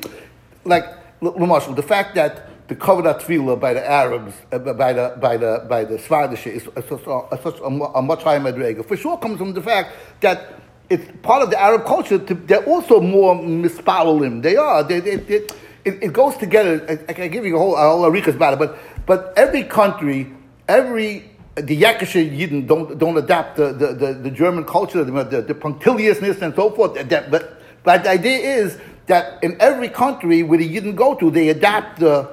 Like 0.64 0.84
Lamashal, 1.20 1.76
the 1.76 1.82
fact 1.82 2.16
that 2.16 2.48
the 2.70 2.76
Kavodat 2.76 3.20
Tefillah 3.20 3.58
by 3.58 3.74
the 3.74 3.88
Arabs, 3.88 4.34
uh, 4.52 4.58
by 4.58 4.92
the 4.92 5.16
by 5.20 5.36
the 5.36 5.66
by 5.68 5.84
the 5.84 5.96
Svardish 5.96 6.46
is, 6.46 6.64
such, 7.42 7.58
a, 7.60 7.64
a, 7.66 8.02
much 8.02 8.22
higher 8.22 8.40
madrega. 8.40 8.86
For 8.86 8.96
sure, 8.96 9.18
comes 9.18 9.38
from 9.38 9.52
the 9.52 9.62
fact 9.62 9.92
that 10.20 10.59
it's 10.90 11.08
part 11.22 11.42
of 11.42 11.50
the 11.50 11.60
Arab 11.60 11.86
culture. 11.86 12.18
To, 12.18 12.34
they're 12.34 12.64
also 12.64 13.00
more 13.00 13.36
misparolim. 13.36 14.42
They 14.42 14.56
are. 14.56 14.82
They, 14.82 14.98
they, 14.98 15.16
they, 15.16 15.36
it, 15.84 16.02
it, 16.02 16.12
goes 16.12 16.36
together. 16.36 16.84
I, 16.88 17.10
I, 17.10 17.14
can 17.14 17.30
give 17.30 17.46
you 17.46 17.56
a 17.56 17.58
whole, 17.58 17.76
a 17.76 17.80
whole 17.80 18.10
arikas 18.10 18.34
about 18.34 18.54
it, 18.54 18.58
but 18.58 18.78
but 19.06 19.32
every 19.36 19.62
country, 19.62 20.30
every 20.68 21.30
the 21.54 21.80
Yekkishe 21.80 22.36
Yidden 22.36 22.66
don't 22.66 22.98
don't 22.98 23.16
adapt 23.16 23.56
the, 23.56 23.72
the, 23.72 23.94
the, 23.94 24.12
the 24.14 24.30
German 24.30 24.64
culture, 24.64 25.04
the, 25.04 25.24
the, 25.24 25.42
the, 25.42 25.54
punctiliousness 25.54 26.42
and 26.42 26.54
so 26.54 26.70
forth. 26.70 26.94
That, 27.08 27.30
but 27.30 27.62
but 27.84 28.02
the 28.02 28.10
idea 28.10 28.38
is 28.38 28.78
that 29.06 29.42
in 29.42 29.56
every 29.60 29.88
country 29.88 30.42
where 30.42 30.58
the 30.58 30.76
Yidden 30.76 30.96
go 30.96 31.14
to, 31.14 31.30
they 31.30 31.48
adapt 31.48 32.00
the 32.00 32.28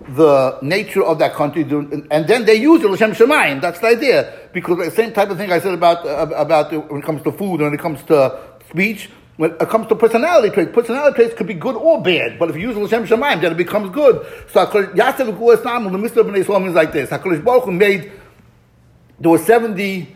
the 0.00 0.58
nature 0.62 1.02
of 1.02 1.18
that 1.18 1.34
country, 1.34 1.62
and 1.62 2.26
then 2.26 2.44
they 2.44 2.54
use 2.54 2.80
the 2.82 2.88
L'Shem 2.88 3.12
Shamayim. 3.12 3.60
That's 3.60 3.80
the 3.80 3.88
idea. 3.88 4.32
Because 4.52 4.78
the 4.78 4.90
same 4.90 5.12
type 5.12 5.30
of 5.30 5.36
thing 5.36 5.50
I 5.52 5.58
said 5.58 5.74
about, 5.74 6.06
uh, 6.06 6.34
about 6.34 6.72
when 6.90 7.00
it 7.00 7.04
comes 7.04 7.22
to 7.22 7.32
food, 7.32 7.60
when 7.60 7.74
it 7.74 7.80
comes 7.80 8.02
to 8.04 8.38
speech, 8.70 9.10
when 9.36 9.52
it 9.52 9.68
comes 9.68 9.86
to 9.88 9.96
personality 9.96 10.50
traits, 10.50 10.72
personality 10.72 11.14
traits 11.16 11.34
could 11.34 11.46
be 11.46 11.54
good 11.54 11.76
or 11.76 12.02
bad, 12.02 12.38
but 12.38 12.50
if 12.50 12.56
you 12.56 12.62
use 12.62 12.76
L'Shem 12.76 13.06
Shamayim, 13.06 13.40
then 13.40 13.52
it 13.52 13.56
becomes 13.56 13.90
good. 13.90 14.24
So 14.50 14.66
Yasev 14.66 15.36
Gulas 15.38 15.64
Nam, 15.64 15.84
the 15.84 15.98
Mr. 15.98 16.24
B'nai 16.24 16.44
Yisrael 16.44 16.68
is 16.68 16.74
like 16.74 16.92
this. 16.92 17.10
HaKadosh 17.10 17.44
Baruch 17.44 17.64
Hu 17.64 17.72
made, 17.72 18.12
there 19.20 19.30
were 19.30 19.38
70, 19.38 20.14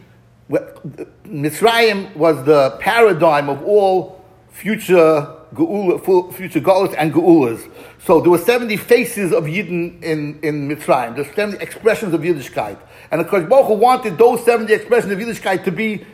Mitzrayim 1.24 2.14
was 2.16 2.44
the 2.44 2.76
paradigm 2.80 3.48
of 3.48 3.62
all 3.64 4.24
future 4.50 5.41
Geula, 5.54 6.34
future 6.34 6.60
Geulas 6.60 6.94
and 6.98 7.12
Geulas. 7.12 7.70
So 8.04 8.20
there 8.20 8.30
were 8.30 8.38
70 8.38 8.76
faces 8.76 9.32
of 9.32 9.44
Yidden 9.44 10.02
in, 10.02 10.40
in 10.42 10.68
Mitzrayim. 10.68 11.14
There's 11.14 11.34
70 11.34 11.62
expressions 11.62 12.14
of 12.14 12.22
Yiddishkeit. 12.22 12.78
And 13.10 13.20
of 13.20 13.28
course, 13.28 13.48
Baruch 13.48 13.78
wanted 13.78 14.18
those 14.18 14.44
70 14.44 14.72
expressions 14.72 15.12
of 15.12 15.18
Yiddishkeit 15.18 15.64
to 15.64 15.70
be 15.70 16.04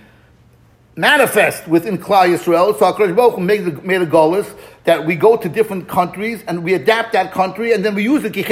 manifest 0.96 1.68
within 1.68 1.96
Klal 1.96 2.37
Yisrael. 2.37 2.79
So 2.79 2.92
HaKadosh 2.92 3.14
Baruch 3.14 3.35
Hu 3.35 3.40
made, 3.40 3.64
the, 3.64 3.72
made 3.83 4.03
that 4.88 5.05
we 5.05 5.14
go 5.14 5.37
to 5.37 5.51
different 5.51 5.87
countries 5.87 6.42
and 6.48 6.64
we 6.64 6.72
adapt 6.72 7.12
that 7.12 7.31
country 7.31 7.74
and 7.74 7.85
then 7.85 7.94
we 7.94 8.03
use 8.03 8.24
it. 8.24 8.35
Hu 8.35 8.42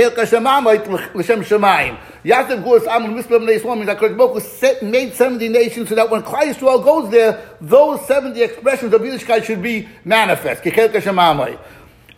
made 4.82 5.14
70 5.14 5.48
nations 5.48 5.88
so 5.88 5.94
that 5.94 6.10
when 6.10 6.22
Klal 6.22 6.52
Yisrael 6.52 6.84
goes 6.84 7.10
there, 7.10 7.42
those 7.62 8.06
70 8.06 8.42
expressions 8.42 8.92
of 8.92 9.00
Yiddishkeit 9.00 9.44
should 9.44 9.62
be 9.62 9.88
manifest. 10.04 10.62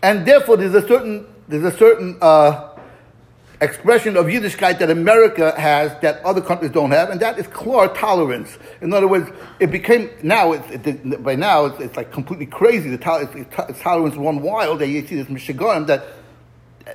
And 0.02 0.26
therefore 0.26 0.56
there's 0.56 0.74
a 0.74 0.88
certain, 0.88 1.24
there's 1.46 1.72
a 1.72 1.76
certain, 1.78 2.18
uh, 2.20 2.67
expression 3.60 4.16
of 4.16 4.26
Yiddishkeit 4.26 4.78
that 4.78 4.90
America 4.90 5.58
has 5.58 5.92
that 6.00 6.22
other 6.24 6.40
countries 6.40 6.70
don't 6.70 6.90
have, 6.90 7.10
and 7.10 7.20
that 7.20 7.38
is 7.38 7.46
klar 7.48 7.88
tolerance. 7.88 8.56
In 8.80 8.92
other 8.92 9.08
words, 9.08 9.30
it 9.58 9.70
became 9.70 10.10
now 10.22 10.52
it, 10.52 10.86
it, 10.86 11.22
by 11.22 11.34
now 11.34 11.66
it's, 11.66 11.80
it's, 11.80 11.96
like 11.96 12.12
completely 12.12 12.46
crazy. 12.46 12.90
The 12.90 12.98
to, 12.98 13.28
it's, 13.32 13.58
it's 13.68 13.80
tolerance 13.80 14.16
run 14.16 14.42
wild. 14.42 14.80
That 14.80 14.88
You 14.88 15.06
see 15.06 15.16
this 15.16 15.28
Michigan 15.28 15.86
that 15.86 16.04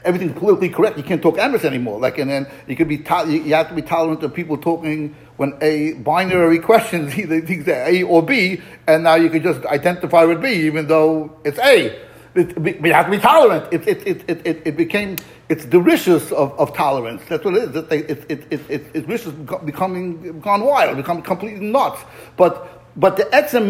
everything's 0.03 0.37
politically 0.37 0.69
correct. 0.69 0.97
You 0.97 1.03
can't 1.03 1.21
talk 1.21 1.37
Amos 1.37 1.65
anymore. 1.65 1.99
Like 1.99 2.17
and 2.17 2.29
then 2.29 2.47
you 2.67 2.75
could 2.75 2.87
be 2.87 2.97
to, 2.97 3.25
you 3.27 3.53
have 3.55 3.69
to 3.69 3.75
be 3.75 3.81
tolerant 3.81 4.23
of 4.23 4.33
people 4.33 4.57
talking 4.57 5.15
when 5.37 5.57
a 5.61 5.93
binary 5.93 6.59
question 6.59 7.07
is 7.07 7.17
either 7.49 7.73
A 7.73 8.03
or 8.03 8.23
B, 8.23 8.61
and 8.87 9.03
now 9.03 9.15
you 9.15 9.29
can 9.29 9.43
just 9.43 9.65
identify 9.65 10.23
with 10.23 10.41
B 10.41 10.53
even 10.65 10.87
though 10.87 11.37
it's 11.43 11.59
A. 11.59 11.99
It, 12.35 12.81
we 12.81 12.89
have 12.89 13.05
to 13.05 13.11
be 13.11 13.19
tolerant. 13.19 13.71
It, 13.71 13.87
it, 13.87 14.07
it, 14.07 14.47
it, 14.47 14.61
it 14.65 14.77
became 14.77 15.17
it's 15.53 15.65
the 15.65 15.79
riches 15.79 16.31
of, 16.31 16.59
of 16.59 16.73
tolerance. 16.73 17.21
That's 17.29 17.45
what 17.45 17.53
it 17.55 17.69
is. 17.69 17.75
It, 17.75 17.91
it, 17.91 18.31
it, 18.31 18.47
it, 18.49 18.61
it, 18.75 18.81
it's 18.95 19.07
riches 19.07 19.33
becoming 19.63 20.39
gone 20.39 20.65
wild, 20.65 20.97
become 20.97 21.21
completely 21.21 21.67
nuts. 21.67 22.01
But 22.37 22.53
but 22.95 23.17
the 23.17 23.25
etzem 23.25 23.67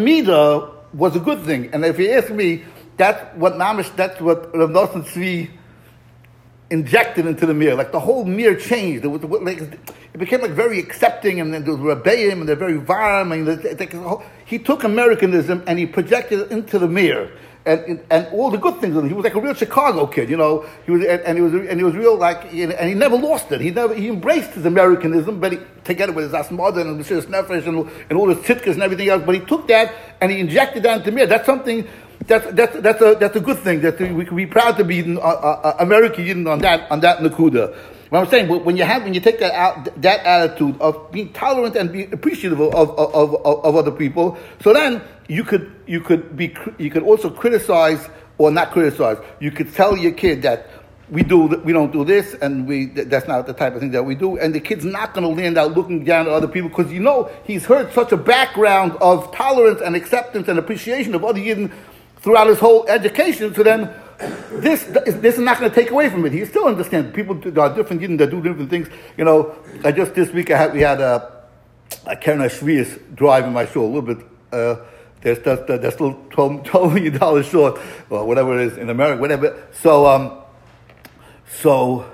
was 0.93 1.15
a 1.17 1.19
good 1.19 1.41
thing. 1.43 1.61
And 1.73 1.83
if 1.83 1.99
you 1.99 2.09
ask 2.11 2.29
me, 2.29 2.63
that's 2.95 3.21
what 3.35 3.53
mamish, 3.55 3.93
that's 3.97 4.21
what 4.21 4.55
Rav 4.55 4.69
Nosson 4.69 5.03
Tzvi 5.03 5.49
injected 6.73 7.25
into 7.25 7.45
the 7.45 7.53
Mir. 7.53 7.75
Like 7.75 7.91
the 7.91 7.99
whole 7.99 8.25
Mir 8.25 8.55
changed. 8.55 9.05
It 9.05 9.07
was 9.07 9.23
like 9.23 9.61
it 9.61 10.17
became 10.17 10.41
like 10.41 10.51
very 10.51 10.79
accepting, 10.79 11.39
and 11.39 11.53
then 11.53 11.63
there 11.63 11.73
was 11.73 11.81
rebellion, 11.81 12.39
and 12.39 12.49
they're 12.49 12.55
very 12.55 12.77
warm. 12.77 13.31
And 13.31 13.47
oh, 13.95 14.23
he 14.45 14.59
took 14.59 14.83
Americanism 14.83 15.63
and 15.67 15.79
he 15.79 15.85
projected 15.85 16.39
it 16.39 16.51
into 16.51 16.77
the 16.79 16.87
Mir 16.87 17.31
and, 17.65 18.03
and 18.09 18.27
all 18.33 18.49
the 18.49 18.57
good 18.57 18.79
things. 18.81 18.95
He 19.07 19.13
was 19.13 19.23
like 19.23 19.35
a 19.35 19.41
real 19.41 19.53
Chicago 19.53 20.07
kid, 20.07 20.29
you 20.29 20.37
know. 20.37 20.65
He 20.85 20.91
was, 20.91 21.05
and, 21.05 21.21
and 21.21 21.37
he 21.37 21.41
was, 21.41 21.53
and 21.53 21.79
he 21.79 21.83
was 21.83 21.95
real 21.95 22.17
like, 22.17 22.51
and 22.53 22.89
he 22.89 22.93
never 22.93 23.17
lost 23.17 23.51
it. 23.51 23.61
He 23.61 23.71
never, 23.71 23.93
he 23.93 24.09
embraced 24.09 24.51
his 24.51 24.65
Americanism, 24.65 25.39
but 25.39 25.53
he, 25.53 25.59
together 25.83 26.11
with 26.11 26.25
his 26.25 26.33
Asmada 26.33 26.81
and 26.81 26.99
mesiras 26.99 27.25
nefesh 27.25 27.65
and, 27.67 27.89
and 28.09 28.19
all 28.19 28.29
his 28.29 28.39
tzidkus 28.39 28.73
and 28.73 28.83
everything 28.83 29.09
else. 29.09 29.23
But 29.25 29.35
he 29.35 29.41
took 29.41 29.67
that 29.69 29.93
and 30.19 30.31
he 30.31 30.39
injected 30.39 30.83
that 30.83 30.99
into 30.99 31.11
me. 31.11 31.25
That's 31.25 31.45
something. 31.45 31.87
That's, 32.27 32.45
that's, 32.53 32.79
that's, 32.79 33.01
a, 33.01 33.15
that's 33.19 33.35
a 33.35 33.39
good 33.39 33.59
thing. 33.59 33.81
That 33.81 33.99
we 33.99 34.25
can 34.25 34.35
be 34.35 34.45
proud 34.45 34.77
to 34.77 34.83
be 34.83 35.17
uh, 35.17 35.19
uh, 35.19 35.75
American 35.79 36.47
on 36.47 36.59
that 36.59 36.89
on 36.91 36.99
that 37.01 37.19
nakuda. 37.19 37.75
What 38.09 38.19
I'm 38.19 38.29
saying, 38.29 38.47
when 38.63 38.77
you 38.77 38.83
have 38.83 39.03
when 39.03 39.15
you 39.15 39.19
take 39.19 39.39
that 39.39 39.53
out, 39.53 40.01
that 40.01 40.23
attitude 40.23 40.79
of 40.79 41.11
being 41.11 41.33
tolerant 41.33 41.75
and 41.75 41.91
being 41.91 42.13
appreciative 42.13 42.59
of, 42.59 42.73
of, 42.75 42.91
of, 42.99 43.35
of, 43.43 43.75
other 43.75 43.89
people, 43.89 44.37
so 44.61 44.71
then 44.71 45.01
you 45.27 45.43
could 45.43 45.73
you 45.87 45.99
could 45.99 46.37
be 46.37 46.55
you 46.77 46.91
could 46.91 47.01
also 47.01 47.29
criticize 47.29 48.07
or 48.37 48.51
not 48.51 48.71
criticize. 48.71 49.17
You 49.39 49.49
could 49.49 49.73
tell 49.73 49.97
your 49.97 50.11
kid 50.11 50.43
that 50.43 50.69
we 51.09 51.23
do 51.23 51.47
we 51.65 51.73
don't 51.73 51.91
do 51.91 52.05
this 52.05 52.35
and 52.35 52.67
we 52.67 52.85
that's 52.85 53.27
not 53.27 53.45
the 53.47 53.53
type 53.53 53.73
of 53.73 53.81
thing 53.81 53.91
that 53.91 54.03
we 54.03 54.15
do 54.15 54.37
and 54.37 54.53
the 54.53 54.59
kid's 54.59 54.85
not 54.85 55.13
going 55.13 55.27
to 55.27 55.41
land 55.41 55.57
out 55.57 55.73
looking 55.73 56.03
down 56.03 56.27
at 56.27 56.31
other 56.31 56.47
people 56.47 56.69
because 56.69 56.91
you 56.93 56.99
know 56.99 57.29
he's 57.43 57.65
heard 57.65 57.91
such 57.93 58.11
a 58.11 58.17
background 58.17 58.93
of 59.01 59.31
tolerance 59.35 59.81
and 59.81 59.95
acceptance 59.95 60.47
and 60.47 60.57
appreciation 60.57 61.13
of 61.13 61.23
other 61.23 61.39
Yidden 61.39 61.71
throughout 62.23 62.47
his 62.47 62.57
whole 62.57 62.87
education 62.87 63.53
so 63.53 63.61
then 63.61 63.93
this, 64.51 64.83
this 64.85 65.35
is 65.35 65.39
not 65.39 65.59
going 65.59 65.69
to 65.69 65.75
take 65.75 65.91
away 65.91 66.09
from 66.09 66.25
it. 66.25 66.31
He 66.31 66.45
still 66.45 66.65
understands 66.65 67.13
people 67.13 67.35
there 67.35 67.59
are 67.59 67.73
different 67.75 68.01
Yidden 68.01 68.17
that 68.19 68.29
do 68.29 68.41
different 68.41 68.69
things. 68.69 68.87
You 69.17 69.25
know, 69.25 69.55
I 69.83 69.91
just 69.91 70.13
this 70.13 70.31
week 70.31 70.51
I 70.51 70.57
had, 70.57 70.73
we 70.73 70.81
had 70.81 71.01
a, 71.01 71.45
a 72.05 72.15
Keren 72.15 72.39
Shviis 72.41 73.15
driving 73.15 73.53
my 73.53 73.65
show 73.65 73.83
a 73.83 73.87
little 73.87 74.01
bit. 74.01 74.25
Uh, 74.51 74.75
they're, 75.21 75.35
they're, 75.35 75.77
they're 75.77 75.91
still 75.91 76.15
$12, 76.31 76.65
$12 76.65 76.93
million 76.93 77.43
short, 77.43 77.79
or 78.09 78.25
whatever 78.25 78.59
it 78.59 78.67
is 78.67 78.77
in 78.77 78.89
America, 78.89 79.21
whatever. 79.21 79.67
So, 79.71 80.05
um, 80.05 80.37
so, 81.49 82.11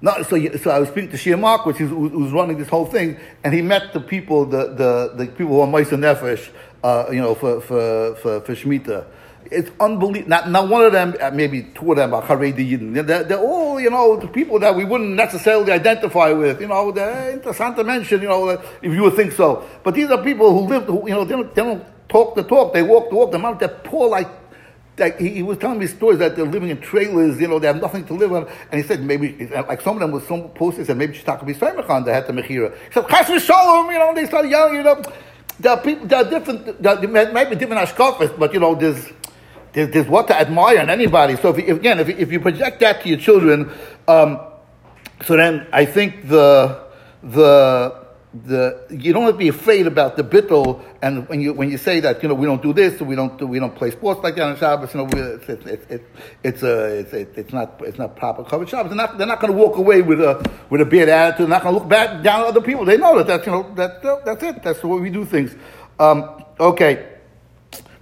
not, 0.00 0.26
so, 0.26 0.56
so 0.56 0.70
I 0.70 0.80
was 0.80 0.88
speaking 0.88 1.10
to 1.10 1.16
Shia 1.16 1.38
Mark, 1.38 1.64
which 1.64 1.80
is, 1.80 1.90
who's 1.90 2.32
running 2.32 2.58
this 2.58 2.68
whole 2.68 2.86
thing, 2.86 3.18
and 3.44 3.54
he 3.54 3.62
met 3.62 3.92
the 3.92 4.00
people, 4.00 4.46
the, 4.46 4.74
the, 4.74 5.12
the 5.16 5.26
people 5.26 5.54
who 5.54 5.60
are 5.60 5.66
Meister 5.66 5.96
Nefesh, 5.96 6.50
uh, 6.82 7.06
you 7.10 7.20
know, 7.20 7.34
for, 7.34 7.60
for, 7.60 8.16
for, 8.16 8.40
for 8.40 8.54
Shemitah. 8.54 9.06
It's 9.50 9.70
unbelievable. 9.80 10.28
Not, 10.28 10.48
not 10.48 10.68
one 10.68 10.82
of 10.82 10.92
them, 10.92 11.16
uh, 11.20 11.30
maybe 11.32 11.64
two 11.74 11.90
of 11.90 11.96
them 11.96 12.14
are 12.14 12.22
Haredi 12.22 12.70
Yidden. 12.70 13.06
They're, 13.06 13.24
they're 13.24 13.38
all, 13.38 13.80
you 13.80 13.90
know, 13.90 14.16
the 14.16 14.28
people 14.28 14.60
that 14.60 14.74
we 14.74 14.84
wouldn't 14.84 15.14
necessarily 15.14 15.72
identify 15.72 16.30
with. 16.30 16.60
You 16.60 16.68
know, 16.68 16.92
they're 16.92 17.32
interesting 17.32 17.74
to 17.74 17.84
mention, 17.84 18.22
you 18.22 18.28
know, 18.28 18.50
if 18.50 18.92
you 18.92 19.02
would 19.02 19.14
think 19.14 19.32
so. 19.32 19.68
But 19.82 19.94
these 19.94 20.08
are 20.10 20.22
people 20.22 20.52
who 20.52 20.72
live, 20.72 20.84
who, 20.84 21.08
you 21.08 21.14
know, 21.14 21.24
they 21.24 21.34
don't, 21.34 21.54
they 21.54 21.62
don't 21.62 21.84
talk 22.08 22.36
the 22.36 22.44
talk, 22.44 22.72
they 22.72 22.82
walk 22.82 23.10
the 23.10 23.16
walk. 23.16 23.32
The 23.32 23.38
amount 23.38 23.58
they're 23.58 23.68
poor 23.68 24.08
like 24.08 24.28
like 25.00 25.18
he, 25.18 25.30
he, 25.30 25.42
was 25.42 25.58
telling 25.58 25.78
me 25.78 25.86
stories 25.86 26.18
that 26.18 26.36
they're 26.36 26.44
living 26.44 26.68
in 26.68 26.80
trailers, 26.80 27.40
you 27.40 27.48
know, 27.48 27.58
they 27.58 27.66
have 27.66 27.80
nothing 27.80 28.04
to 28.04 28.14
live 28.14 28.32
on. 28.32 28.46
And 28.70 28.80
he 28.80 28.86
said 28.86 29.02
maybe, 29.02 29.48
like 29.48 29.80
some 29.80 29.96
of 29.96 30.00
them 30.00 30.12
was 30.12 30.26
some 30.26 30.50
posters 30.50 30.86
said 30.86 30.98
maybe 30.98 31.14
Shtaka 31.14 31.46
be 31.46 31.54
they 31.54 32.12
had 32.12 32.26
the 32.26 32.32
Mechira. 32.32 32.76
He 32.86 32.92
said, 32.92 33.08
Chas 33.08 33.42
Shalom, 33.42 33.90
you 33.90 33.98
know, 33.98 34.14
they 34.14 34.26
started 34.26 34.50
yelling, 34.50 34.74
you 34.76 34.82
know. 34.82 35.02
There 35.58 35.72
are 35.72 35.80
people, 35.80 36.06
there 36.06 36.24
are 36.24 36.30
different, 36.30 36.82
there 36.82 37.32
might 37.32 37.50
be 37.50 37.56
different 37.56 37.86
ashkafas, 37.88 38.38
but 38.38 38.52
you 38.54 38.60
know, 38.60 38.74
there's, 38.74 39.10
there's, 39.72 39.90
there's 39.90 40.06
what 40.06 40.28
to 40.28 40.38
admire 40.38 40.78
in 40.78 40.90
anybody. 40.90 41.36
So 41.36 41.54
if, 41.54 41.68
again, 41.68 42.00
if, 42.00 42.08
if 42.08 42.32
you 42.32 42.40
project 42.40 42.80
that 42.80 43.02
to 43.02 43.08
your 43.08 43.18
children, 43.18 43.70
um, 44.08 44.40
so 45.24 45.36
then 45.36 45.66
I 45.72 45.84
think 45.84 46.28
the 46.28 46.88
the 47.22 48.00
the 48.32 48.86
you 48.90 49.12
don't 49.12 49.24
have 49.24 49.34
to 49.34 49.38
be 49.38 49.48
afraid 49.48 49.86
about 49.86 50.16
the 50.16 50.22
bittul. 50.22 50.82
And 51.02 51.28
when 51.28 51.40
you 51.40 51.52
when 51.52 51.70
you 51.70 51.78
say 51.78 52.00
that 52.00 52.22
you 52.22 52.28
know 52.28 52.34
we 52.34 52.46
don't 52.46 52.62
do 52.62 52.72
this, 52.72 53.00
we 53.00 53.14
don't 53.14 53.36
do, 53.38 53.46
we 53.46 53.58
don't 53.58 53.74
play 53.74 53.90
sports 53.90 54.20
like 54.22 54.36
that 54.36 54.44
on 54.44 54.56
Shabbos, 54.56 54.94
you 54.94 55.00
know, 55.00 55.08
it's 55.12 55.48
it's 55.48 55.66
it's, 55.66 56.04
it's 56.42 56.62
a 56.62 56.98
it's, 57.00 57.12
it's 57.12 57.52
not 57.52 57.80
it's 57.84 57.98
not 57.98 58.16
proper 58.16 58.44
kavod 58.44 58.68
Shabbos. 58.68 58.90
They're 58.90 58.96
not 58.96 59.18
they're 59.18 59.26
not 59.26 59.40
going 59.40 59.52
to 59.52 59.58
walk 59.58 59.76
away 59.76 60.00
with 60.02 60.20
a 60.20 60.42
with 60.70 60.80
a 60.80 60.86
bad 60.86 61.08
attitude. 61.08 61.46
They're 61.46 61.48
not 61.48 61.62
going 61.62 61.74
to 61.74 61.80
look 61.80 61.88
back 61.88 62.22
down 62.22 62.42
at 62.42 62.46
other 62.46 62.60
people. 62.60 62.84
They 62.84 62.96
know 62.96 63.18
that 63.18 63.26
that's 63.26 63.46
you 63.46 63.52
know 63.52 63.74
that 63.74 64.02
that's 64.24 64.42
it. 64.42 64.62
That's 64.62 64.80
the 64.80 64.88
way 64.88 65.00
we 65.00 65.10
do 65.10 65.24
things. 65.24 65.54
Um, 65.98 66.44
okay. 66.58 67.09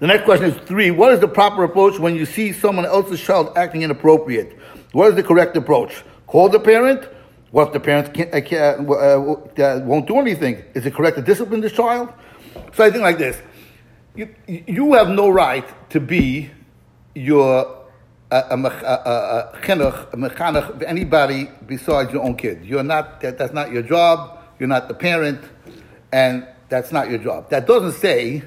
The 0.01 0.07
next 0.07 0.24
question 0.24 0.51
is 0.51 0.57
three. 0.68 0.92
What 0.92 1.12
is 1.12 1.18
the 1.18 1.26
proper 1.26 1.64
approach 1.64 1.99
when 1.99 2.14
you 2.14 2.24
see 2.24 2.53
someone 2.53 2.86
else's 2.86 3.20
child 3.20 3.53
acting 3.57 3.82
inappropriate? 3.82 4.57
What 4.92 5.09
is 5.09 5.16
the 5.16 5.24
correct 5.24 5.57
approach? 5.57 6.05
Call 6.28 6.49
the 6.49 6.61
parent? 6.61 7.03
What 7.51 7.68
if 7.68 7.72
the 7.72 7.80
parents 7.80 8.11
can't, 8.14 8.32
uh, 8.32 8.40
can't, 8.40 8.88
uh, 8.88 8.92
uh, 8.92 9.80
won't 9.84 10.07
do 10.07 10.18
anything? 10.18 10.62
Is 10.74 10.86
it 10.86 10.94
correct 10.94 11.16
to 11.16 11.22
discipline 11.22 11.62
the 11.62 11.70
child? 11.70 12.12
So 12.74 12.84
I 12.84 12.90
think 12.90 13.03
like 13.03 13.18
this. 13.18 13.42
You, 14.14 14.32
you 14.46 14.94
have 14.94 15.09
no 15.09 15.30
right 15.30 15.66
to 15.90 15.99
be 15.99 16.51
your 17.14 17.86
mechanech 18.30 20.70
of 20.70 20.82
anybody 20.82 21.51
besides 21.66 22.12
your 22.12 22.22
own 22.22 22.36
kid. 22.36 22.64
You're 22.64 22.84
not, 22.84 23.20
that, 23.22 23.38
that's 23.38 23.53
not 23.53 23.72
your 23.72 23.82
job. 23.82 24.38
You're 24.61 24.68
not 24.68 24.86
the 24.86 24.94
parent. 24.94 25.42
And 26.12 26.46
that's 26.68 26.92
not 26.92 27.11
your 27.11 27.18
job. 27.18 27.51
That 27.51 27.66
doesn't 27.66 28.01
say, 28.01 28.44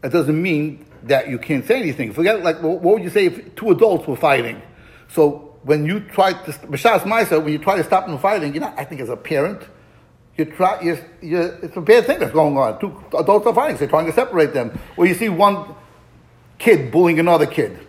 that 0.00 0.12
doesn't 0.12 0.40
mean 0.40 0.85
that 1.06 1.28
you 1.28 1.38
can't 1.38 1.64
say 1.66 1.80
anything. 1.80 2.12
Forget, 2.12 2.42
like, 2.42 2.62
what 2.62 2.82
would 2.82 3.02
you 3.02 3.10
say 3.10 3.26
if 3.26 3.54
two 3.54 3.70
adults 3.70 4.06
were 4.06 4.16
fighting? 4.16 4.60
So 5.08 5.56
when 5.62 5.86
you 5.86 6.00
try 6.00 6.32
to, 6.32 6.52
b'shas 6.52 7.00
ma'isa, 7.00 7.42
when 7.42 7.52
you 7.52 7.58
try 7.58 7.76
to 7.76 7.84
stop 7.84 8.06
them 8.06 8.18
fighting, 8.18 8.54
you're 8.54 8.62
not 8.62 8.78
acting 8.78 9.00
as 9.00 9.08
a 9.08 9.16
parent. 9.16 9.62
You 10.36 10.44
try, 10.44 10.80
you 10.82 10.98
you 11.22 11.40
it's 11.62 11.76
a 11.76 11.80
bad 11.80 12.04
thing 12.06 12.18
that's 12.18 12.32
going 12.32 12.56
on. 12.58 12.78
Two 12.78 13.02
adults 13.16 13.46
are 13.46 13.54
fighting, 13.54 13.76
so 13.76 13.84
you're 13.84 13.90
trying 13.90 14.06
to 14.06 14.12
separate 14.12 14.52
them. 14.52 14.78
Or 14.96 15.06
you 15.06 15.14
see 15.14 15.30
one 15.30 15.74
kid 16.58 16.92
bullying 16.92 17.18
another 17.18 17.46
kid 17.46 17.85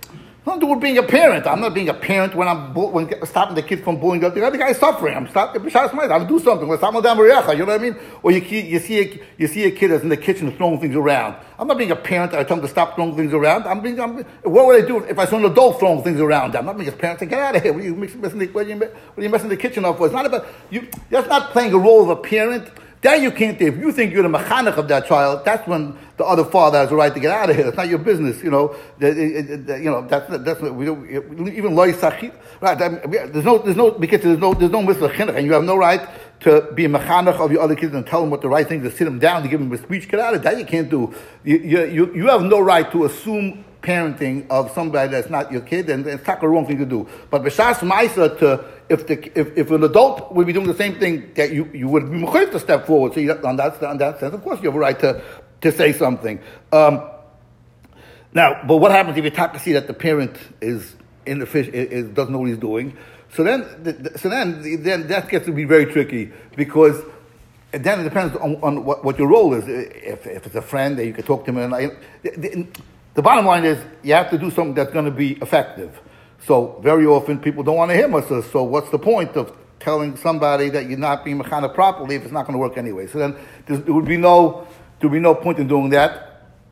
nothing 0.48 0.62
to 0.62 0.66
do 0.66 0.74
with 0.74 0.82
being 0.82 0.98
a 0.98 1.04
parent. 1.04 1.45
I'm 1.45 1.62
not 1.62 1.74
being 1.74 1.89
a 1.89 1.93
parent 1.93 2.34
when 2.34 2.48
I'm 2.48 2.74
when 2.74 3.26
stopping 3.26 3.56
the 3.56 3.62
kid 3.62 3.84
from 3.84 4.00
bullying 4.00 4.24
up 4.24 4.34
the 4.34 4.45
other 4.45 4.58
guy 4.58 4.70
is 4.70 4.78
suffering. 4.78 5.16
I'm 5.16 5.28
stopping 5.30 5.62
b'shas 5.62 5.93
I 5.93 6.14
have 6.14 6.22
to 6.24 6.28
do 6.28 6.39
something. 6.39 6.68
Let's 6.68 6.82
down 6.82 6.95
You 6.95 7.28
know 7.28 7.66
what 7.66 7.70
I 7.70 7.78
mean? 7.78 7.95
Or 8.24 8.32
you 8.32 8.39
you 8.39 8.80
see 8.80 9.00
a, 9.00 9.22
you 9.38 9.48
see 9.48 9.66
a 9.66 9.72
kid 9.72 9.89
that's 9.91 10.04
in 10.04 10.10
the 10.10 10.18
kitchen 10.18 10.52
throwing 10.58 10.80
things 10.80 10.95
around. 10.95 11.36
I'm 11.60 11.68
not 11.68 11.78
being 11.78 11.91
a 11.91 11.95
parent. 11.95 12.34
I 12.34 12.43
tell 12.43 12.58
him 12.58 12.64
to 12.64 12.70
stop 12.70 12.95
throwing 12.95 13.16
things 13.16 13.34
around. 13.34 13.66
I'm 13.66 13.82
being. 13.82 14.00
I'm, 14.00 14.24
what 14.43 14.66
would 14.68 14.84
I 14.84 14.88
do 14.88 15.04
if 15.04 15.20
I 15.20 15.26
saw 15.26 15.38
an 15.38 15.45
adult 15.45 15.80
throwing 15.80 16.04
things 16.04 16.20
around? 16.20 16.56
I'm 16.56 16.66
not 16.66 16.78
being 16.78 16.89
a 16.89 16.91
parent. 16.91 17.20
to 17.20 17.26
get 17.26 17.39
out 17.39 17.56
of 17.56 17.64
here. 17.64 17.74
What 17.74 17.82
are 17.82 17.86
you 17.86 17.95
messing, 17.95 18.39
the, 18.39 18.48
what 18.48 18.68
are 18.68 19.22
you 19.22 19.30
messing 19.30 19.50
the 19.50 19.58
kitchen 19.58 19.86
up 19.86 19.98
for? 19.98 20.06
It's 20.06 20.16
not 20.16 20.26
about 20.26 20.48
you. 20.70 20.88
That's 21.10 21.28
not 21.28 21.52
playing 21.52 21.74
a 21.74 21.78
role 21.78 22.04
of 22.04 22.10
a 22.10 22.16
parent. 22.16 22.70
That 23.08 23.22
you 23.22 23.32
can't. 23.32 23.62
If 23.62 23.78
you 23.78 23.93
think 23.93 24.12
you're 24.12 24.22
the 24.22 24.38
mechanech 24.38 24.76
of 24.76 24.89
that 24.89 25.08
child, 25.08 25.45
that's 25.45 25.66
when 25.66 25.97
the 26.18 26.26
other 26.26 26.43
father 26.43 26.80
has 26.80 26.91
a 26.91 26.95
right 26.97 27.14
to 27.14 27.20
get 27.22 27.32
out 27.32 27.49
of 27.49 27.55
here. 27.55 27.68
It's 27.68 27.78
not 27.78 27.88
your 27.88 27.99
business, 27.99 28.43
you 28.43 28.51
know. 28.51 28.76
you 28.99 29.80
know 29.86 30.05
that's 30.05 30.28
that's 30.43 30.60
we 30.60 30.84
don't, 30.84 31.47
even 31.47 31.74
loy 31.74 31.93
sachit. 31.93 32.34
Right? 32.60 32.78
There's 32.78 33.45
no 33.45 33.60
there's 33.60 33.78
no 33.78 33.91
because 33.91 34.24
there's 34.24 34.38
no 34.38 34.53
there's 34.53 34.72
no 34.72 34.82
mitzvah 34.82 35.08
and 35.38 35.45
you 35.45 35.53
have 35.53 35.64
no 35.64 35.78
right 35.78 36.05
to 36.41 36.70
be 36.74 36.84
a 36.84 36.89
mechanech 36.89 37.39
of 37.39 37.49
your 37.49 37.62
other 37.62 37.76
kids 37.76 37.95
and 37.95 38.05
tell 38.05 38.20
them 38.20 38.30
what 38.30 38.41
the 38.41 38.49
right 38.49 38.68
thing 38.68 38.84
to 38.84 38.91
sit 38.91 39.05
them 39.05 39.20
down 39.20 39.41
to 39.41 39.47
give 39.47 39.62
them 39.62 39.72
a 39.72 39.78
speech. 39.78 40.10
Get 40.10 40.20
out 40.20 40.34
of 40.34 40.43
that. 40.43 40.60
You 40.60 40.66
can't 40.66 40.89
do. 40.89 41.16
You 41.45 41.86
you 41.86 42.14
you 42.14 42.28
have 42.28 42.43
no 42.43 42.60
right 42.60 42.91
to 42.91 43.05
assume 43.05 43.64
parenting 43.82 44.45
of 44.49 44.70
somebody 44.72 45.10
that's 45.10 45.30
not 45.30 45.49
your 45.49 45.62
kid, 45.62 45.89
and 45.89 46.05
it's 46.05 46.28
not 46.28 46.43
a 46.43 46.47
wrong 46.47 46.68
thing 46.68 46.78
to 46.78 46.86
do. 46.86 47.08
But 47.30 47.43
b'shas 47.43 47.76
ma'isa 47.76 48.38
to 48.39 48.66
if 48.89 49.07
the 49.07 49.39
if, 49.39 49.57
if 49.57 49.71
an 49.71 49.83
adult 49.83 50.31
would 50.31 50.47
be 50.47 50.53
doing 50.53 50.67
the 50.67 50.75
same 50.75 50.99
thing 50.99 51.31
that 51.35 51.51
you, 51.51 51.69
you 51.73 51.88
would 51.88 52.11
be 52.11 52.19
mechayiv 52.19 52.51
to 52.51 52.59
step 52.59 52.85
forward. 52.85 53.13
So 53.13 53.19
you, 53.19 53.31
on 53.33 53.57
that 53.57 53.81
on 53.83 53.97
that 53.97 54.19
sense, 54.19 54.33
of 54.33 54.43
course, 54.43 54.59
you 54.61 54.69
have 54.69 54.75
a 54.75 54.79
right 54.79 54.99
to 54.99 55.21
to 55.61 55.71
say 55.71 55.93
something. 55.93 56.39
Um, 56.71 57.09
now, 58.33 58.61
but 58.67 58.77
what 58.77 58.91
happens 58.91 59.17
if 59.17 59.23
you 59.23 59.31
talk 59.31 59.53
to 59.53 59.59
see 59.59 59.73
that 59.73 59.88
the 59.88 59.93
parent 59.93 60.38
is 60.61 60.95
in 61.25 61.39
the 61.39 61.45
fish 61.45 61.67
is, 61.67 62.09
doesn't 62.09 62.31
know 62.31 62.39
what 62.39 62.49
he's 62.49 62.57
doing? 62.57 62.95
So 63.33 63.43
then, 63.43 63.63
so 64.17 64.29
then, 64.29 64.83
then 64.83 65.07
that 65.07 65.29
gets 65.29 65.45
to 65.45 65.51
be 65.51 65.65
very 65.65 65.85
tricky 65.85 66.31
because 66.55 67.03
then 67.71 67.99
it 67.99 68.03
depends 68.03 68.35
on, 68.38 68.55
on 68.63 68.85
what, 68.85 69.03
what, 69.03 69.19
your 69.19 69.27
role 69.27 69.53
is. 69.53 69.67
If, 69.67 70.25
if 70.25 70.45
it's 70.45 70.55
a 70.55 70.61
friend 70.61 70.97
that 70.97 71.05
you 71.05 71.13
can 71.13 71.25
talk 71.25 71.45
to 71.45 71.51
him, 71.51 71.57
and 71.57 71.75
I, 71.75 71.88
the, 72.23 72.67
the 73.13 73.21
bottom 73.21 73.45
line 73.45 73.65
is 73.65 73.83
you 74.03 74.13
have 74.13 74.29
to 74.29 74.38
do 74.38 74.49
something 74.49 74.73
that's 74.73 74.91
going 74.91 75.05
to 75.05 75.11
be 75.11 75.33
effective. 75.33 75.99
So 76.45 76.79
very 76.81 77.05
often 77.05 77.39
people 77.39 77.63
don't 77.63 77.77
want 77.77 77.91
to 77.91 77.95
hear 77.95 78.07
Musa. 78.07 78.43
So 78.43 78.63
what's 78.63 78.89
the 78.89 78.99
point 78.99 79.35
of 79.35 79.55
telling 79.79 80.15
somebody 80.17 80.69
that 80.69 80.88
you're 80.89 80.97
not 80.97 81.25
being 81.25 81.39
mechanech 81.39 81.73
properly 81.73 82.15
if 82.15 82.23
it's 82.23 82.31
not 82.31 82.45
going 82.45 82.53
to 82.53 82.59
work 82.59 82.77
anyway? 82.77 83.07
So 83.07 83.19
then 83.19 83.35
there 83.65 83.93
would 83.93 84.05
be 84.05 84.17
no 84.17 84.67
there 84.99 85.09
would 85.09 85.15
be 85.15 85.19
no 85.19 85.35
point 85.35 85.59
in 85.59 85.67
doing 85.67 85.89
that. 85.91 86.27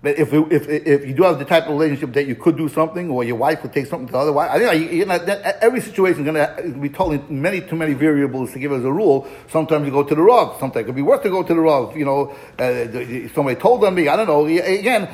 But 0.05 0.19
if, 0.19 0.31
if, 0.33 0.69
if 0.69 1.07
you 1.07 1.15
do 1.15 1.23
have 1.23 1.39
the 1.39 1.45
type 1.45 1.63
of 1.63 1.71
relationship 1.71 2.13
that 2.13 2.27
you 2.27 2.35
could 2.35 2.55
do 2.55 2.69
something, 2.69 3.09
or 3.09 3.23
your 3.23 3.37
wife 3.37 3.63
would 3.63 3.73
take 3.73 3.87
something 3.87 4.05
to 4.05 4.11
the 4.13 4.19
other 4.19 4.33
wife, 4.33 4.51
I 4.51 4.59
think 4.59 4.91
you 4.91 5.03
know, 5.03 5.15
every 5.61 5.81
situation 5.81 6.27
is 6.27 6.31
going 6.31 6.35
to 6.35 6.79
be 6.79 7.25
in 7.27 7.41
many 7.41 7.61
too 7.61 7.75
many 7.75 7.95
variables 7.95 8.53
to 8.53 8.59
give 8.59 8.71
as 8.71 8.83
a 8.83 8.91
rule. 8.91 9.27
Sometimes 9.49 9.83
you 9.83 9.91
go 9.91 10.03
to 10.03 10.13
the 10.13 10.21
Rav. 10.21 10.59
Sometimes 10.59 10.83
it 10.83 10.85
could 10.85 10.95
be 10.95 11.01
worse 11.01 11.23
to 11.23 11.29
go 11.31 11.41
to 11.41 11.51
the 11.51 11.59
Rav. 11.59 11.97
You 11.97 12.05
know, 12.05 12.35
uh, 12.59 13.33
somebody 13.33 13.59
told 13.59 13.83
on 13.83 13.95
me. 13.95 14.07
I 14.07 14.15
don't 14.15 14.27
know. 14.27 14.45
Again, 14.45 15.09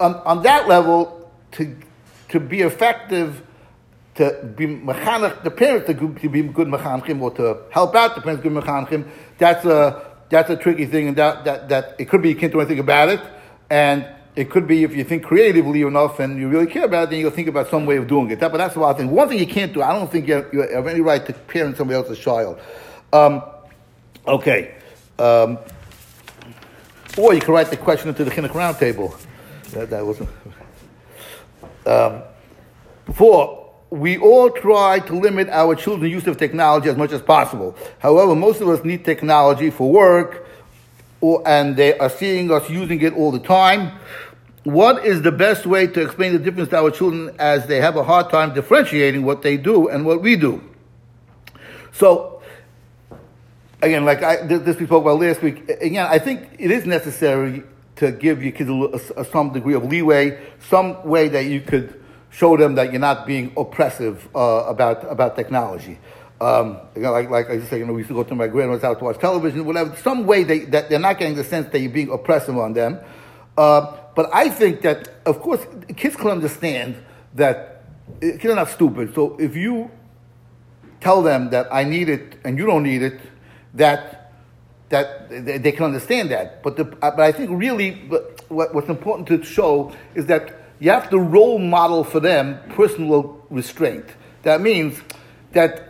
on, 0.00 0.14
on 0.14 0.42
that 0.42 0.66
level, 0.66 1.30
to 1.52 1.76
to 2.30 2.40
be 2.40 2.62
effective 2.62 3.42
to 4.18 4.44
be 4.56 4.66
mechanech 4.66 5.42
the 5.42 5.50
parents 5.50 5.86
to, 5.86 5.94
to 5.94 6.28
be 6.28 6.42
good 6.42 6.68
mechanchim 6.68 7.20
or 7.20 7.30
to 7.32 7.62
help 7.70 7.94
out 7.94 8.14
the 8.14 8.20
parents 8.20 8.42
be 8.42 8.50
mechanchim, 8.50 9.08
that's 9.38 9.64
a 9.64 10.06
that's 10.28 10.50
a 10.50 10.56
tricky 10.56 10.86
thing, 10.86 11.08
and 11.08 11.16
that 11.16 11.44
that, 11.44 11.68
that 11.68 11.96
it 11.98 12.08
could 12.08 12.20
be 12.20 12.28
you 12.28 12.36
can't 12.36 12.52
do 12.52 12.60
anything 12.60 12.80
about 12.80 13.08
it, 13.08 13.20
and 13.70 14.06
it 14.38 14.50
could 14.50 14.66
be 14.68 14.84
if 14.84 14.94
you 14.94 15.02
think 15.02 15.24
creatively 15.24 15.82
enough 15.82 16.20
and 16.20 16.38
you 16.38 16.48
really 16.48 16.66
care 16.66 16.84
about 16.84 17.04
it, 17.04 17.10
then 17.10 17.18
you'll 17.18 17.30
think 17.30 17.48
about 17.48 17.68
some 17.68 17.86
way 17.86 17.96
of 17.96 18.06
doing 18.06 18.30
it. 18.30 18.38
That, 18.38 18.52
but 18.52 18.58
that's 18.58 18.74
the 18.74 18.80
wild 18.80 18.96
thing. 18.96 19.10
One 19.10 19.28
thing 19.28 19.38
you 19.38 19.46
can't 19.48 19.72
do, 19.72 19.82
I 19.82 19.92
don't 19.92 20.10
think 20.10 20.28
you 20.28 20.34
have, 20.34 20.46
you 20.52 20.60
have 20.60 20.86
any 20.86 21.00
right 21.00 21.24
to 21.26 21.32
parent 21.32 21.76
somebody 21.76 21.96
else's 21.96 22.20
child. 22.20 22.60
Um, 23.12 23.42
okay. 24.26 24.74
Um, 25.18 25.58
or 27.16 27.34
you 27.34 27.40
can 27.40 27.52
write 27.52 27.70
the 27.70 27.76
question 27.76 28.08
into 28.08 28.22
the 28.22 28.30
chinuch 28.30 28.54
round 28.54 28.78
table. 28.78 29.12
That, 29.72 29.90
that 29.90 30.04
wasn't. 30.06 30.30
Um, 31.86 32.22
four, 33.14 33.67
we 33.90 34.18
all 34.18 34.50
try 34.50 34.98
to 35.00 35.14
limit 35.14 35.48
our 35.48 35.74
children's 35.74 36.12
use 36.12 36.26
of 36.26 36.36
technology 36.36 36.88
as 36.88 36.96
much 36.96 37.12
as 37.12 37.22
possible. 37.22 37.74
However, 37.98 38.34
most 38.34 38.60
of 38.60 38.68
us 38.68 38.84
need 38.84 39.04
technology 39.04 39.70
for 39.70 39.90
work, 39.90 40.46
or, 41.20 41.42
and 41.46 41.76
they 41.76 41.98
are 41.98 42.10
seeing 42.10 42.50
us 42.50 42.68
using 42.68 43.00
it 43.00 43.14
all 43.14 43.32
the 43.32 43.40
time. 43.40 43.98
What 44.64 45.06
is 45.06 45.22
the 45.22 45.32
best 45.32 45.64
way 45.64 45.86
to 45.86 46.02
explain 46.02 46.32
the 46.32 46.38
difference 46.38 46.68
to 46.70 46.76
our 46.76 46.90
children 46.90 47.34
as 47.38 47.66
they 47.66 47.80
have 47.80 47.96
a 47.96 48.04
hard 48.04 48.28
time 48.28 48.52
differentiating 48.54 49.24
what 49.24 49.42
they 49.42 49.56
do 49.56 49.88
and 49.88 50.04
what 50.04 50.20
we 50.20 50.36
do? 50.36 50.62
So, 51.92 52.42
again, 53.80 54.04
like 54.04 54.22
I, 54.22 54.46
this 54.46 54.78
we 54.78 54.84
spoke 54.84 55.02
about 55.02 55.20
last 55.20 55.40
week, 55.40 55.68
again, 55.80 56.06
I 56.08 56.18
think 56.18 56.48
it 56.58 56.70
is 56.70 56.84
necessary 56.84 57.62
to 57.96 58.12
give 58.12 58.42
your 58.42 58.52
kids 58.52 58.70
a, 58.70 59.20
a, 59.20 59.24
some 59.24 59.52
degree 59.52 59.74
of 59.74 59.84
leeway, 59.84 60.38
some 60.68 61.02
way 61.04 61.28
that 61.28 61.46
you 61.46 61.60
could 61.60 61.97
show 62.30 62.56
them 62.56 62.74
that 62.76 62.92
you're 62.92 63.00
not 63.00 63.26
being 63.26 63.52
oppressive 63.56 64.28
uh, 64.34 64.64
about 64.66 65.10
about 65.10 65.36
technology. 65.36 65.98
Um, 66.40 66.78
you 66.94 67.02
know, 67.02 67.10
like, 67.10 67.30
like 67.30 67.50
I 67.50 67.56
just 67.56 67.68
said, 67.68 67.80
you 67.80 67.86
know, 67.86 67.92
we 67.92 68.00
used 68.02 68.10
to 68.10 68.14
go 68.14 68.22
to 68.22 68.34
my 68.34 68.46
grandmother's 68.46 68.82
house 68.82 68.98
to 68.98 69.04
watch 69.04 69.18
television, 69.18 69.64
whatever. 69.64 69.96
Some 69.96 70.24
way 70.24 70.44
they, 70.44 70.60
that 70.66 70.88
they're 70.88 71.00
not 71.00 71.18
getting 71.18 71.34
the 71.34 71.42
sense 71.42 71.68
that 71.72 71.80
you're 71.80 71.90
being 71.90 72.10
oppressive 72.10 72.56
on 72.56 72.74
them. 72.74 73.00
Uh, 73.56 73.96
but 74.14 74.30
I 74.32 74.48
think 74.48 74.82
that, 74.82 75.08
of 75.26 75.40
course, 75.40 75.66
kids 75.96 76.14
can 76.14 76.28
understand 76.28 76.96
that 77.34 77.82
kids 78.20 78.44
are 78.44 78.54
not 78.54 78.68
stupid. 78.68 79.14
So 79.14 79.36
if 79.40 79.56
you 79.56 79.90
tell 81.00 81.22
them 81.22 81.50
that 81.50 81.66
I 81.72 81.82
need 81.82 82.08
it 82.08 82.36
and 82.44 82.56
you 82.56 82.66
don't 82.66 82.84
need 82.84 83.02
it, 83.02 83.20
that 83.74 84.32
that 84.90 85.28
they, 85.28 85.72
can 85.72 85.84
understand 85.84 86.30
that. 86.30 86.62
But 86.62 86.76
the, 86.76 86.84
but 86.84 87.20
I 87.20 87.30
think 87.30 87.50
really 87.52 87.92
what, 88.48 88.74
what's 88.74 88.88
important 88.88 89.28
to 89.28 89.42
show 89.42 89.92
is 90.14 90.24
that 90.26 90.57
you 90.80 90.90
have 90.90 91.10
to 91.10 91.18
role 91.18 91.58
model 91.58 92.04
for 92.04 92.20
them 92.20 92.58
personal 92.70 93.44
restraint. 93.50 94.04
That 94.42 94.60
means 94.60 95.00
that 95.52 95.88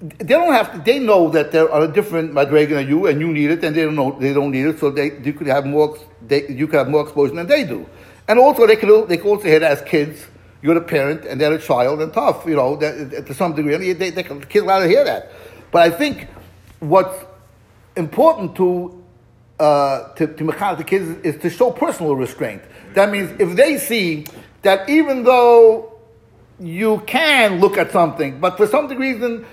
they 0.00 0.24
don't 0.24 0.52
have 0.52 0.72
to, 0.72 0.78
they 0.78 0.98
know 0.98 1.30
that 1.30 1.52
there 1.52 1.70
are 1.70 1.82
a 1.82 1.88
different 1.88 2.32
madrega 2.32 2.70
than 2.70 2.88
you 2.88 3.06
and 3.06 3.20
you 3.20 3.28
need 3.32 3.50
it 3.50 3.64
and 3.64 3.74
they 3.74 3.82
don't 3.82 3.94
know 3.94 4.16
they 4.18 4.32
don't 4.32 4.50
need 4.50 4.66
it 4.66 4.78
so 4.78 4.90
they 4.90 5.18
you 5.20 5.32
could 5.32 5.46
have 5.46 5.64
more 5.64 5.98
they, 6.26 6.46
you 6.48 6.66
could 6.66 6.76
have 6.76 6.88
more 6.88 7.02
exposure 7.02 7.34
than 7.34 7.46
they 7.46 7.64
do. 7.64 7.86
And 8.28 8.38
also 8.38 8.66
they 8.66 8.76
could 8.76 9.08
they 9.08 9.16
could 9.16 9.26
also 9.26 9.44
hear 9.44 9.62
as 9.64 9.82
kids. 9.82 10.26
You're 10.62 10.74
the 10.74 10.80
parent 10.80 11.24
and 11.24 11.40
they're 11.40 11.52
a 11.52 11.60
child 11.60 12.00
and 12.02 12.12
tough 12.12 12.44
you 12.46 12.56
know 12.56 12.76
to 12.76 13.34
some 13.34 13.54
degree. 13.54 13.76
They, 13.76 13.92
they, 13.92 14.10
they 14.10 14.22
kids 14.22 14.64
allowed 14.64 14.80
to 14.80 14.88
hear 14.88 15.04
that. 15.04 15.32
But 15.70 15.82
I 15.82 15.90
think 15.90 16.28
what's 16.80 17.24
important 17.96 18.54
to 18.56 19.02
uh, 19.58 20.12
to, 20.14 20.26
to 20.26 20.44
the 20.44 20.84
kids 20.86 21.24
is 21.24 21.40
to 21.40 21.48
show 21.48 21.70
personal 21.70 22.14
restraint 22.14 22.62
that 22.96 23.10
means 23.10 23.30
if 23.38 23.54
they 23.54 23.76
see 23.76 24.24
that 24.62 24.88
even 24.88 25.22
though 25.22 25.92
you 26.58 27.02
can 27.06 27.60
look 27.60 27.76
at 27.76 27.92
something, 27.92 28.40
but 28.40 28.56
for 28.56 28.66
some 28.66 28.88
reason 28.88 29.44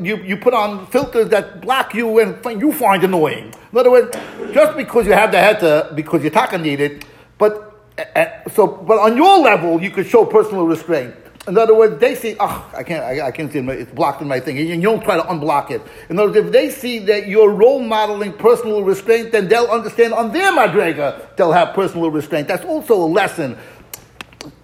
you, 0.00 0.16
you 0.18 0.36
put 0.36 0.54
on 0.54 0.86
filters 0.86 1.28
that 1.30 1.60
block 1.60 1.92
you 1.92 2.20
and 2.20 2.60
you 2.60 2.72
find 2.72 3.02
annoying. 3.02 3.52
In 3.72 3.78
other 3.78 3.90
words, 3.90 4.16
just 4.52 4.76
because 4.76 5.06
you 5.06 5.12
have 5.12 5.32
the 5.32 5.38
heter, 5.38 5.94
because 5.96 6.22
you're 6.22 6.30
talking 6.30 6.62
need 6.62 6.80
it, 6.80 7.04
but 7.36 7.82
uh, 8.14 8.26
so 8.50 8.68
but 8.68 9.00
on 9.00 9.16
your 9.16 9.38
level 9.38 9.82
you 9.82 9.90
could 9.90 10.06
show 10.06 10.24
personal 10.24 10.64
restraint. 10.64 11.16
In 11.46 11.58
other 11.58 11.74
words, 11.74 12.00
they 12.00 12.14
see, 12.14 12.36
oh, 12.40 12.70
I 12.74 12.82
can't, 12.82 13.04
I, 13.04 13.26
I 13.26 13.30
can't 13.30 13.52
see 13.52 13.58
it, 13.58 13.68
it's 13.68 13.92
blocked 13.92 14.22
in 14.22 14.28
my 14.28 14.40
thing, 14.40 14.58
and 14.58 14.68
you 14.68 14.80
don't 14.80 15.02
try 15.02 15.16
to 15.16 15.22
unblock 15.22 15.70
it. 15.70 15.82
In 16.08 16.18
other 16.18 16.28
words, 16.28 16.46
if 16.46 16.52
they 16.52 16.70
see 16.70 17.00
that 17.00 17.28
you're 17.28 17.50
role 17.50 17.80
modeling 17.80 18.32
personal 18.32 18.82
restraint, 18.82 19.32
then 19.32 19.48
they'll 19.48 19.66
understand 19.66 20.14
on 20.14 20.32
their 20.32 20.52
madrega, 20.52 21.36
they'll 21.36 21.52
have 21.52 21.74
personal 21.74 22.10
restraint. 22.10 22.48
That's 22.48 22.64
also 22.64 22.94
a 22.94 23.04
lesson, 23.06 23.58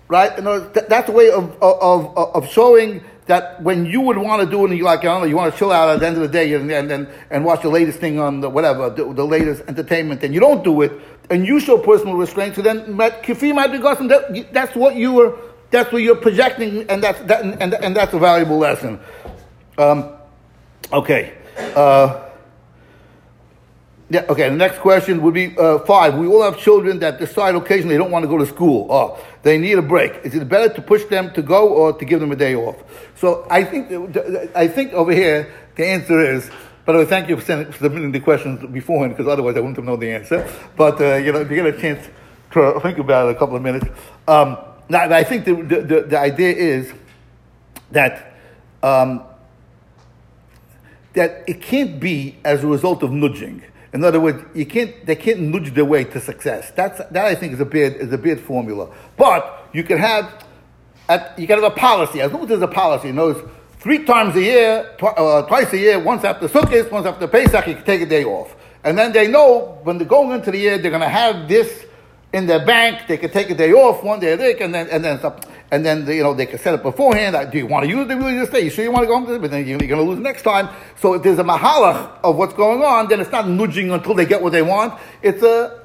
right? 0.09 0.37
In 0.39 0.47
other 0.47 0.61
words, 0.61 0.87
that's 0.89 1.09
a 1.09 1.13
way 1.13 1.31
of, 1.31 1.57
of, 1.63 2.17
of 2.17 2.49
showing 2.49 3.03
that 3.27 3.63
when 3.63 3.87
you 3.87 4.01
would 4.01 4.17
want 4.17 4.43
to 4.43 4.51
do 4.51 4.65
it 4.65 4.71
and 4.71 4.79
you 4.79 4.85
like, 4.85 5.01
I 5.01 5.05
don't 5.05 5.21
know, 5.21 5.27
you 5.27 5.37
want 5.37 5.53
to 5.53 5.59
chill 5.59 5.71
out 5.71 5.91
at 5.91 6.01
the 6.01 6.07
end 6.07 6.17
of 6.17 6.23
the 6.23 6.29
day 6.29 6.53
and, 6.55 6.71
and, 6.73 6.91
and, 6.91 7.09
and 7.31 7.45
watch 7.45 7.63
the 7.63 7.69
latest 7.69 8.01
thing 8.01 8.19
on 8.19 8.41
the 8.41 8.51
whatever, 8.51 8.91
the, 8.91 9.13
the 9.13 9.25
latest 9.25 9.63
entertainment, 9.69 10.25
and 10.25 10.35
you 10.35 10.41
don't 10.41 10.65
do 10.65 10.81
it, 10.81 10.93
and 11.29 11.47
you 11.47 11.61
show 11.61 11.79
personal 11.79 12.15
restraint, 12.15 12.57
so 12.57 12.63
then 12.63 12.97
that's 12.97 14.75
what 14.75 14.97
you 14.97 15.13
were 15.13 15.39
that's 15.71 15.93
what 15.93 16.03
you're 16.03 16.17
projecting, 16.17 16.89
and 16.91 17.03
that's, 17.03 17.21
that, 17.23 17.45
and, 17.45 17.75
and 17.75 17.97
that's 17.97 18.13
a 18.13 18.19
valuable 18.19 18.59
lesson. 18.59 19.01
Um, 19.79 20.13
okay. 20.93 21.35
Uh, 21.57 22.27
yeah, 24.11 24.25
okay, 24.29 24.49
the 24.49 24.57
next 24.57 24.79
question 24.79 25.23
would 25.23 25.35
be 25.35 25.57
uh, 25.57 25.79
five. 25.81 26.17
We 26.17 26.27
all 26.27 26.43
have 26.43 26.59
children 26.59 26.99
that 26.99 27.21
decide 27.21 27.55
occasionally 27.55 27.95
they 27.95 27.99
don't 27.99 28.11
want 28.11 28.25
to 28.25 28.29
go 28.29 28.39
to 28.39 28.47
school. 28.47 28.89
Oh, 28.91 29.25
they 29.43 29.57
need 29.57 29.79
a 29.79 29.83
break. 29.83 30.25
Is 30.25 30.35
it 30.35 30.49
better 30.49 30.75
to 30.75 30.83
push 30.83 31.05
them 31.05 31.33
to 31.35 31.43
go 31.43 31.69
or 31.69 31.93
to 31.93 32.05
give 32.05 32.19
them 32.19 32.33
a 32.33 32.37
day 32.37 32.57
off? 32.57 32.77
So 33.15 33.47
I 33.49 33.63
think, 33.63 34.17
I 34.57 34.67
think 34.67 34.93
over 34.95 35.13
here, 35.13 35.55
the 35.77 35.87
answer 35.87 36.21
is, 36.21 36.51
by 36.85 36.95
the 36.95 36.99
way, 37.01 37.05
thank 37.05 37.29
you 37.29 37.37
for, 37.37 37.45
sending, 37.45 37.71
for 37.71 37.79
submitting 37.79 38.11
the 38.11 38.19
questions 38.19 38.69
beforehand, 38.73 39.17
because 39.17 39.31
otherwise 39.31 39.57
I 39.57 39.61
wouldn't 39.61 39.77
have 39.77 39.85
known 39.85 40.01
the 40.01 40.11
answer. 40.11 40.51
But, 40.77 41.01
uh, 41.01 41.15
you 41.17 41.31
know, 41.31 41.43
if 41.43 41.51
you 41.51 41.57
get 41.57 41.67
a 41.67 41.81
chance 41.81 42.09
to 42.53 42.81
think 42.81 42.99
about 42.99 43.29
it 43.29 43.37
a 43.37 43.39
couple 43.39 43.55
of 43.55 43.63
minutes. 43.63 43.87
Um, 44.27 44.59
now, 44.91 45.05
I 45.05 45.23
think 45.23 45.45
the, 45.45 45.55
the, 45.55 46.05
the 46.09 46.19
idea 46.19 46.53
is 46.53 46.93
that 47.93 48.35
um, 48.83 49.23
that 51.13 51.45
it 51.47 51.63
can't 51.63 52.01
be 52.01 52.39
as 52.45 52.65
a 52.65 52.67
result 52.67 53.05
of 53.05 53.13
nudging. 53.13 53.63
In 53.93 54.05
other 54.05 54.21
words, 54.21 54.45
you 54.53 54.67
can't 54.67 55.07
they 55.07 55.15
can't 55.15 55.41
nudge 55.41 55.75
their 55.75 55.85
way 55.85 56.05
to 56.05 56.21
success. 56.21 56.73
That's 56.73 56.99
that 56.99 57.25
I 57.25 57.37
think 57.37 57.53
is 57.53 57.61
a 57.61 57.65
bad 57.65 57.95
is 57.95 58.13
a 58.13 58.19
bad 58.19 58.41
formula. 58.41 58.93
But 59.17 59.69
you 59.73 59.85
can 59.85 59.99
have 59.99 60.45
at, 61.09 61.39
you 61.39 61.47
can 61.47 61.63
have 61.63 61.73
a 61.73 61.75
policy 61.75 62.21
as 62.21 62.33
long 62.33 62.43
as 62.43 62.49
there's 62.49 62.63
a 62.63 62.69
policy. 62.69 63.09
You 63.09 63.15
know, 63.15 63.49
three 63.79 64.05
times 64.05 64.35
a 64.35 64.43
year, 64.43 64.95
tw- 64.99 65.05
uh, 65.05 65.43
twice 65.43 65.73
a 65.73 65.79
year, 65.79 66.01
once 66.01 66.25
after 66.25 66.49
Sukkot, 66.49 66.91
once 66.91 67.07
after 67.07 67.29
Pesach, 67.29 67.67
you 67.69 67.75
can 67.75 67.85
take 67.85 68.03
a 68.03 68.07
day 68.07 68.25
off. 68.25 68.57
And 68.83 68.99
then 68.99 69.13
they 69.13 69.29
know 69.29 69.79
when 69.85 69.99
they're 69.99 70.07
going 70.07 70.33
into 70.33 70.51
the 70.51 70.59
year, 70.59 70.79
they're 70.79 70.91
going 70.91 71.03
to 71.03 71.09
have 71.09 71.49
this 71.49 71.87
in 72.33 72.47
their 72.47 72.65
bank. 72.65 73.07
They 73.07 73.19
could 73.19 73.33
take 73.33 73.51
a 73.51 73.55
day 73.55 73.73
off 73.73 74.03
one 74.03 74.21
day 74.21 74.33
a 74.33 74.37
week, 74.37 74.61
and 74.61 74.75
then 74.75 74.89
and 74.89 75.05
then 75.05 75.21
and 75.71 75.85
then 75.85 76.07
you 76.07 76.23
know 76.23 76.35
they 76.35 76.47
can 76.47 76.59
set 76.59 76.75
it 76.75 76.83
beforehand. 76.83 77.51
Do 77.51 77.59
you 77.59 77.67
want 77.67 77.85
to 77.85 77.91
use 77.91 78.07
the 78.09 78.15
this 78.17 78.51
day? 78.51 78.61
You 78.61 78.71
sure 78.71 78.85
you 78.85 78.93
want 78.93 79.05
to 79.05 79.09
go? 79.09 79.39
But 79.39 79.51
then 79.51 79.67
you're 79.67 79.79
going 79.79 79.89
to 79.89 80.03
lose 80.03 80.19
next 80.19 80.43
time. 80.43 80.69
So 80.97 81.15
if 81.15 81.23
there's 81.23 81.39
a 81.39 81.45
mahalach 81.45 82.21
of 82.23 82.37
what's 82.37 82.55
going 82.55 82.83
on, 82.83 83.09
then 83.09 83.21
it's 83.21 83.33
not 83.33 83.49
nudging 83.49 83.91
until 83.91 84.15
they 84.15 84.27
get 84.27 84.43
what 84.43 84.53
they 84.53 84.63
want. 84.63 84.99
It's 85.23 85.43
a 85.43 85.81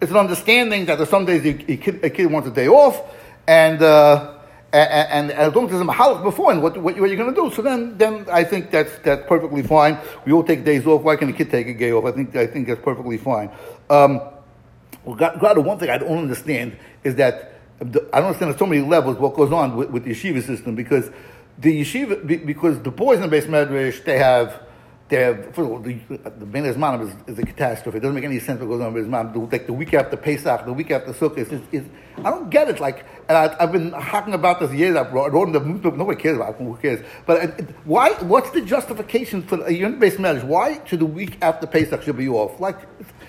it's 0.00 0.10
an 0.10 0.16
understanding 0.16 0.86
that 0.86 0.96
there's 0.96 1.10
some 1.10 1.24
days 1.24 1.44
a 1.44 1.76
kid, 1.76 2.04
a 2.04 2.10
kid 2.10 2.26
wants 2.26 2.48
a 2.48 2.52
day 2.52 2.68
off, 2.68 3.00
and. 3.46 3.82
Uh, 3.82 4.36
and, 4.72 5.32
and, 5.32 5.32
as 5.32 5.52
long 5.52 5.64
as 5.64 5.72
there's 5.72 5.82
a 5.82 5.84
mahalach 5.84 6.22
before, 6.22 6.52
and 6.52 6.62
what, 6.62 6.76
what, 6.76 6.96
what 7.00 7.10
you're 7.10 7.16
going 7.16 7.34
to 7.34 7.40
do, 7.40 7.52
so 7.52 7.60
then, 7.60 7.98
then 7.98 8.24
I 8.30 8.44
think 8.44 8.70
that's, 8.70 8.96
that's 9.00 9.26
perfectly 9.26 9.64
fine. 9.64 9.98
We 10.24 10.32
all 10.32 10.44
take 10.44 10.64
days 10.64 10.86
off. 10.86 11.02
Why 11.02 11.16
can 11.16 11.28
a 11.28 11.32
kid 11.32 11.50
take 11.50 11.66
a 11.66 11.74
day 11.74 11.90
off? 11.90 12.04
I 12.04 12.12
think, 12.12 12.36
I 12.36 12.46
think 12.46 12.68
that's 12.68 12.80
perfectly 12.80 13.16
fine. 13.16 13.50
Um, 13.88 14.20
well, 15.04 15.16
God, 15.16 15.58
one 15.58 15.78
thing 15.78 15.90
I 15.90 15.98
don't 15.98 16.18
understand 16.18 16.76
is 17.04 17.16
that 17.16 17.54
I 17.80 17.84
don't 17.84 18.14
understand 18.14 18.52
on 18.52 18.58
so 18.58 18.66
many 18.66 18.82
levels 18.82 19.16
what 19.18 19.34
goes 19.34 19.52
on 19.52 19.76
with, 19.76 19.90
with 19.90 20.04
the 20.04 20.10
yeshiva 20.10 20.44
system 20.44 20.74
because 20.74 21.10
the 21.58 21.80
yeshiva 21.80 22.46
because 22.46 22.80
the 22.80 22.90
boys 22.90 23.20
in 23.20 23.28
the 23.28 23.36
beis 23.36 23.46
medrash 23.46 24.04
they 24.04 24.18
have 24.18 24.62
the 25.10 26.00
the 26.38 26.46
Ben 26.46 26.64
is, 26.64 26.76
is 27.26 27.38
a 27.38 27.42
catastrophe. 27.42 27.98
It 27.98 28.00
doesn't 28.00 28.14
make 28.14 28.24
any 28.24 28.38
sense 28.38 28.60
what 28.60 28.68
goes 28.68 28.80
on 28.80 28.92
with 28.92 29.06
mom. 29.08 29.50
Like 29.50 29.66
the 29.66 29.72
week 29.72 29.92
after 29.92 30.16
Pesach, 30.16 30.64
the 30.64 30.72
week 30.72 30.92
after 30.92 31.12
Sukkot, 31.12 31.38
is, 31.38 31.60
is, 31.72 31.84
I 32.18 32.30
don't 32.30 32.48
get 32.48 32.68
it. 32.68 32.78
Like, 32.78 33.04
and 33.28 33.36
I, 33.36 33.56
have 33.60 33.72
been 33.72 33.90
talking 33.90 34.34
about 34.34 34.60
this 34.60 34.70
years. 34.72 34.96
I've 34.96 35.12
wrote 35.12 35.48
in 35.48 35.52
the 35.52 35.60
nobody 35.60 36.20
cares 36.20 36.36
about 36.36 36.60
it, 36.60 36.64
who 36.64 36.76
cares. 36.76 37.04
But 37.26 37.42
it, 37.42 37.70
why? 37.84 38.12
What's 38.22 38.50
the 38.50 38.60
justification 38.60 39.42
for 39.42 39.64
a 39.64 39.72
unit 39.72 39.98
based 39.98 40.20
marriage? 40.20 40.44
Why 40.44 40.80
should 40.86 41.00
the 41.00 41.06
week 41.06 41.38
after 41.42 41.66
Pesach 41.66 42.02
should 42.02 42.16
be 42.16 42.28
off? 42.28 42.60
Like, 42.60 42.76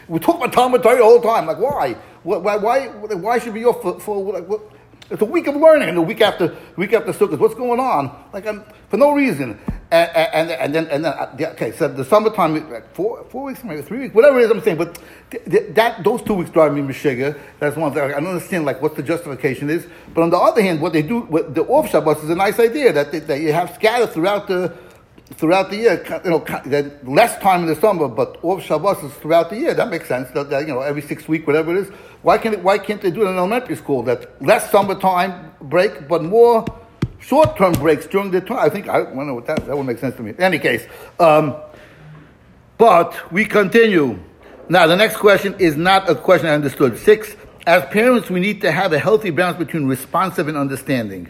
we 0.07 0.19
talk 0.19 0.35
about 0.35 0.53
Talmud 0.53 0.83
Torah 0.83 0.97
the 0.97 1.27
time. 1.27 1.47
Like, 1.47 1.57
why? 1.57 1.93
Why? 2.21 2.57
Why, 2.57 2.87
why 2.87 3.39
should 3.39 3.55
be 3.55 3.65
off 3.65 3.81
for, 3.81 3.99
for 3.99 4.33
like, 4.33 4.47
what? 4.47 4.61
It's 5.09 5.21
a 5.21 5.25
week 5.25 5.47
of 5.47 5.55
learning, 5.55 5.89
and 5.89 5.97
the 5.97 6.01
week 6.01 6.21
after 6.21 6.55
week 6.77 6.93
after 6.93 7.11
Sukkot. 7.11 7.39
What's 7.39 7.55
going 7.55 7.79
on? 7.79 8.23
Like, 8.33 8.45
I'm, 8.45 8.63
for 8.89 8.97
no 8.97 9.13
reason. 9.13 9.59
And, 9.91 10.09
and, 10.15 10.51
and 10.51 10.73
then, 10.75 10.87
and 10.87 11.03
then 11.03 11.13
uh, 11.13 11.35
okay, 11.51 11.73
so 11.73 11.89
the 11.89 12.05
summertime, 12.05 12.53
like 12.71 12.95
four, 12.95 13.25
four 13.29 13.43
weeks, 13.43 13.61
maybe 13.61 13.81
three 13.81 13.99
weeks, 13.99 14.15
whatever 14.15 14.39
it 14.39 14.43
is 14.43 14.51
I'm 14.51 14.61
saying, 14.61 14.77
but 14.77 14.97
th- 15.29 15.43
th- 15.43 15.75
that, 15.75 16.01
those 16.01 16.21
two 16.21 16.33
weeks 16.33 16.49
drive 16.49 16.73
me 16.73 16.81
mishiga. 16.81 17.37
That's 17.59 17.75
one 17.75 17.93
thing. 17.93 18.03
I 18.03 18.11
don't 18.11 18.27
understand, 18.27 18.63
like, 18.63 18.81
what 18.81 18.95
the 18.95 19.03
justification 19.03 19.69
is. 19.69 19.85
But 20.13 20.21
on 20.21 20.29
the 20.29 20.37
other 20.37 20.61
hand, 20.61 20.79
what 20.79 20.93
they 20.93 21.01
do, 21.01 21.21
what 21.21 21.53
the 21.53 21.63
off 21.63 21.89
Shabbos 21.89 22.23
is 22.23 22.29
a 22.29 22.35
nice 22.35 22.57
idea 22.57 22.93
that, 22.93 23.11
they, 23.11 23.19
that 23.19 23.41
you 23.41 23.51
have 23.51 23.75
scattered 23.75 24.13
throughout 24.13 24.47
the, 24.47 24.73
throughout 25.31 25.69
the 25.69 25.75
year, 25.75 26.21
you 26.23 26.29
know, 26.29 26.45
less 27.03 27.37
time 27.39 27.63
in 27.63 27.67
the 27.67 27.75
summer, 27.75 28.07
but 28.07 28.41
off 28.43 28.63
Shabbos 28.63 29.03
is 29.03 29.13
throughout 29.15 29.49
the 29.49 29.57
year. 29.57 29.73
That 29.73 29.89
makes 29.89 30.07
sense. 30.07 30.31
That, 30.31 30.49
that, 30.51 30.61
you 30.61 30.73
know, 30.73 30.79
every 30.79 31.01
six 31.01 31.27
week, 31.27 31.45
whatever 31.45 31.75
it 31.75 31.79
is. 31.79 31.89
Why 32.21 32.37
can't 32.37 32.63
why 32.63 32.77
can't 32.77 33.01
they 33.01 33.11
do 33.11 33.23
it 33.23 33.29
in 33.29 33.35
elementary 33.35 33.75
school? 33.75 34.03
That 34.03 34.41
less 34.41 34.71
summertime 34.71 35.51
break, 35.59 36.07
but 36.07 36.23
more 36.23 36.63
short 37.21 37.57
term 37.57 37.73
breaks 37.73 38.07
during 38.07 38.31
the 38.31 38.41
time. 38.41 38.59
I 38.59 38.69
think 38.69 38.89
I 38.89 39.03
don't 39.03 39.27
know 39.27 39.33
what 39.35 39.47
that 39.47 39.65
that 39.65 39.77
would 39.77 39.85
make 39.85 39.99
sense 39.99 40.15
to 40.17 40.23
me. 40.23 40.31
In 40.31 40.41
any 40.41 40.59
case, 40.59 40.85
um, 41.19 41.55
but 42.77 43.31
we 43.31 43.45
continue. 43.45 44.19
Now 44.69 44.87
the 44.87 44.95
next 44.95 45.17
question 45.17 45.55
is 45.59 45.75
not 45.75 46.09
a 46.09 46.15
question 46.15 46.47
I 46.47 46.53
understood. 46.53 46.97
Six. 46.97 47.35
As 47.67 47.85
parents, 47.85 48.27
we 48.31 48.39
need 48.39 48.61
to 48.61 48.71
have 48.71 48.91
a 48.91 48.97
healthy 48.97 49.29
balance 49.29 49.59
between 49.59 49.85
responsive 49.85 50.47
and 50.47 50.57
understanding. 50.57 51.29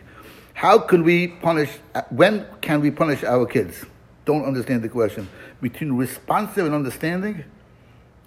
How 0.53 0.79
can 0.79 1.03
we 1.03 1.27
punish? 1.27 1.69
When 2.09 2.45
can 2.61 2.79
we 2.79 2.89
punish 2.89 3.23
our 3.25 3.45
kids? 3.45 3.85
don't 4.25 4.45
understand 4.45 4.83
the 4.83 4.89
question. 4.89 5.27
Between 5.61 5.93
responsive 5.93 6.65
and 6.65 6.75
understanding, 6.75 7.43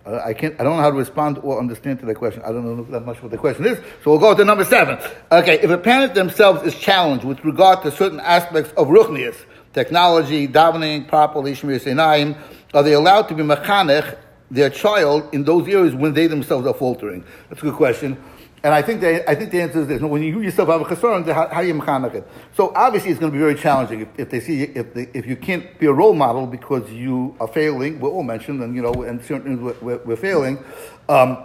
I 0.07 0.34
can't. 0.34 0.55
I 0.61 0.64
don't 0.64 0.76
know 0.76 0.82
how 0.82 0.90
to 0.90 0.96
respond 0.96 1.38
or 1.38 1.59
understand 1.59 2.00
to 2.00 2.07
the 2.07 2.14
question. 2.14 2.42
I 2.42 2.52
don't 2.52 2.64
know 2.64 2.84
that 2.84 3.07
much 3.07 3.22
what 3.22 3.30
the 3.30 3.38
question 3.38 3.64
is. 3.64 3.78
So 4.02 4.11
we'll 4.11 4.18
go 4.18 4.34
to 4.34 4.44
number 4.44 4.64
seven. 4.64 4.98
Okay, 5.32 5.59
if 5.61 5.70
a 5.70 5.78
parent 5.78 6.14
themselves 6.14 6.62
is 6.62 6.74
challenged 6.74 7.24
with 7.24 7.42
regard 7.42 7.82
to 7.82 7.90
certain 7.90 8.20
aspects 8.20 8.70
of 8.76 8.88
ruchnius, 8.88 9.36
technology, 9.72 10.46
davening, 10.46 11.09
properly, 11.09 11.52
shmiras 11.52 11.84
einayim, 11.84 12.36
are 12.74 12.82
they 12.82 12.92
allowed 12.92 13.28
to 13.28 13.34
be 13.34 13.42
mechanech 13.42 14.18
their 14.50 14.68
child 14.68 15.32
in 15.32 15.44
those 15.44 15.66
areas 15.68 15.94
when 15.94 16.12
they 16.12 16.26
themselves 16.26 16.66
are 16.66 16.74
faltering? 16.74 17.24
That's 17.48 17.62
a 17.62 17.64
good 17.64 17.74
question. 17.74 18.22
And 18.64 18.72
I 18.72 18.80
think 18.80 19.02
the, 19.02 19.30
I 19.30 19.34
think 19.34 19.50
the 19.50 19.60
answer 19.60 19.80
is 19.80 19.88
this. 19.88 20.00
When 20.00 20.22
you 20.22 20.40
yourself 20.40 20.70
have 20.70 20.80
a 20.80 20.84
chesron, 20.84 21.30
how, 21.30 21.60
do 21.60 21.66
you 21.66 21.74
mechanech 21.74 22.14
it? 22.14 22.28
So 22.56 22.72
obviously 22.74 23.10
it's 23.10 23.20
going 23.20 23.30
to 23.30 23.36
be 23.36 23.40
very 23.40 23.54
challenging 23.54 24.00
if, 24.00 24.08
if 24.16 24.30
they 24.30 24.40
see, 24.40 24.62
if, 24.62 24.94
they, 24.94 25.06
if 25.12 25.26
you 25.26 25.36
can't 25.36 25.78
be 25.78 25.84
a 25.84 25.92
role 25.92 26.14
model 26.14 26.46
because 26.46 26.90
you 26.90 27.36
are 27.40 27.46
failing, 27.46 28.00
we're 28.00 28.08
all 28.08 28.22
mentioned, 28.22 28.62
and 28.62 28.74
you 28.74 28.80
know, 28.80 29.02
and 29.02 29.22
certain 29.22 29.58
things 29.58 29.82
we're, 29.82 29.98
we're, 29.98 30.16
failing. 30.16 30.64
Um, 31.10 31.44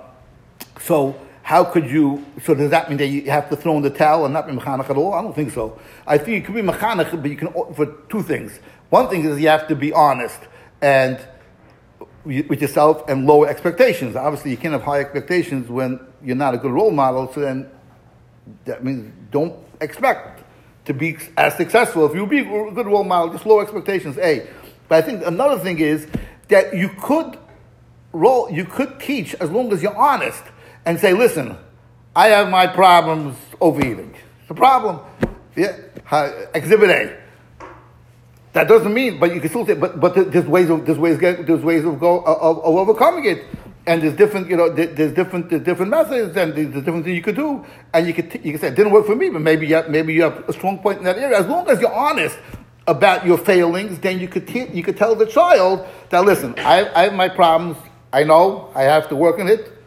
so 0.80 1.20
how 1.44 1.66
could 1.66 1.90
you, 1.90 2.26
so 2.42 2.56
does 2.56 2.70
that 2.70 2.88
mean 2.88 2.98
that 3.00 3.08
you 3.08 3.30
have 3.30 3.50
to 3.50 3.58
throw 3.58 3.76
in 3.76 3.84
the 3.84 3.90
towel 3.90 4.24
and 4.24 4.34
not 4.34 4.48
be 4.48 4.54
mechanech 4.54 4.90
at 4.90 4.96
all? 4.96 5.14
I 5.14 5.22
don't 5.22 5.36
think 5.36 5.52
so. 5.52 5.78
I 6.08 6.18
think 6.18 6.38
you 6.38 6.42
can 6.42 6.56
be 6.56 6.62
mechanech, 6.62 7.22
but 7.22 7.30
you 7.30 7.36
can, 7.36 7.52
for 7.74 7.86
two 8.08 8.24
things. 8.24 8.58
One 8.90 9.10
thing 9.10 9.26
is 9.26 9.42
you 9.42 9.50
have 9.50 9.68
to 9.68 9.76
be 9.76 9.92
honest 9.92 10.40
and 10.82 11.20
with 12.26 12.62
yourself 12.62 13.08
and 13.08 13.26
lower 13.26 13.48
expectations. 13.48 14.16
Obviously, 14.16 14.52
you 14.52 14.58
can't 14.58 14.74
have 14.74 14.84
high 14.84 15.00
expectations 15.00 15.70
when 15.70 16.00
you're 16.24 16.36
not 16.36 16.54
a 16.54 16.58
good 16.58 16.72
role 16.72 16.92
model. 16.92 17.32
So 17.34 17.40
then, 17.42 17.70
that 18.66 18.84
means 18.84 19.12
don't 19.32 19.56
expect 19.82 20.44
to 20.86 20.94
be 20.94 21.18
as 21.38 21.56
successful. 21.56 22.06
If 22.06 22.16
you 22.16 22.26
be 22.26 22.40
a 22.40 22.72
good 22.72 22.86
role 22.86 23.04
model, 23.04 23.32
just 23.34 23.46
low 23.46 23.62
expectations. 23.62 24.18
A. 24.18 24.48
But 24.88 25.04
I 25.04 25.06
think 25.06 25.26
another 25.26 25.60
thing 25.60 25.80
is 25.80 26.08
that 26.48 26.76
you 26.76 26.90
could 26.90 27.38
roll, 28.12 28.50
you 28.52 28.66
could 28.66 29.00
teach 29.00 29.36
as 29.36 29.52
long 29.52 29.72
as 29.72 29.84
you're 29.84 29.96
honest 29.96 30.44
and 30.86 31.00
say, 31.00 31.14
"Listen, 31.14 31.58
I 32.16 32.30
have 32.30 32.50
my 32.50 32.68
problems 32.68 33.38
overeating. 33.62 34.16
It's 34.42 34.50
a 34.50 34.56
problem." 34.56 35.00
Yeah, 35.56 35.76
uh, 36.10 36.32
exhibit 36.54 36.90
A. 36.90 37.18
That 38.54 38.68
doesn't 38.68 38.94
mean, 38.94 39.20
but 39.20 39.34
you 39.34 39.40
can 39.40 39.50
still 39.50 39.66
say, 39.66 39.76
but 39.76 40.00
but 40.00 40.16
there's 40.32 40.46
ways 40.46 40.70
of 40.70 40.86
there's 40.86 40.98
ways 40.98 41.20
there's 41.20 41.64
ways 41.64 41.86
of 41.86 42.00
go 42.00 42.22
uh, 42.22 42.34
of, 42.42 42.58
of 42.60 42.76
overcoming 42.76 43.26
it, 43.26 43.46
and 43.86 44.02
there's 44.02 44.16
different 44.16 44.50
you 44.50 44.58
know 44.58 44.70
there's 44.70 45.14
different 45.14 45.50
there's 45.52 45.64
different 45.64 45.92
methods 45.92 46.36
and 46.36 46.56
there's 46.56 46.74
different 46.84 47.06
things 47.06 47.16
you 47.16 47.22
could 47.22 47.36
do, 47.36 47.64
and 47.94 48.08
you 48.08 48.14
could 48.14 48.34
you 48.44 48.52
can 48.52 48.60
say 48.60 48.68
it 48.70 48.76
didn't 48.76 48.92
work 48.92 49.06
for 49.06 49.16
me, 49.16 49.30
but 49.30 49.42
maybe 49.42 49.68
you 49.68 49.76
have, 49.76 49.90
maybe 49.90 50.14
you 50.14 50.24
have 50.24 50.50
a 50.50 50.54
strong 50.54 50.80
point 50.80 50.98
in 50.98 51.04
that 51.04 51.18
area. 51.20 51.38
As 51.38 51.46
long 51.46 51.70
as 51.70 51.80
you're 51.80 51.94
honest 51.94 52.40
about 52.88 53.24
your 53.24 53.38
failings, 53.38 54.00
then 54.00 54.20
you 54.20 54.28
could 54.28 54.50
you 54.50 54.82
could 54.82 54.98
tell 54.98 55.14
the 55.14 55.28
child 55.28 55.88
that 56.10 56.26
listen, 56.26 56.56
I, 56.58 56.90
I 56.96 57.04
have 57.04 57.14
my 57.14 57.30
problems. 57.30 57.78
I 58.12 58.24
know 58.24 58.72
I 58.74 58.84
have 58.84 59.10
to 59.10 59.16
work 59.16 59.40
on 59.40 59.48
it. 59.48 59.79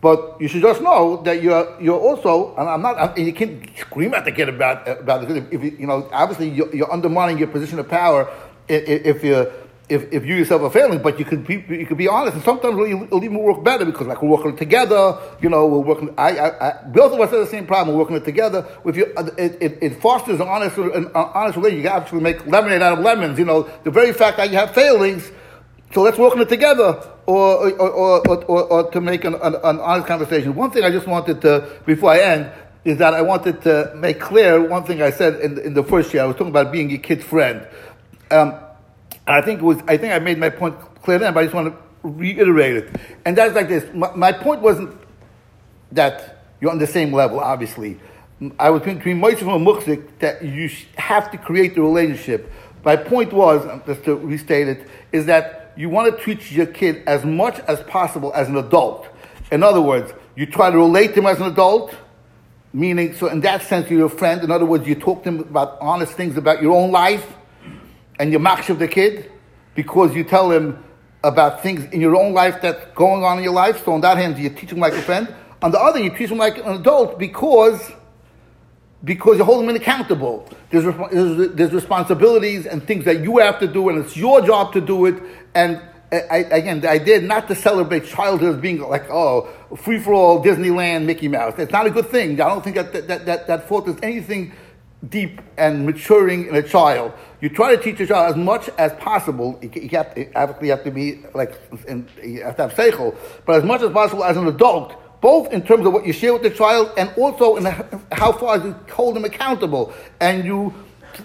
But 0.00 0.40
you 0.40 0.46
should 0.46 0.62
just 0.62 0.80
know 0.80 1.22
that 1.22 1.42
you're 1.42 1.80
you're 1.80 1.98
also, 1.98 2.54
and 2.56 2.68
I'm 2.68 2.82
not, 2.82 3.18
you 3.18 3.32
can't 3.32 3.68
scream 3.76 4.14
at 4.14 4.24
the 4.24 4.32
kid 4.32 4.48
about 4.48 4.86
about 4.86 5.26
the 5.26 5.36
If 5.50 5.64
you, 5.64 5.76
you 5.80 5.86
know, 5.86 6.08
obviously 6.12 6.50
you're, 6.50 6.74
you're 6.74 6.92
undermining 6.92 7.38
your 7.38 7.48
position 7.48 7.80
of 7.80 7.88
power 7.88 8.32
if, 8.68 9.16
if 9.16 9.24
you 9.24 9.50
if, 9.88 10.12
if 10.12 10.26
you 10.26 10.36
yourself 10.36 10.62
are 10.62 10.70
failing, 10.70 11.02
but 11.02 11.18
you 11.18 11.24
could 11.24 11.44
be 11.44 11.64
you 11.68 11.86
could 11.86 11.98
be 11.98 12.06
honest, 12.06 12.36
and 12.36 12.44
sometimes 12.44 12.78
it'll, 12.78 13.24
even 13.24 13.38
work 13.38 13.64
better 13.64 13.84
because 13.84 14.06
like 14.06 14.22
we're 14.22 14.28
working 14.28 14.56
together. 14.56 15.18
You 15.42 15.48
know, 15.48 15.66
we're 15.66 15.78
working. 15.78 16.14
I, 16.16 16.38
I, 16.38 16.68
I 16.68 16.82
both 16.84 17.12
of 17.12 17.20
us 17.20 17.30
have 17.30 17.40
the 17.40 17.46
same 17.46 17.66
problem. 17.66 17.96
We're 17.96 18.02
working 18.02 18.16
it 18.16 18.24
together. 18.24 18.66
With 18.84 18.96
you, 18.96 19.12
uh, 19.16 19.30
it, 19.36 19.58
it, 19.60 19.78
it 19.82 20.00
fosters 20.00 20.38
an 20.38 20.46
honest 20.46 20.76
an 20.76 21.10
honest 21.14 21.56
relationship. 21.56 21.84
You 21.84 21.90
can 21.90 22.02
actually 22.02 22.20
make 22.20 22.46
lemonade 22.46 22.82
out 22.82 22.98
of 22.98 23.04
lemons. 23.04 23.36
You 23.38 23.46
know, 23.46 23.68
the 23.82 23.90
very 23.90 24.12
fact 24.12 24.36
that 24.36 24.50
you 24.50 24.58
have 24.58 24.74
failings 24.74 25.32
so 25.92 26.02
let's 26.02 26.18
work 26.18 26.34
on 26.34 26.42
it 26.42 26.48
together, 26.50 27.00
or 27.28 27.70
or, 27.78 28.26
or, 28.26 28.64
or, 28.64 28.90
to 28.90 29.00
make 29.02 29.24
an, 29.24 29.34
an, 29.34 29.54
an, 29.62 29.80
honest 29.80 30.06
conversation. 30.06 30.54
One 30.54 30.70
thing 30.70 30.82
I 30.82 30.90
just 30.90 31.06
wanted 31.06 31.42
to, 31.42 31.68
before 31.84 32.12
I 32.12 32.20
end, 32.20 32.50
is 32.86 32.96
that 32.98 33.12
I 33.12 33.20
wanted 33.20 33.60
to 33.62 33.92
make 33.96 34.18
clear 34.18 34.66
one 34.66 34.84
thing 34.84 35.02
I 35.02 35.10
said 35.10 35.38
in, 35.40 35.58
in 35.58 35.74
the 35.74 35.82
first 35.82 36.14
year. 36.14 36.22
I 36.22 36.26
was 36.26 36.36
talking 36.36 36.48
about 36.48 36.72
being 36.72 36.90
a 36.90 36.96
kid's 36.96 37.24
friend. 37.24 37.68
Um, 38.30 38.58
I 39.26 39.42
think 39.42 39.60
was. 39.60 39.76
I 39.86 39.98
think 39.98 40.14
I 40.14 40.20
made 40.20 40.38
my 40.38 40.48
point 40.48 40.80
clear 41.02 41.18
then, 41.18 41.34
but 41.34 41.40
I 41.40 41.42
just 41.44 41.54
want 41.54 41.74
to 41.74 42.08
reiterate 42.08 42.76
it. 42.76 42.96
And 43.26 43.36
that's 43.36 43.54
like 43.54 43.68
this. 43.68 43.84
My, 43.92 44.10
my 44.16 44.32
point 44.32 44.62
wasn't 44.62 44.96
that 45.92 46.44
you're 46.62 46.70
on 46.70 46.78
the 46.78 46.86
same 46.86 47.12
level. 47.12 47.40
Obviously, 47.40 48.00
I 48.58 48.70
was 48.70 48.80
between 48.80 49.20
Moshe 49.20 49.42
and 49.42 49.66
Muksik 49.66 50.18
that 50.20 50.42
you 50.42 50.70
have 50.96 51.30
to 51.32 51.36
create 51.36 51.74
the 51.74 51.82
relationship. 51.82 52.50
My 52.86 52.96
point 52.96 53.34
was, 53.34 53.66
just 53.86 54.04
to 54.04 54.14
restate 54.16 54.68
it, 54.68 54.88
is 55.12 55.26
that 55.26 55.67
you 55.78 55.88
want 55.88 56.12
to 56.12 56.20
treat 56.20 56.50
your 56.50 56.66
kid 56.66 57.04
as 57.06 57.24
much 57.24 57.60
as 57.60 57.80
possible 57.84 58.32
as 58.34 58.48
an 58.48 58.56
adult. 58.56 59.06
In 59.52 59.62
other 59.62 59.80
words, 59.80 60.12
you 60.34 60.44
try 60.44 60.72
to 60.72 60.76
relate 60.76 61.14
to 61.14 61.20
him 61.20 61.26
as 61.26 61.38
an 61.38 61.46
adult, 61.46 61.94
meaning, 62.72 63.14
so 63.14 63.28
in 63.28 63.40
that 63.42 63.62
sense, 63.62 63.88
you're 63.88 64.06
a 64.06 64.10
friend. 64.10 64.42
In 64.42 64.50
other 64.50 64.66
words, 64.66 64.88
you 64.88 64.96
talk 64.96 65.22
to 65.22 65.28
him 65.28 65.38
about 65.38 65.78
honest 65.80 66.14
things 66.14 66.36
about 66.36 66.60
your 66.60 66.74
own 66.74 66.90
life, 66.90 67.24
and 68.18 68.32
you 68.32 68.40
match 68.40 68.70
of 68.70 68.80
the 68.80 68.88
kid 68.88 69.30
because 69.76 70.16
you 70.16 70.24
tell 70.24 70.50
him 70.50 70.82
about 71.22 71.62
things 71.62 71.84
in 71.92 72.00
your 72.00 72.16
own 72.16 72.34
life 72.34 72.60
that's 72.60 72.84
going 72.96 73.22
on 73.22 73.38
in 73.38 73.44
your 73.44 73.52
life. 73.52 73.84
So 73.84 73.92
on 73.92 74.00
that 74.00 74.18
hand, 74.18 74.36
you 74.36 74.50
teach 74.50 74.72
him 74.72 74.80
like 74.80 74.94
a 74.94 75.02
friend. 75.02 75.32
On 75.62 75.70
the 75.70 75.78
other, 75.78 76.00
you 76.00 76.10
teach 76.10 76.30
him 76.30 76.38
like 76.38 76.58
an 76.58 76.74
adult 76.80 77.20
because 77.20 77.80
because 79.04 79.38
you 79.38 79.44
hold 79.44 79.66
them 79.66 79.74
accountable. 79.74 80.48
There's, 80.70 80.84
there's, 81.12 81.54
there's, 81.54 81.72
responsibilities 81.72 82.66
and 82.66 82.82
things 82.82 83.04
that 83.04 83.22
you 83.22 83.38
have 83.38 83.60
to 83.60 83.68
do, 83.68 83.88
and 83.88 84.04
it's 84.04 84.16
your 84.16 84.40
job 84.40 84.72
to 84.72 84.80
do 84.80 85.06
it. 85.06 85.22
And 85.54 85.80
I, 86.10 86.46
again, 86.50 86.80
the 86.80 86.90
idea 86.90 87.20
not 87.20 87.48
to 87.48 87.54
celebrate 87.54 88.06
childhood 88.06 88.56
as 88.56 88.60
being 88.60 88.80
like, 88.80 89.08
oh, 89.10 89.48
free 89.76 89.98
for 89.98 90.14
all, 90.14 90.42
Disneyland, 90.42 91.04
Mickey 91.04 91.28
Mouse. 91.28 91.54
It's 91.58 91.72
not 91.72 91.86
a 91.86 91.90
good 91.90 92.08
thing. 92.08 92.40
I 92.40 92.48
don't 92.48 92.64
think 92.64 92.76
that 92.76 92.92
that, 93.08 93.26
that, 93.26 93.46
that 93.46 93.68
fosters 93.68 93.96
anything 94.02 94.52
deep 95.08 95.40
and 95.56 95.86
maturing 95.86 96.46
in 96.46 96.56
a 96.56 96.62
child. 96.62 97.12
You 97.40 97.50
try 97.50 97.76
to 97.76 97.80
teach 97.80 98.00
a 98.00 98.06
child 98.06 98.30
as 98.30 98.36
much 98.36 98.68
as 98.78 98.92
possible. 98.94 99.58
You, 99.62 99.70
you 99.74 99.88
have 99.90 100.14
to, 100.14 100.32
obviously 100.32 100.68
have 100.68 100.84
to 100.84 100.90
be 100.90 101.20
like, 101.34 101.60
you 102.24 102.42
have 102.42 102.56
to 102.56 102.68
have 102.68 102.74
seichel, 102.74 103.14
but 103.46 103.56
as 103.56 103.64
much 103.64 103.82
as 103.82 103.92
possible 103.92 104.24
as 104.24 104.36
an 104.36 104.48
adult 104.48 104.96
both 105.20 105.52
in 105.52 105.62
terms 105.62 105.86
of 105.86 105.92
what 105.92 106.06
you 106.06 106.12
share 106.12 106.32
with 106.32 106.42
the 106.42 106.50
child 106.50 106.92
and 106.96 107.10
also 107.16 107.56
in 107.56 107.64
how 108.12 108.32
far 108.32 108.58
you 108.58 108.72
hold 108.90 109.16
them 109.16 109.24
accountable. 109.24 109.92
And 110.20 110.44
you 110.44 110.74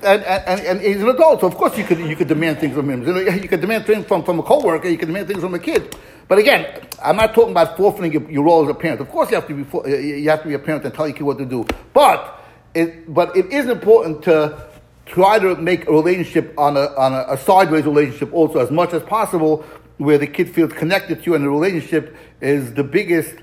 and, 0.01 0.23
and, 0.23 0.61
and 0.61 0.81
he's 0.81 1.01
an 1.01 1.09
adult, 1.09 1.41
so 1.41 1.47
of 1.47 1.55
course 1.55 1.77
you 1.77 1.83
could 1.83 1.99
you 1.99 2.15
could 2.15 2.27
demand 2.27 2.59
things 2.59 2.73
from 2.73 2.89
him. 2.89 3.05
You 3.05 3.47
could 3.47 3.61
demand 3.61 3.85
things 3.85 4.05
from, 4.05 4.23
from 4.23 4.39
a 4.39 4.43
coworker. 4.43 4.87
You 4.87 4.97
could 4.97 5.07
demand 5.07 5.27
things 5.27 5.41
from 5.41 5.53
a 5.53 5.59
kid. 5.59 5.95
But 6.27 6.39
again, 6.39 6.81
I'm 7.03 7.17
not 7.17 7.33
talking 7.35 7.51
about 7.51 7.77
forfeiting 7.77 8.11
your, 8.11 8.31
your 8.31 8.43
role 8.43 8.63
as 8.63 8.69
a 8.69 8.73
parent. 8.73 9.01
Of 9.01 9.09
course, 9.09 9.29
you 9.29 9.35
have 9.35 9.47
to 9.47 9.53
be 9.53 9.99
you 10.01 10.29
have 10.29 10.41
to 10.41 10.47
be 10.47 10.55
a 10.55 10.59
parent 10.59 10.85
and 10.85 10.93
tell 10.93 11.07
your 11.07 11.15
kid 11.15 11.23
what 11.23 11.37
to 11.37 11.45
do. 11.45 11.65
But 11.93 12.43
it 12.73 13.13
but 13.13 13.35
it 13.37 13.51
is 13.51 13.67
important 13.67 14.23
to 14.23 14.67
try 15.05 15.37
to 15.37 15.55
make 15.55 15.87
a 15.87 15.91
relationship 15.91 16.57
on 16.57 16.77
a 16.77 16.85
on 16.95 17.13
a, 17.13 17.33
a 17.33 17.37
sideways 17.37 17.85
relationship 17.85 18.33
also 18.33 18.59
as 18.59 18.71
much 18.71 18.93
as 18.93 19.03
possible, 19.03 19.57
where 19.97 20.17
the 20.17 20.27
kid 20.27 20.49
feels 20.49 20.73
connected 20.73 21.19
to 21.19 21.25
you, 21.25 21.35
and 21.35 21.43
the 21.43 21.49
relationship 21.49 22.15
is 22.41 22.73
the 22.73 22.83
biggest 22.83 23.35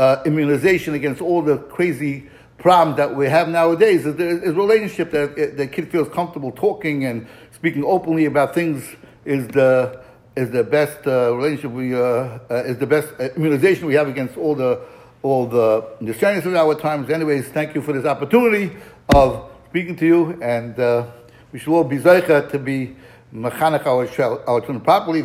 uh, 0.00 0.22
immunization 0.24 0.94
against 0.94 1.20
all 1.20 1.42
the 1.42 1.58
crazy 1.58 2.26
problems 2.56 2.96
that 2.96 3.14
we 3.14 3.26
have 3.26 3.48
nowadays 3.48 4.06
is, 4.06 4.18
is 4.18 4.54
relationship 4.54 5.10
that 5.10 5.56
the 5.58 5.66
kid 5.66 5.90
feels 5.90 6.08
comfortable 6.08 6.52
talking 6.52 7.04
and 7.04 7.26
speaking 7.52 7.84
openly 7.84 8.24
about 8.24 8.54
things 8.54 8.96
is 9.26 9.46
the 9.48 10.00
is 10.36 10.50
the 10.50 10.64
best 10.64 11.06
uh, 11.06 11.36
relationship 11.36 11.70
we 11.72 11.94
uh, 11.94 11.98
uh, 11.98 12.38
is 12.64 12.78
the 12.78 12.86
best 12.86 13.08
immunization 13.36 13.86
we 13.86 13.92
have 13.94 14.08
against 14.08 14.38
all 14.38 14.54
the 14.54 14.80
all 15.22 15.44
the 15.46 15.84
the 16.00 16.46
of 16.46 16.54
our 16.54 16.74
times. 16.74 17.10
Anyways, 17.10 17.48
thank 17.48 17.74
you 17.74 17.82
for 17.82 17.92
this 17.92 18.06
opportunity 18.06 18.74
of 19.14 19.50
speaking 19.68 19.96
to 19.96 20.06
you, 20.06 20.38
and 20.40 20.80
uh, 20.80 21.06
we 21.52 21.58
should 21.58 21.74
all 21.74 21.84
be 21.84 21.98
zeicha 21.98 22.50
to 22.50 22.58
be 22.58 22.96
mechanech 23.34 23.84
our 23.84 24.08
our 24.48 24.60
children 24.60 24.80
properly. 24.80 25.20